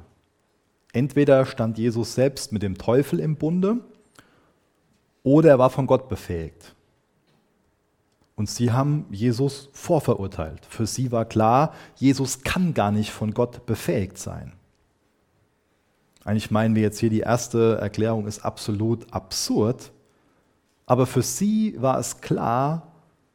Entweder 0.93 1.47
stand 1.47 1.79
Jesus 1.79 2.15
selbst 2.15 2.53
mit 2.53 2.63
dem 2.63 2.79
Teufel 2.79 3.21
im 3.21 3.37
Bunde 3.37 3.79
oder 5.23 5.51
er 5.51 5.59
war 5.59 5.71
von 5.71 5.87
Gott 5.87 6.09
befähigt. 6.09 6.75
Und 8.37 8.49
sie 8.49 8.73
haben 8.73 9.07
Jesus 9.11 9.69
vorverurteilt. 9.73 10.65
Für 10.65 10.87
sie 10.87 11.13
war 11.13 11.27
klar, 11.27 11.75
Jesus 11.97 12.43
kann 12.43 12.73
gar 12.73 12.91
nicht 12.91 13.11
von 13.11 13.35
Gott 13.35 13.67
befähigt 13.67 14.17
sein. 14.17 14.55
Eigentlich 16.25 16.51
meinen 16.51 16.75
wir 16.75 16.83
jetzt 16.83 16.99
hier, 16.99 17.11
die 17.11 17.21
erste 17.21 17.79
Erklärung 17.79 18.27
ist 18.27 18.45
absolut 18.45 19.13
absurd. 19.13 19.93
Aber 20.91 21.07
für 21.07 21.23
sie 21.23 21.77
war 21.81 22.01
es 22.01 22.21
klar, 22.21 22.89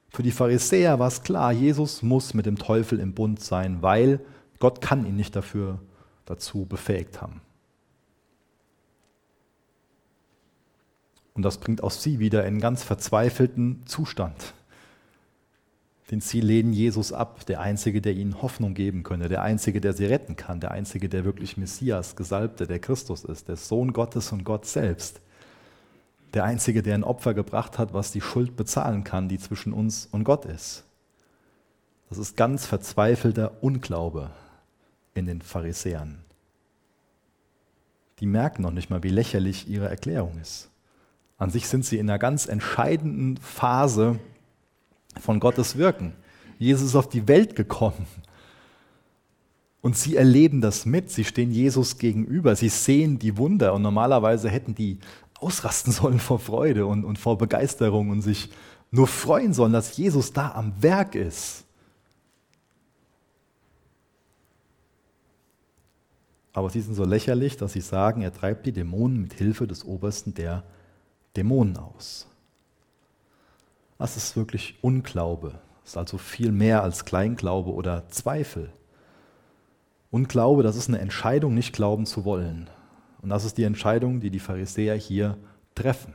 für 0.10 0.24
die 0.24 0.32
Pharisäer 0.32 1.00
war 1.00 1.08
es 1.08 1.24
klar, 1.24 1.54
Jesus 1.54 2.04
muss 2.04 2.34
mit 2.34 2.46
dem 2.46 2.58
Teufel 2.58 3.00
im 3.00 3.14
Bund 3.14 3.40
sein, 3.40 3.82
weil 3.82 4.20
Gott 4.60 4.82
kann 4.82 5.06
ihn 5.06 5.16
nicht 5.16 5.38
dafür 5.38 5.80
dazu 6.26 6.66
befähigt 6.66 7.22
haben. 7.22 7.40
Und 11.34 11.44
das 11.44 11.58
bringt 11.58 11.82
auch 11.82 11.92
sie 11.92 12.20
wieder 12.20 12.42
in 12.42 12.48
einen 12.48 12.60
ganz 12.60 12.84
verzweifelten 12.84 13.84
Zustand. 13.86 14.54
Denn 16.12 16.20
sie 16.20 16.42
lehnen 16.42 16.74
Jesus 16.74 17.14
ab, 17.14 17.46
der 17.46 17.62
Einzige, 17.62 18.02
der 18.02 18.16
ihnen 18.16 18.42
Hoffnung 18.42 18.74
geben 18.74 19.04
könne, 19.04 19.30
der 19.30 19.44
Einzige, 19.44 19.80
der 19.80 19.94
sie 19.94 20.08
retten 20.08 20.36
kann, 20.36 20.60
der 20.60 20.72
Einzige, 20.72 21.08
der 21.08 21.24
wirklich 21.24 21.56
Messias, 21.56 22.18
Gesalbte, 22.18 22.68
der 22.68 22.80
Christus 22.80 23.24
ist, 23.24 23.48
der 23.48 23.56
Sohn 23.56 23.94
Gottes 23.94 24.34
und 24.34 24.44
Gott 24.44 24.66
selbst. 24.66 25.22
Der 26.36 26.44
Einzige, 26.44 26.84
der 26.84 26.94
ein 26.96 27.04
Opfer 27.04 27.34
gebracht 27.34 27.80
hat, 27.80 27.94
was 27.94 28.12
die 28.12 28.22
Schuld 28.22 28.56
bezahlen 28.56 29.04
kann, 29.04 29.30
die 29.30 29.40
zwischen 29.40 29.74
uns 29.74 30.08
und 30.12 30.26
Gott 30.26 30.46
ist. 30.46 30.84
Das 32.10 32.18
ist 32.18 32.38
ganz 32.38 32.66
verzweifelter 32.66 33.64
Unglaube 33.64 34.30
in 35.14 35.26
den 35.26 35.42
Pharisäern. 35.42 36.20
Die 38.20 38.26
merken 38.26 38.62
noch 38.62 38.72
nicht 38.72 38.90
mal, 38.90 39.02
wie 39.02 39.10
lächerlich 39.10 39.68
ihre 39.70 39.90
Erklärung 39.90 40.38
ist. 40.42 40.70
An 41.38 41.50
sich 41.50 41.68
sind 41.68 41.86
sie 41.86 41.98
in 41.98 42.10
einer 42.10 42.20
ganz 42.20 42.48
entscheidenden 42.48 43.38
Phase 43.38 44.20
von 45.20 45.40
Gottes 45.40 45.78
Wirken. 45.78 46.14
Jesus 46.60 46.90
ist 46.90 46.96
auf 46.96 47.10
die 47.10 47.28
Welt 47.28 47.56
gekommen. 47.56 48.06
Und 49.82 49.96
sie 49.98 50.16
erleben 50.16 50.62
das 50.62 50.86
mit. 50.86 51.12
Sie 51.12 51.24
stehen 51.24 51.52
Jesus 51.52 51.98
gegenüber. 51.98 52.56
Sie 52.56 52.70
sehen 52.70 53.20
die 53.20 53.38
Wunder. 53.38 53.74
Und 53.74 53.84
normalerweise 53.84 54.50
hätten 54.50 54.74
die 54.74 55.00
ausrasten 55.40 55.92
sollen 55.94 56.20
vor 56.20 56.40
Freude 56.40 56.86
und, 56.86 57.06
und 57.06 57.20
vor 57.20 57.38
Begeisterung 57.38 58.10
und 58.10 58.22
sich 58.22 58.50
nur 58.92 59.08
freuen 59.08 59.54
sollen, 59.54 59.74
dass 59.74 59.98
Jesus 59.98 60.34
da 60.34 60.52
am 60.52 60.82
Werk 60.82 61.16
ist. 61.16 61.66
Aber 66.54 66.70
sie 66.70 66.80
sind 66.80 66.96
so 66.96 67.04
lächerlich, 67.04 67.58
dass 67.58 67.74
sie 67.74 67.82
sagen, 67.82 68.22
er 68.22 68.34
treibt 68.34 68.66
die 68.66 68.72
Dämonen 68.72 69.22
mit 69.22 69.34
Hilfe 69.34 69.68
des 69.68 69.84
Obersten 69.84 70.34
der 70.34 70.64
Dämonen 71.36 71.76
aus. 71.76 72.28
Das 73.98 74.16
ist 74.16 74.38
wirklich 74.38 74.78
Unglaube. 74.82 75.60
Das 75.82 75.92
ist 75.92 75.98
also 75.98 76.18
viel 76.18 76.54
mehr 76.54 76.82
als 76.82 77.04
Kleinglaube 77.04 77.74
oder 77.74 78.08
Zweifel. 78.10 78.72
Unglaube, 80.12 80.64
das 80.64 80.78
ist 80.78 80.88
eine 80.88 81.00
Entscheidung, 81.00 81.54
nicht 81.54 81.74
glauben 81.74 82.06
zu 82.06 82.24
wollen. 82.24 82.70
Und 83.26 83.30
das 83.30 83.44
ist 83.44 83.58
die 83.58 83.64
Entscheidung, 83.64 84.20
die 84.20 84.30
die 84.30 84.38
Pharisäer 84.38 84.94
hier 84.94 85.36
treffen. 85.74 86.14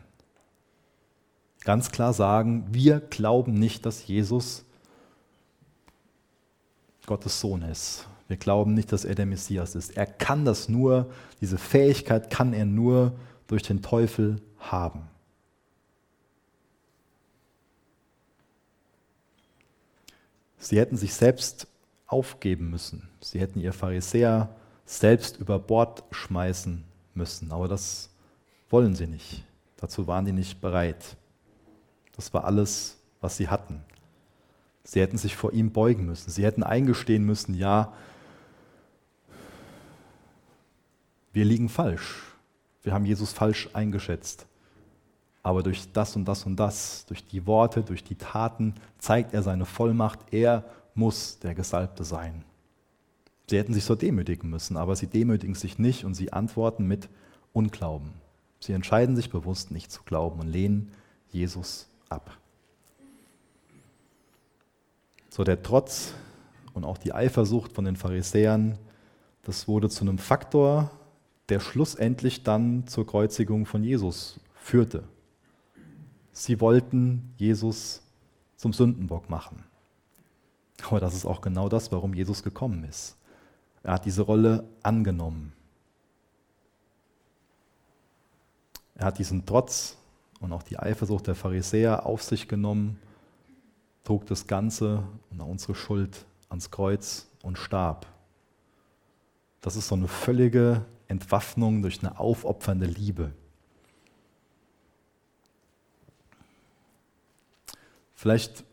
Ganz 1.64 1.90
klar 1.90 2.12
sagen, 2.12 2.68
wir 2.70 3.00
glauben 3.00 3.54
nicht, 3.54 3.84
dass 3.84 4.06
Jesus 4.06 4.64
Gottes 7.06 7.40
Sohn 7.40 7.62
ist. 7.62 8.06
Wir 8.28 8.36
glauben 8.36 8.74
nicht, 8.74 8.92
dass 8.92 9.04
er 9.04 9.16
der 9.16 9.26
Messias 9.26 9.74
ist. 9.74 9.96
Er 9.96 10.06
kann 10.06 10.44
das 10.44 10.68
nur, 10.68 11.10
diese 11.40 11.58
Fähigkeit 11.58 12.30
kann 12.30 12.52
er 12.52 12.64
nur 12.64 13.18
durch 13.48 13.64
den 13.64 13.82
Teufel 13.82 14.40
haben. 14.60 15.08
Sie 20.58 20.78
hätten 20.78 20.96
sich 20.96 21.12
selbst 21.12 21.66
aufgeben 22.06 22.70
müssen. 22.70 23.08
Sie 23.20 23.40
hätten 23.40 23.58
ihr 23.58 23.72
Pharisäer 23.72 24.54
selbst 24.84 25.40
über 25.40 25.58
Bord 25.58 26.04
schmeißen 26.12 26.84
müssen. 27.14 27.52
Aber 27.52 27.68
das 27.68 28.10
wollen 28.68 28.94
sie 28.94 29.06
nicht. 29.06 29.44
Dazu 29.76 30.06
waren 30.06 30.24
die 30.24 30.32
nicht 30.32 30.60
bereit. 30.60 31.16
Das 32.16 32.32
war 32.34 32.44
alles, 32.44 32.98
was 33.20 33.36
sie 33.36 33.48
hatten. 33.48 33.82
Sie 34.84 35.00
hätten 35.00 35.18
sich 35.18 35.36
vor 35.36 35.52
ihm 35.52 35.72
beugen 35.72 36.06
müssen. 36.06 36.30
Sie 36.30 36.44
hätten 36.44 36.62
eingestehen 36.62 37.24
müssen, 37.24 37.54
ja, 37.54 37.92
wir 41.32 41.44
liegen 41.44 41.68
falsch. 41.68 42.22
Wir 42.82 42.92
haben 42.92 43.04
Jesus 43.04 43.32
falsch 43.32 43.70
eingeschätzt. 43.72 44.46
Aber 45.42 45.62
durch 45.62 45.90
das 45.92 46.16
und 46.16 46.26
das 46.26 46.44
und 46.44 46.56
das, 46.56 47.06
durch 47.06 47.26
die 47.26 47.46
Worte, 47.46 47.82
durch 47.82 48.04
die 48.04 48.16
Taten 48.16 48.74
zeigt 48.98 49.32
er 49.32 49.42
seine 49.42 49.64
Vollmacht. 49.64 50.18
Er 50.32 50.64
muss 50.94 51.38
der 51.38 51.54
Gesalbte 51.54 52.04
sein. 52.04 52.44
Sie 53.50 53.58
hätten 53.58 53.74
sich 53.74 53.82
so 53.82 53.96
demütigen 53.96 54.48
müssen, 54.48 54.76
aber 54.76 54.94
sie 54.94 55.08
demütigen 55.08 55.56
sich 55.56 55.76
nicht 55.76 56.04
und 56.04 56.14
sie 56.14 56.32
antworten 56.32 56.86
mit 56.86 57.08
Unglauben. 57.52 58.12
Sie 58.60 58.72
entscheiden 58.72 59.16
sich 59.16 59.28
bewusst 59.28 59.72
nicht 59.72 59.90
zu 59.90 60.04
glauben 60.04 60.38
und 60.38 60.46
lehnen 60.46 60.92
Jesus 61.32 61.88
ab. 62.08 62.38
So 65.30 65.42
der 65.42 65.64
Trotz 65.64 66.14
und 66.74 66.84
auch 66.84 66.96
die 66.96 67.12
Eifersucht 67.12 67.72
von 67.72 67.84
den 67.84 67.96
Pharisäern, 67.96 68.78
das 69.42 69.66
wurde 69.66 69.88
zu 69.88 70.02
einem 70.02 70.18
Faktor, 70.18 70.92
der 71.48 71.58
schlussendlich 71.58 72.44
dann 72.44 72.86
zur 72.86 73.04
Kreuzigung 73.04 73.66
von 73.66 73.82
Jesus 73.82 74.38
führte. 74.54 75.02
Sie 76.30 76.60
wollten 76.60 77.34
Jesus 77.36 78.00
zum 78.54 78.72
Sündenbock 78.72 79.28
machen. 79.28 79.64
Aber 80.86 81.00
das 81.00 81.14
ist 81.16 81.26
auch 81.26 81.40
genau 81.40 81.68
das, 81.68 81.90
warum 81.90 82.14
Jesus 82.14 82.44
gekommen 82.44 82.84
ist. 82.84 83.16
Er 83.82 83.94
hat 83.94 84.04
diese 84.04 84.22
Rolle 84.22 84.68
angenommen. 84.82 85.52
Er 88.94 89.06
hat 89.06 89.18
diesen 89.18 89.46
Trotz 89.46 89.96
und 90.40 90.52
auch 90.52 90.62
die 90.62 90.78
Eifersucht 90.78 91.26
der 91.26 91.34
Pharisäer 91.34 92.04
auf 92.04 92.22
sich 92.22 92.48
genommen, 92.48 93.00
trug 94.04 94.26
das 94.26 94.46
Ganze 94.46 95.04
und 95.30 95.40
unsere 95.40 95.74
Schuld 95.74 96.26
ans 96.50 96.70
Kreuz 96.70 97.26
und 97.42 97.56
starb. 97.56 98.06
Das 99.60 99.76
ist 99.76 99.88
so 99.88 99.94
eine 99.94 100.08
völlige 100.08 100.84
Entwaffnung 101.08 101.82
durch 101.82 102.00
eine 102.00 102.18
aufopfernde 102.18 102.86
Liebe. 102.86 103.32
Vielleicht 108.14 108.64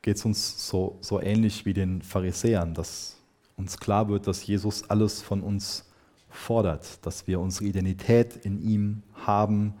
geht 0.00 0.16
es 0.16 0.24
uns 0.24 0.66
so, 0.66 0.96
so 1.02 1.20
ähnlich 1.20 1.66
wie 1.66 1.74
den 1.74 2.00
Pharisäern, 2.00 2.72
dass 2.72 3.13
uns 3.56 3.78
klar 3.78 4.08
wird, 4.08 4.26
dass 4.26 4.46
Jesus 4.46 4.88
alles 4.90 5.22
von 5.22 5.42
uns 5.42 5.84
fordert, 6.28 7.04
dass 7.06 7.26
wir 7.26 7.40
unsere 7.40 7.66
Identität 7.66 8.36
in 8.36 8.60
ihm 8.62 9.02
haben 9.14 9.74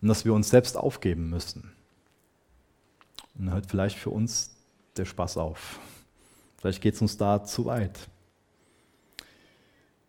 und 0.00 0.08
dass 0.08 0.24
wir 0.24 0.32
uns 0.32 0.48
selbst 0.48 0.76
aufgeben 0.76 1.28
müssen. 1.28 1.72
Und 3.34 3.46
dann 3.46 3.54
hört 3.54 3.66
vielleicht 3.66 3.98
für 3.98 4.10
uns 4.10 4.50
der 4.96 5.04
Spaß 5.04 5.36
auf. 5.36 5.78
Vielleicht 6.58 6.82
geht 6.82 6.94
es 6.94 7.02
uns 7.02 7.16
da 7.16 7.44
zu 7.44 7.66
weit. 7.66 7.98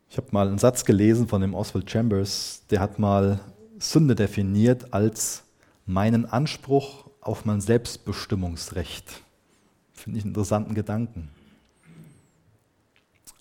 Ich 0.09 0.17
habe 0.17 0.27
mal 0.31 0.47
einen 0.47 0.57
Satz 0.57 0.83
gelesen 0.83 1.27
von 1.27 1.41
dem 1.41 1.53
Oswald 1.53 1.89
Chambers, 1.89 2.63
der 2.69 2.81
hat 2.81 2.99
mal 2.99 3.39
Sünde 3.79 4.15
definiert 4.15 4.93
als 4.93 5.43
meinen 5.85 6.25
Anspruch 6.25 7.09
auf 7.21 7.45
mein 7.45 7.61
Selbstbestimmungsrecht. 7.61 9.21
Finde 9.93 10.19
ich 10.19 10.25
einen 10.25 10.31
interessanten 10.31 10.73
Gedanken. 10.73 11.29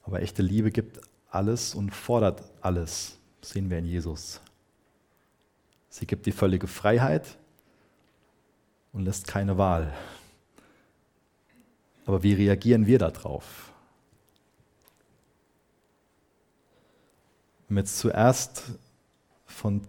Aber 0.03 0.23
echte 0.23 0.43
Liebe 0.43 0.71
gibt 0.71 1.01
alles 1.31 1.75
und 1.75 1.91
fordert 1.91 2.43
alles, 2.61 3.19
sehen 3.43 3.71
wir 3.71 3.79
in 3.79 3.87
Jesus. 3.87 4.41
Sie 5.89 6.07
gibt 6.07 6.27
die 6.27 6.33
völlige 6.33 6.67
Freiheit 6.67 7.37
und 8.93 9.05
lässt 9.05 9.27
keine 9.27 9.59
Wahl. 9.59 9.93
Aber 12.07 12.23
wie 12.23 12.35
reagieren 12.35 12.87
wir 12.87 12.99
darauf? 12.99 13.73
Wir 17.69 17.75
haben 17.75 17.79
jetzt 17.79 17.99
zuerst 17.99 18.65
von 19.47 19.83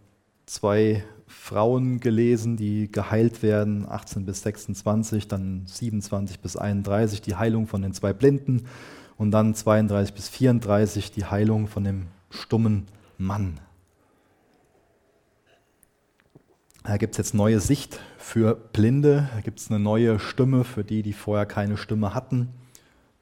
zwei 0.45 1.03
Frauen 1.25 1.99
gelesen, 1.99 2.57
die 2.57 2.91
geheilt 2.91 3.41
werden, 3.41 3.87
18 3.87 4.25
bis 4.25 4.43
26, 4.43 5.27
dann 5.27 5.65
27 5.65 6.39
bis 6.39 6.57
31, 6.57 7.21
die 7.21 7.35
Heilung 7.35 7.67
von 7.67 7.81
den 7.81 7.93
zwei 7.93 8.13
Blinden 8.13 8.67
und 9.21 9.29
dann 9.29 9.53
32 9.53 10.15
bis 10.15 10.29
34, 10.29 11.11
die 11.11 11.25
Heilung 11.25 11.67
von 11.67 11.83
dem 11.83 12.07
stummen 12.31 12.87
Mann. 13.19 13.59
Da 16.81 16.97
gibt 16.97 17.13
es 17.13 17.17
jetzt 17.19 17.35
neue 17.35 17.59
Sicht 17.59 17.99
für 18.17 18.55
Blinde, 18.55 19.29
da 19.35 19.41
gibt 19.41 19.59
es 19.59 19.69
eine 19.69 19.77
neue 19.77 20.17
Stimme 20.17 20.63
für 20.63 20.83
die, 20.83 21.03
die 21.03 21.13
vorher 21.13 21.45
keine 21.45 21.77
Stimme 21.77 22.15
hatten, 22.15 22.49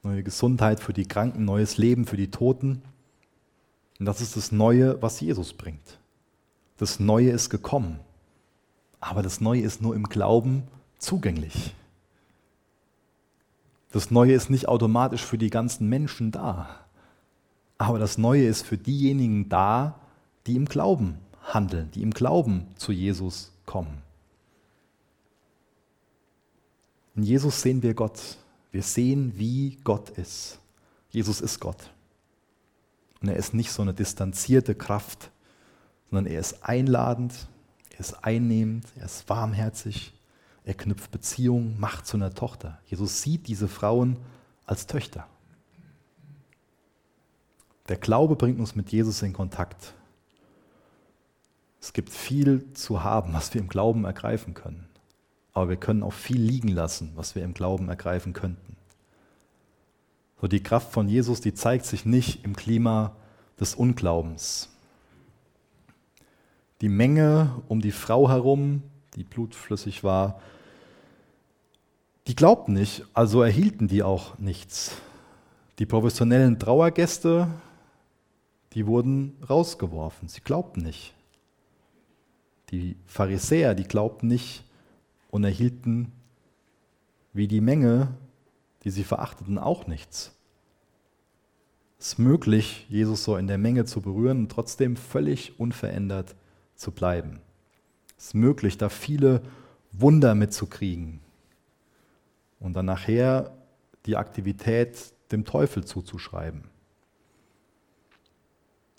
neue 0.02 0.22
Gesundheit 0.22 0.80
für 0.80 0.94
die 0.94 1.04
Kranken, 1.04 1.44
neues 1.44 1.76
Leben 1.76 2.06
für 2.06 2.16
die 2.16 2.30
Toten. 2.30 2.80
Und 3.98 4.06
das 4.06 4.22
ist 4.22 4.38
das 4.38 4.52
Neue, 4.52 5.02
was 5.02 5.20
Jesus 5.20 5.52
bringt. 5.52 5.98
Das 6.78 6.98
Neue 6.98 7.28
ist 7.28 7.50
gekommen, 7.50 8.00
aber 9.00 9.20
das 9.20 9.42
Neue 9.42 9.60
ist 9.60 9.82
nur 9.82 9.94
im 9.94 10.04
Glauben 10.04 10.62
zugänglich. 10.96 11.74
Das 13.90 14.10
Neue 14.10 14.34
ist 14.34 14.50
nicht 14.50 14.68
automatisch 14.68 15.24
für 15.24 15.38
die 15.38 15.50
ganzen 15.50 15.88
Menschen 15.88 16.30
da, 16.30 16.68
aber 17.78 17.98
das 17.98 18.18
Neue 18.18 18.46
ist 18.46 18.62
für 18.62 18.76
diejenigen 18.76 19.48
da, 19.48 19.98
die 20.46 20.54
im 20.54 20.66
Glauben 20.66 21.18
handeln, 21.42 21.90
die 21.92 22.02
im 22.02 22.12
Glauben 22.12 22.66
zu 22.76 22.92
Jesus 22.92 23.52
kommen. 23.66 24.02
In 27.16 27.22
Jesus 27.22 27.62
sehen 27.62 27.82
wir 27.82 27.94
Gott. 27.94 28.36
Wir 28.70 28.82
sehen, 28.82 29.32
wie 29.36 29.78
Gott 29.82 30.10
ist. 30.10 30.58
Jesus 31.10 31.40
ist 31.40 31.58
Gott. 31.58 31.90
Und 33.20 33.28
er 33.28 33.36
ist 33.36 33.52
nicht 33.52 33.72
so 33.72 33.82
eine 33.82 33.94
distanzierte 33.94 34.74
Kraft, 34.74 35.30
sondern 36.10 36.32
er 36.32 36.40
ist 36.40 36.64
einladend, 36.64 37.48
er 37.90 38.00
ist 38.00 38.24
einnehmend, 38.24 38.84
er 38.96 39.06
ist 39.06 39.28
warmherzig, 39.28 40.12
er 40.70 40.74
knüpft 40.74 41.10
Beziehungen, 41.10 41.80
macht 41.80 42.06
zu 42.06 42.16
einer 42.16 42.32
Tochter. 42.32 42.78
Jesus 42.86 43.22
sieht 43.22 43.48
diese 43.48 43.66
Frauen 43.66 44.16
als 44.66 44.86
Töchter. 44.86 45.26
Der 47.88 47.96
Glaube 47.96 48.36
bringt 48.36 48.60
uns 48.60 48.76
mit 48.76 48.92
Jesus 48.92 49.20
in 49.22 49.32
Kontakt. 49.32 49.94
Es 51.80 51.92
gibt 51.92 52.10
viel 52.10 52.72
zu 52.72 53.02
haben, 53.02 53.32
was 53.32 53.52
wir 53.52 53.60
im 53.60 53.66
Glauben 53.66 54.04
ergreifen 54.04 54.54
können. 54.54 54.86
Aber 55.54 55.70
wir 55.70 55.76
können 55.76 56.04
auch 56.04 56.12
viel 56.12 56.40
liegen 56.40 56.68
lassen, 56.68 57.10
was 57.16 57.34
wir 57.34 57.42
im 57.42 57.52
Glauben 57.52 57.88
ergreifen 57.88 58.32
könnten. 58.32 58.76
So 60.40 60.46
die 60.46 60.62
Kraft 60.62 60.92
von 60.92 61.08
Jesus, 61.08 61.40
die 61.40 61.52
zeigt 61.52 61.84
sich 61.84 62.06
nicht 62.06 62.44
im 62.44 62.54
Klima 62.54 63.16
des 63.58 63.74
Unglaubens. 63.74 64.68
Die 66.80 66.88
Menge 66.88 67.60
um 67.66 67.80
die 67.80 67.90
Frau 67.90 68.28
herum, 68.28 68.84
die 69.16 69.24
blutflüssig 69.24 70.04
war, 70.04 70.40
die 72.30 72.36
glaubten 72.36 72.74
nicht, 72.74 73.04
also 73.12 73.42
erhielten 73.42 73.88
die 73.88 74.04
auch 74.04 74.38
nichts. 74.38 74.92
Die 75.80 75.84
professionellen 75.84 76.60
Trauergäste, 76.60 77.48
die 78.72 78.86
wurden 78.86 79.36
rausgeworfen. 79.50 80.28
Sie 80.28 80.40
glaubten 80.40 80.82
nicht. 80.82 81.12
Die 82.70 82.94
Pharisäer, 83.04 83.74
die 83.74 83.82
glaubten 83.82 84.28
nicht 84.28 84.62
und 85.32 85.42
erhielten 85.42 86.12
wie 87.32 87.48
die 87.48 87.60
Menge, 87.60 88.14
die 88.84 88.90
sie 88.90 89.02
verachteten, 89.02 89.58
auch 89.58 89.88
nichts. 89.88 90.32
Es 91.98 92.12
ist 92.12 92.18
möglich, 92.20 92.86
Jesus 92.88 93.24
so 93.24 93.36
in 93.38 93.48
der 93.48 93.58
Menge 93.58 93.86
zu 93.86 94.00
berühren 94.00 94.38
und 94.38 94.52
trotzdem 94.52 94.94
völlig 94.94 95.58
unverändert 95.58 96.36
zu 96.76 96.92
bleiben. 96.92 97.40
Es 98.16 98.26
ist 98.26 98.34
möglich, 98.34 98.78
da 98.78 98.88
viele 98.88 99.42
Wunder 99.90 100.36
mitzukriegen 100.36 101.18
und 102.60 102.74
dann 102.74 102.86
nachher 102.86 103.56
die 104.06 104.16
Aktivität 104.16 105.12
dem 105.32 105.44
Teufel 105.44 105.84
zuzuschreiben. 105.84 106.64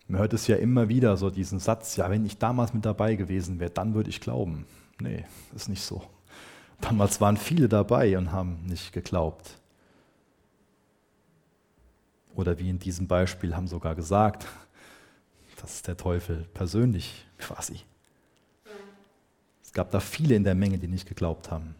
Man 0.07 0.19
hört 0.19 0.33
es 0.33 0.47
ja 0.47 0.57
immer 0.57 0.89
wieder, 0.89 1.15
so 1.15 1.29
diesen 1.29 1.59
Satz, 1.59 1.95
ja, 1.95 2.09
wenn 2.09 2.25
ich 2.25 2.37
damals 2.37 2.73
mit 2.73 2.85
dabei 2.85 3.15
gewesen 3.15 3.59
wäre, 3.59 3.71
dann 3.71 3.93
würde 3.93 4.09
ich 4.09 4.19
glauben. 4.19 4.65
Nee, 4.99 5.25
ist 5.55 5.69
nicht 5.69 5.83
so. 5.83 6.03
Damals 6.81 7.21
waren 7.21 7.37
viele 7.37 7.69
dabei 7.69 8.17
und 8.17 8.31
haben 8.31 8.65
nicht 8.65 8.91
geglaubt. 8.91 9.57
Oder 12.35 12.59
wie 12.59 12.69
in 12.69 12.79
diesem 12.79 13.07
Beispiel 13.07 13.55
haben 13.55 13.67
sogar 13.67 13.95
gesagt, 13.95 14.47
das 15.61 15.75
ist 15.75 15.87
der 15.87 15.97
Teufel 15.97 16.47
persönlich 16.53 17.25
quasi. 17.37 17.81
Es 19.63 19.71
gab 19.71 19.91
da 19.91 19.99
viele 19.99 20.35
in 20.35 20.43
der 20.43 20.55
Menge, 20.55 20.77
die 20.77 20.87
nicht 20.87 21.07
geglaubt 21.07 21.51
haben, 21.51 21.75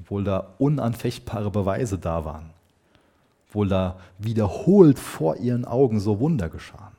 obwohl 0.00 0.24
da 0.24 0.54
unanfechtbare 0.58 1.50
Beweise 1.50 1.98
da 1.98 2.24
waren, 2.24 2.50
obwohl 3.48 3.68
da 3.68 3.98
wiederholt 4.18 4.98
vor 4.98 5.36
ihren 5.36 5.64
Augen 5.64 6.00
so 6.00 6.20
Wunder 6.20 6.48
geschahen. 6.48 6.94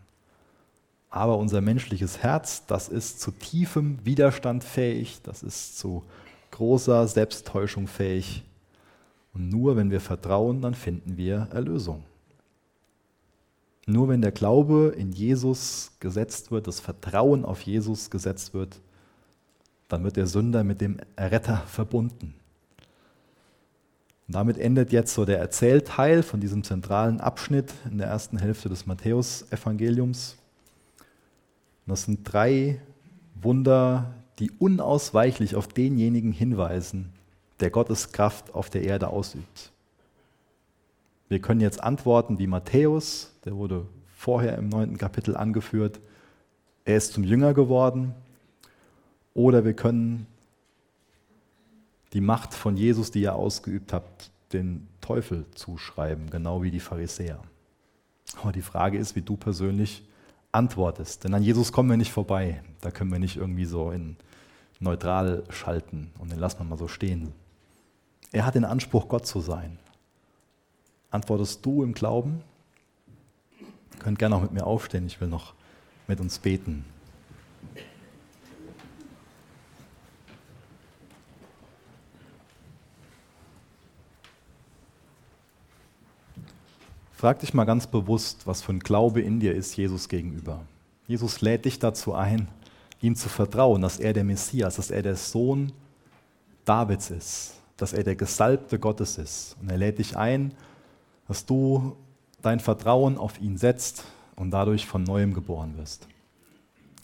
Aber 1.10 1.38
unser 1.38 1.60
menschliches 1.60 2.20
Herz, 2.24 2.66
das 2.68 2.88
ist 2.88 3.20
zu 3.20 3.32
tiefem 3.32 3.99
Widerstand 4.06 4.64
fähig, 4.64 5.22
das 5.24 5.43
ist 5.43 5.78
zu 5.78 6.04
großer 6.52 7.08
Selbsttäuschung 7.08 7.88
fähig. 7.88 8.43
Und 9.34 9.49
nur 9.49 9.76
wenn 9.76 9.91
wir 9.91 10.02
vertrauen, 10.02 10.62
dann 10.62 10.74
finden 10.74 11.18
wir 11.18 11.47
Erlösung. 11.52 12.04
Nur 13.88 14.08
wenn 14.10 14.22
der 14.22 14.32
Glaube 14.32 14.93
in 14.97 15.12
Jesus 15.12 15.91
gesetzt 15.99 16.52
wird, 16.52 16.68
das 16.68 16.80
Vertrauen 16.80 17.43
auf 17.43 17.62
Jesus 17.62 18.10
gesetzt 18.10 18.54
wird, 18.54 18.80
dann 19.89 20.04
wird 20.04 20.16
der 20.16 20.28
Sünder 20.28 20.64
mit 20.64 20.80
dem 20.80 20.97
Erretter 21.16 21.58
verbunden. 21.68 22.36
Und 24.32 24.36
damit 24.36 24.57
endet 24.57 24.93
jetzt 24.93 25.13
so 25.13 25.25
der 25.25 25.39
Erzählteil 25.39 26.23
von 26.23 26.39
diesem 26.39 26.63
zentralen 26.63 27.19
Abschnitt 27.19 27.73
in 27.91 27.97
der 27.97 28.07
ersten 28.07 28.38
Hälfte 28.38 28.69
des 28.69 28.86
Matthäusevangeliums. 28.86 30.38
Das 31.86 32.03
sind 32.03 32.21
drei 32.23 32.79
Wunder, 33.36 34.13
die 34.39 34.49
unausweichlich 34.51 35.57
auf 35.57 35.67
denjenigen 35.67 36.32
hinweisen, 36.32 37.11
der 37.59 37.71
Gottes 37.71 38.13
Kraft 38.13 38.55
auf 38.55 38.69
der 38.69 38.84
Erde 38.84 39.09
ausübt. 39.09 39.73
Wir 41.27 41.39
können 41.39 41.59
jetzt 41.59 41.84
antworten 41.84 42.39
wie 42.39 42.47
Matthäus, 42.47 43.34
der 43.43 43.57
wurde 43.57 43.86
vorher 44.15 44.57
im 44.57 44.69
neunten 44.69 44.97
Kapitel 44.97 45.36
angeführt, 45.36 45.99
er 46.86 46.95
ist 46.95 47.11
zum 47.11 47.25
Jünger 47.25 47.53
geworden. 47.53 48.13
Oder 49.34 49.65
wir 49.65 49.73
können 49.73 50.25
die 52.14 52.22
Macht 52.22 52.53
von 52.53 52.76
Jesus, 52.76 53.12
die 53.12 53.24
er 53.24 53.36
ausgeübt 53.36 53.93
hat, 53.93 54.32
den 54.53 54.88
Teufel 54.99 55.45
zuschreiben, 55.55 56.30
genau 56.30 56.62
wie 56.62 56.72
die 56.72 56.80
Pharisäer. 56.80 57.39
Aber 58.41 58.51
die 58.51 58.62
Frage 58.62 58.97
ist, 58.97 59.16
wie 59.16 59.22
du 59.22 59.38
persönlich 59.38 60.03
antwortest. 60.51 61.24
Denn 61.24 61.34
an 61.34 61.43
Jesus 61.43 61.72
kommen 61.72 61.89
wir 61.89 61.97
nicht 61.97 62.12
vorbei. 62.12 62.62
Da 62.82 62.91
können 62.91 63.12
wir 63.12 63.20
nicht 63.20 63.38
irgendwie 63.38 63.66
so 63.66 63.91
in 63.91 64.18
neutral 64.80 65.43
schalten 65.49 66.12
und 66.20 66.32
den 66.32 66.39
lassen 66.39 66.59
wir 66.59 66.66
mal 66.66 66.78
so 66.78 66.88
stehen. 66.88 67.34
Er 68.32 68.45
hat 68.45 68.55
den 68.55 68.66
Anspruch, 68.66 69.07
Gott 69.07 69.26
zu 69.26 69.39
sein. 69.39 69.78
Antwortest 71.12 71.66
du 71.66 71.84
im 71.84 71.93
Glauben? 71.93 72.41
Ihr 73.93 73.99
könnt 73.99 74.20
gerne 74.20 74.36
auch 74.36 74.41
mit 74.41 74.53
mir 74.53 74.66
aufstehen. 74.66 75.05
Ich 75.05 75.20
will 75.22 75.28
noch 75.28 75.53
mit 76.07 76.20
uns 76.20 76.39
beten. 76.39 76.86
Frag 87.22 87.38
dich 87.38 87.53
mal 87.53 87.65
ganz 87.65 87.86
bewusst, 87.86 88.47
was 88.47 88.63
für 88.63 88.74
ein 88.74 88.80
Glaube 88.80 89.22
in 89.22 89.39
dir 89.39 89.53
ist 89.53 89.78
Jesus 89.78 90.09
gegenüber. 90.09 90.61
Jesus 91.05 91.41
lädt 91.41 91.65
dich 91.65 91.78
dazu 91.78 92.15
ein, 92.15 92.47
ihm 92.99 93.15
zu 93.15 93.30
vertrauen, 93.30 93.84
dass 93.84 93.99
er 93.99 94.13
der 94.13 94.24
Messias, 94.24 94.78
dass 94.78 94.89
er 94.89 95.03
der 95.03 95.15
Sohn 95.15 95.72
Davids 96.65 97.11
ist, 97.11 97.53
dass 97.78 97.93
er 97.93 98.03
der 98.03 98.15
Gesalbte 98.15 98.80
Gottes 98.80 99.19
ist. 99.19 99.55
Und 99.61 99.69
er 99.69 99.78
lädt 99.78 99.99
dich 99.99 100.17
ein, 100.17 100.55
dass 101.28 101.45
du 101.45 101.95
dein 102.41 102.59
Vertrauen 102.59 103.19
auf 103.19 103.39
ihn 103.39 103.55
setzt 103.55 104.03
und 104.36 104.49
dadurch 104.49 104.88
von 104.88 105.03
neuem 105.03 105.36
geboren 105.36 105.78
wirst. 105.78 106.07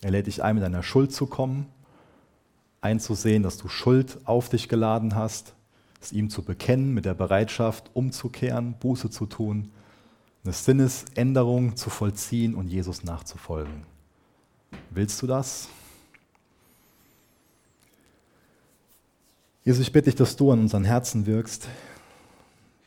Er 0.02 0.10
lädt 0.10 0.26
dich 0.26 0.44
ein, 0.44 0.56
mit 0.56 0.64
deiner 0.64 0.82
Schuld 0.82 1.14
zu 1.14 1.28
kommen, 1.28 1.68
einzusehen, 2.82 3.44
dass 3.44 3.58
du 3.58 3.68
Schuld 3.68 4.18
auf 4.26 4.50
dich 4.50 4.68
geladen 4.68 5.14
hast, 5.14 5.54
es 6.02 6.12
ihm 6.12 6.32
zu 6.32 6.42
bekennen, 6.42 6.96
mit 6.96 7.06
der 7.06 7.14
Bereitschaft 7.14 7.92
umzukehren, 7.94 8.74
Buße 8.80 9.12
zu 9.12 9.28
tun, 9.28 9.70
eine 10.44 10.54
Sinnesänderung 10.54 11.76
zu 11.76 11.90
vollziehen 11.90 12.56
und 12.56 12.68
Jesus 12.68 13.04
nachzufolgen. 13.04 13.86
Willst 14.90 15.22
du 15.22 15.28
das? 15.28 15.70
Jesus, 19.64 19.82
ich 19.82 19.92
bitte 19.92 20.06
dich, 20.06 20.16
dass 20.16 20.38
du 20.38 20.52
an 20.52 20.60
unseren 20.60 20.86
Herzen 20.86 21.26
wirkst, 21.26 21.68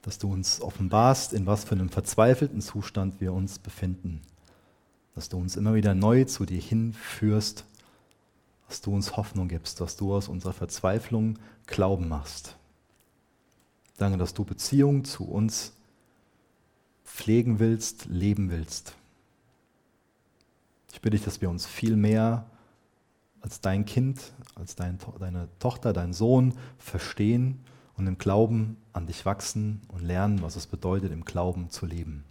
dass 0.03 0.19
du 0.19 0.33
uns 0.33 0.63
offenbarst, 0.63 1.35
in 1.35 1.45
was 1.45 1.65
für 1.65 1.75
einem 1.75 1.91
verzweifelten 1.91 2.63
Zustand 2.63 3.21
wir 3.21 3.35
uns 3.35 3.59
befinden, 3.59 4.23
dass 5.15 5.29
du 5.29 5.37
uns 5.37 5.57
immer 5.57 5.75
wieder 5.75 5.95
neu 5.95 6.25
zu 6.25 6.47
dir 6.47 6.61
hinführst, 6.61 7.67
dass 8.67 8.81
du 8.81 8.95
uns 8.95 9.17
Hoffnung 9.17 9.49
gibst, 9.49 9.81
dass 9.81 9.97
du 9.97 10.15
aus 10.15 10.29
unserer 10.29 10.55
Verzweiflung 10.55 11.39
Glauben 11.67 12.09
machst. 12.09 12.57
Danke, 13.99 14.17
dass 14.17 14.33
du 14.33 14.45
Beziehungen 14.45 15.05
zu 15.05 15.25
uns 15.25 15.75
pflegen 17.11 17.59
willst, 17.59 18.07
leben 18.07 18.51
willst. 18.51 18.95
Ich 20.93 21.01
bitte 21.01 21.17
dich, 21.17 21.25
dass 21.25 21.41
wir 21.41 21.51
uns 21.51 21.67
viel 21.67 21.97
mehr 21.97 22.47
als 23.41 23.61
dein 23.61 23.85
Kind, 23.85 24.33
als 24.55 24.77
dein, 24.77 24.99
deine 25.19 25.49
Tochter, 25.59 25.93
dein 25.93 26.13
Sohn 26.13 26.55
verstehen 26.79 27.61
und 27.97 28.07
im 28.07 28.19
Glauben 28.19 28.77
an 28.93 29.07
dich 29.07 29.25
wachsen 29.27 29.83
und 29.89 30.03
lernen, 30.03 30.43
was 30.43 30.57
es 30.57 30.67
bedeutet, 30.67 31.13
im 31.13 31.25
Glauben 31.25 31.71
zu 31.71 31.87
leben. 31.87 32.25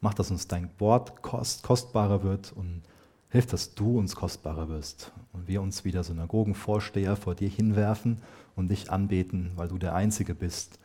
Mach, 0.00 0.14
dass 0.14 0.30
uns 0.30 0.46
dein 0.46 0.70
Wort 0.78 1.22
kost, 1.22 1.62
kostbarer 1.62 2.22
wird 2.22 2.52
und 2.52 2.82
hilf, 3.30 3.46
dass 3.46 3.74
du 3.74 3.98
uns 3.98 4.14
kostbarer 4.14 4.68
wirst 4.68 5.12
und 5.32 5.48
wir 5.48 5.62
uns 5.62 5.84
wieder 5.84 6.04
Synagogenvorsteher 6.04 7.16
vor 7.16 7.34
dir 7.34 7.48
hinwerfen 7.48 8.22
und 8.54 8.68
dich 8.68 8.90
anbeten, 8.90 9.52
weil 9.56 9.68
du 9.68 9.78
der 9.78 9.94
Einzige 9.94 10.34
bist, 10.34 10.78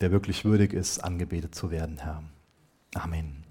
der 0.00 0.10
wirklich 0.10 0.44
würdig 0.44 0.72
ist, 0.72 0.98
angebetet 0.98 1.54
zu 1.54 1.70
werden, 1.70 1.98
Herr. 1.98 2.22
Amen. 2.94 3.45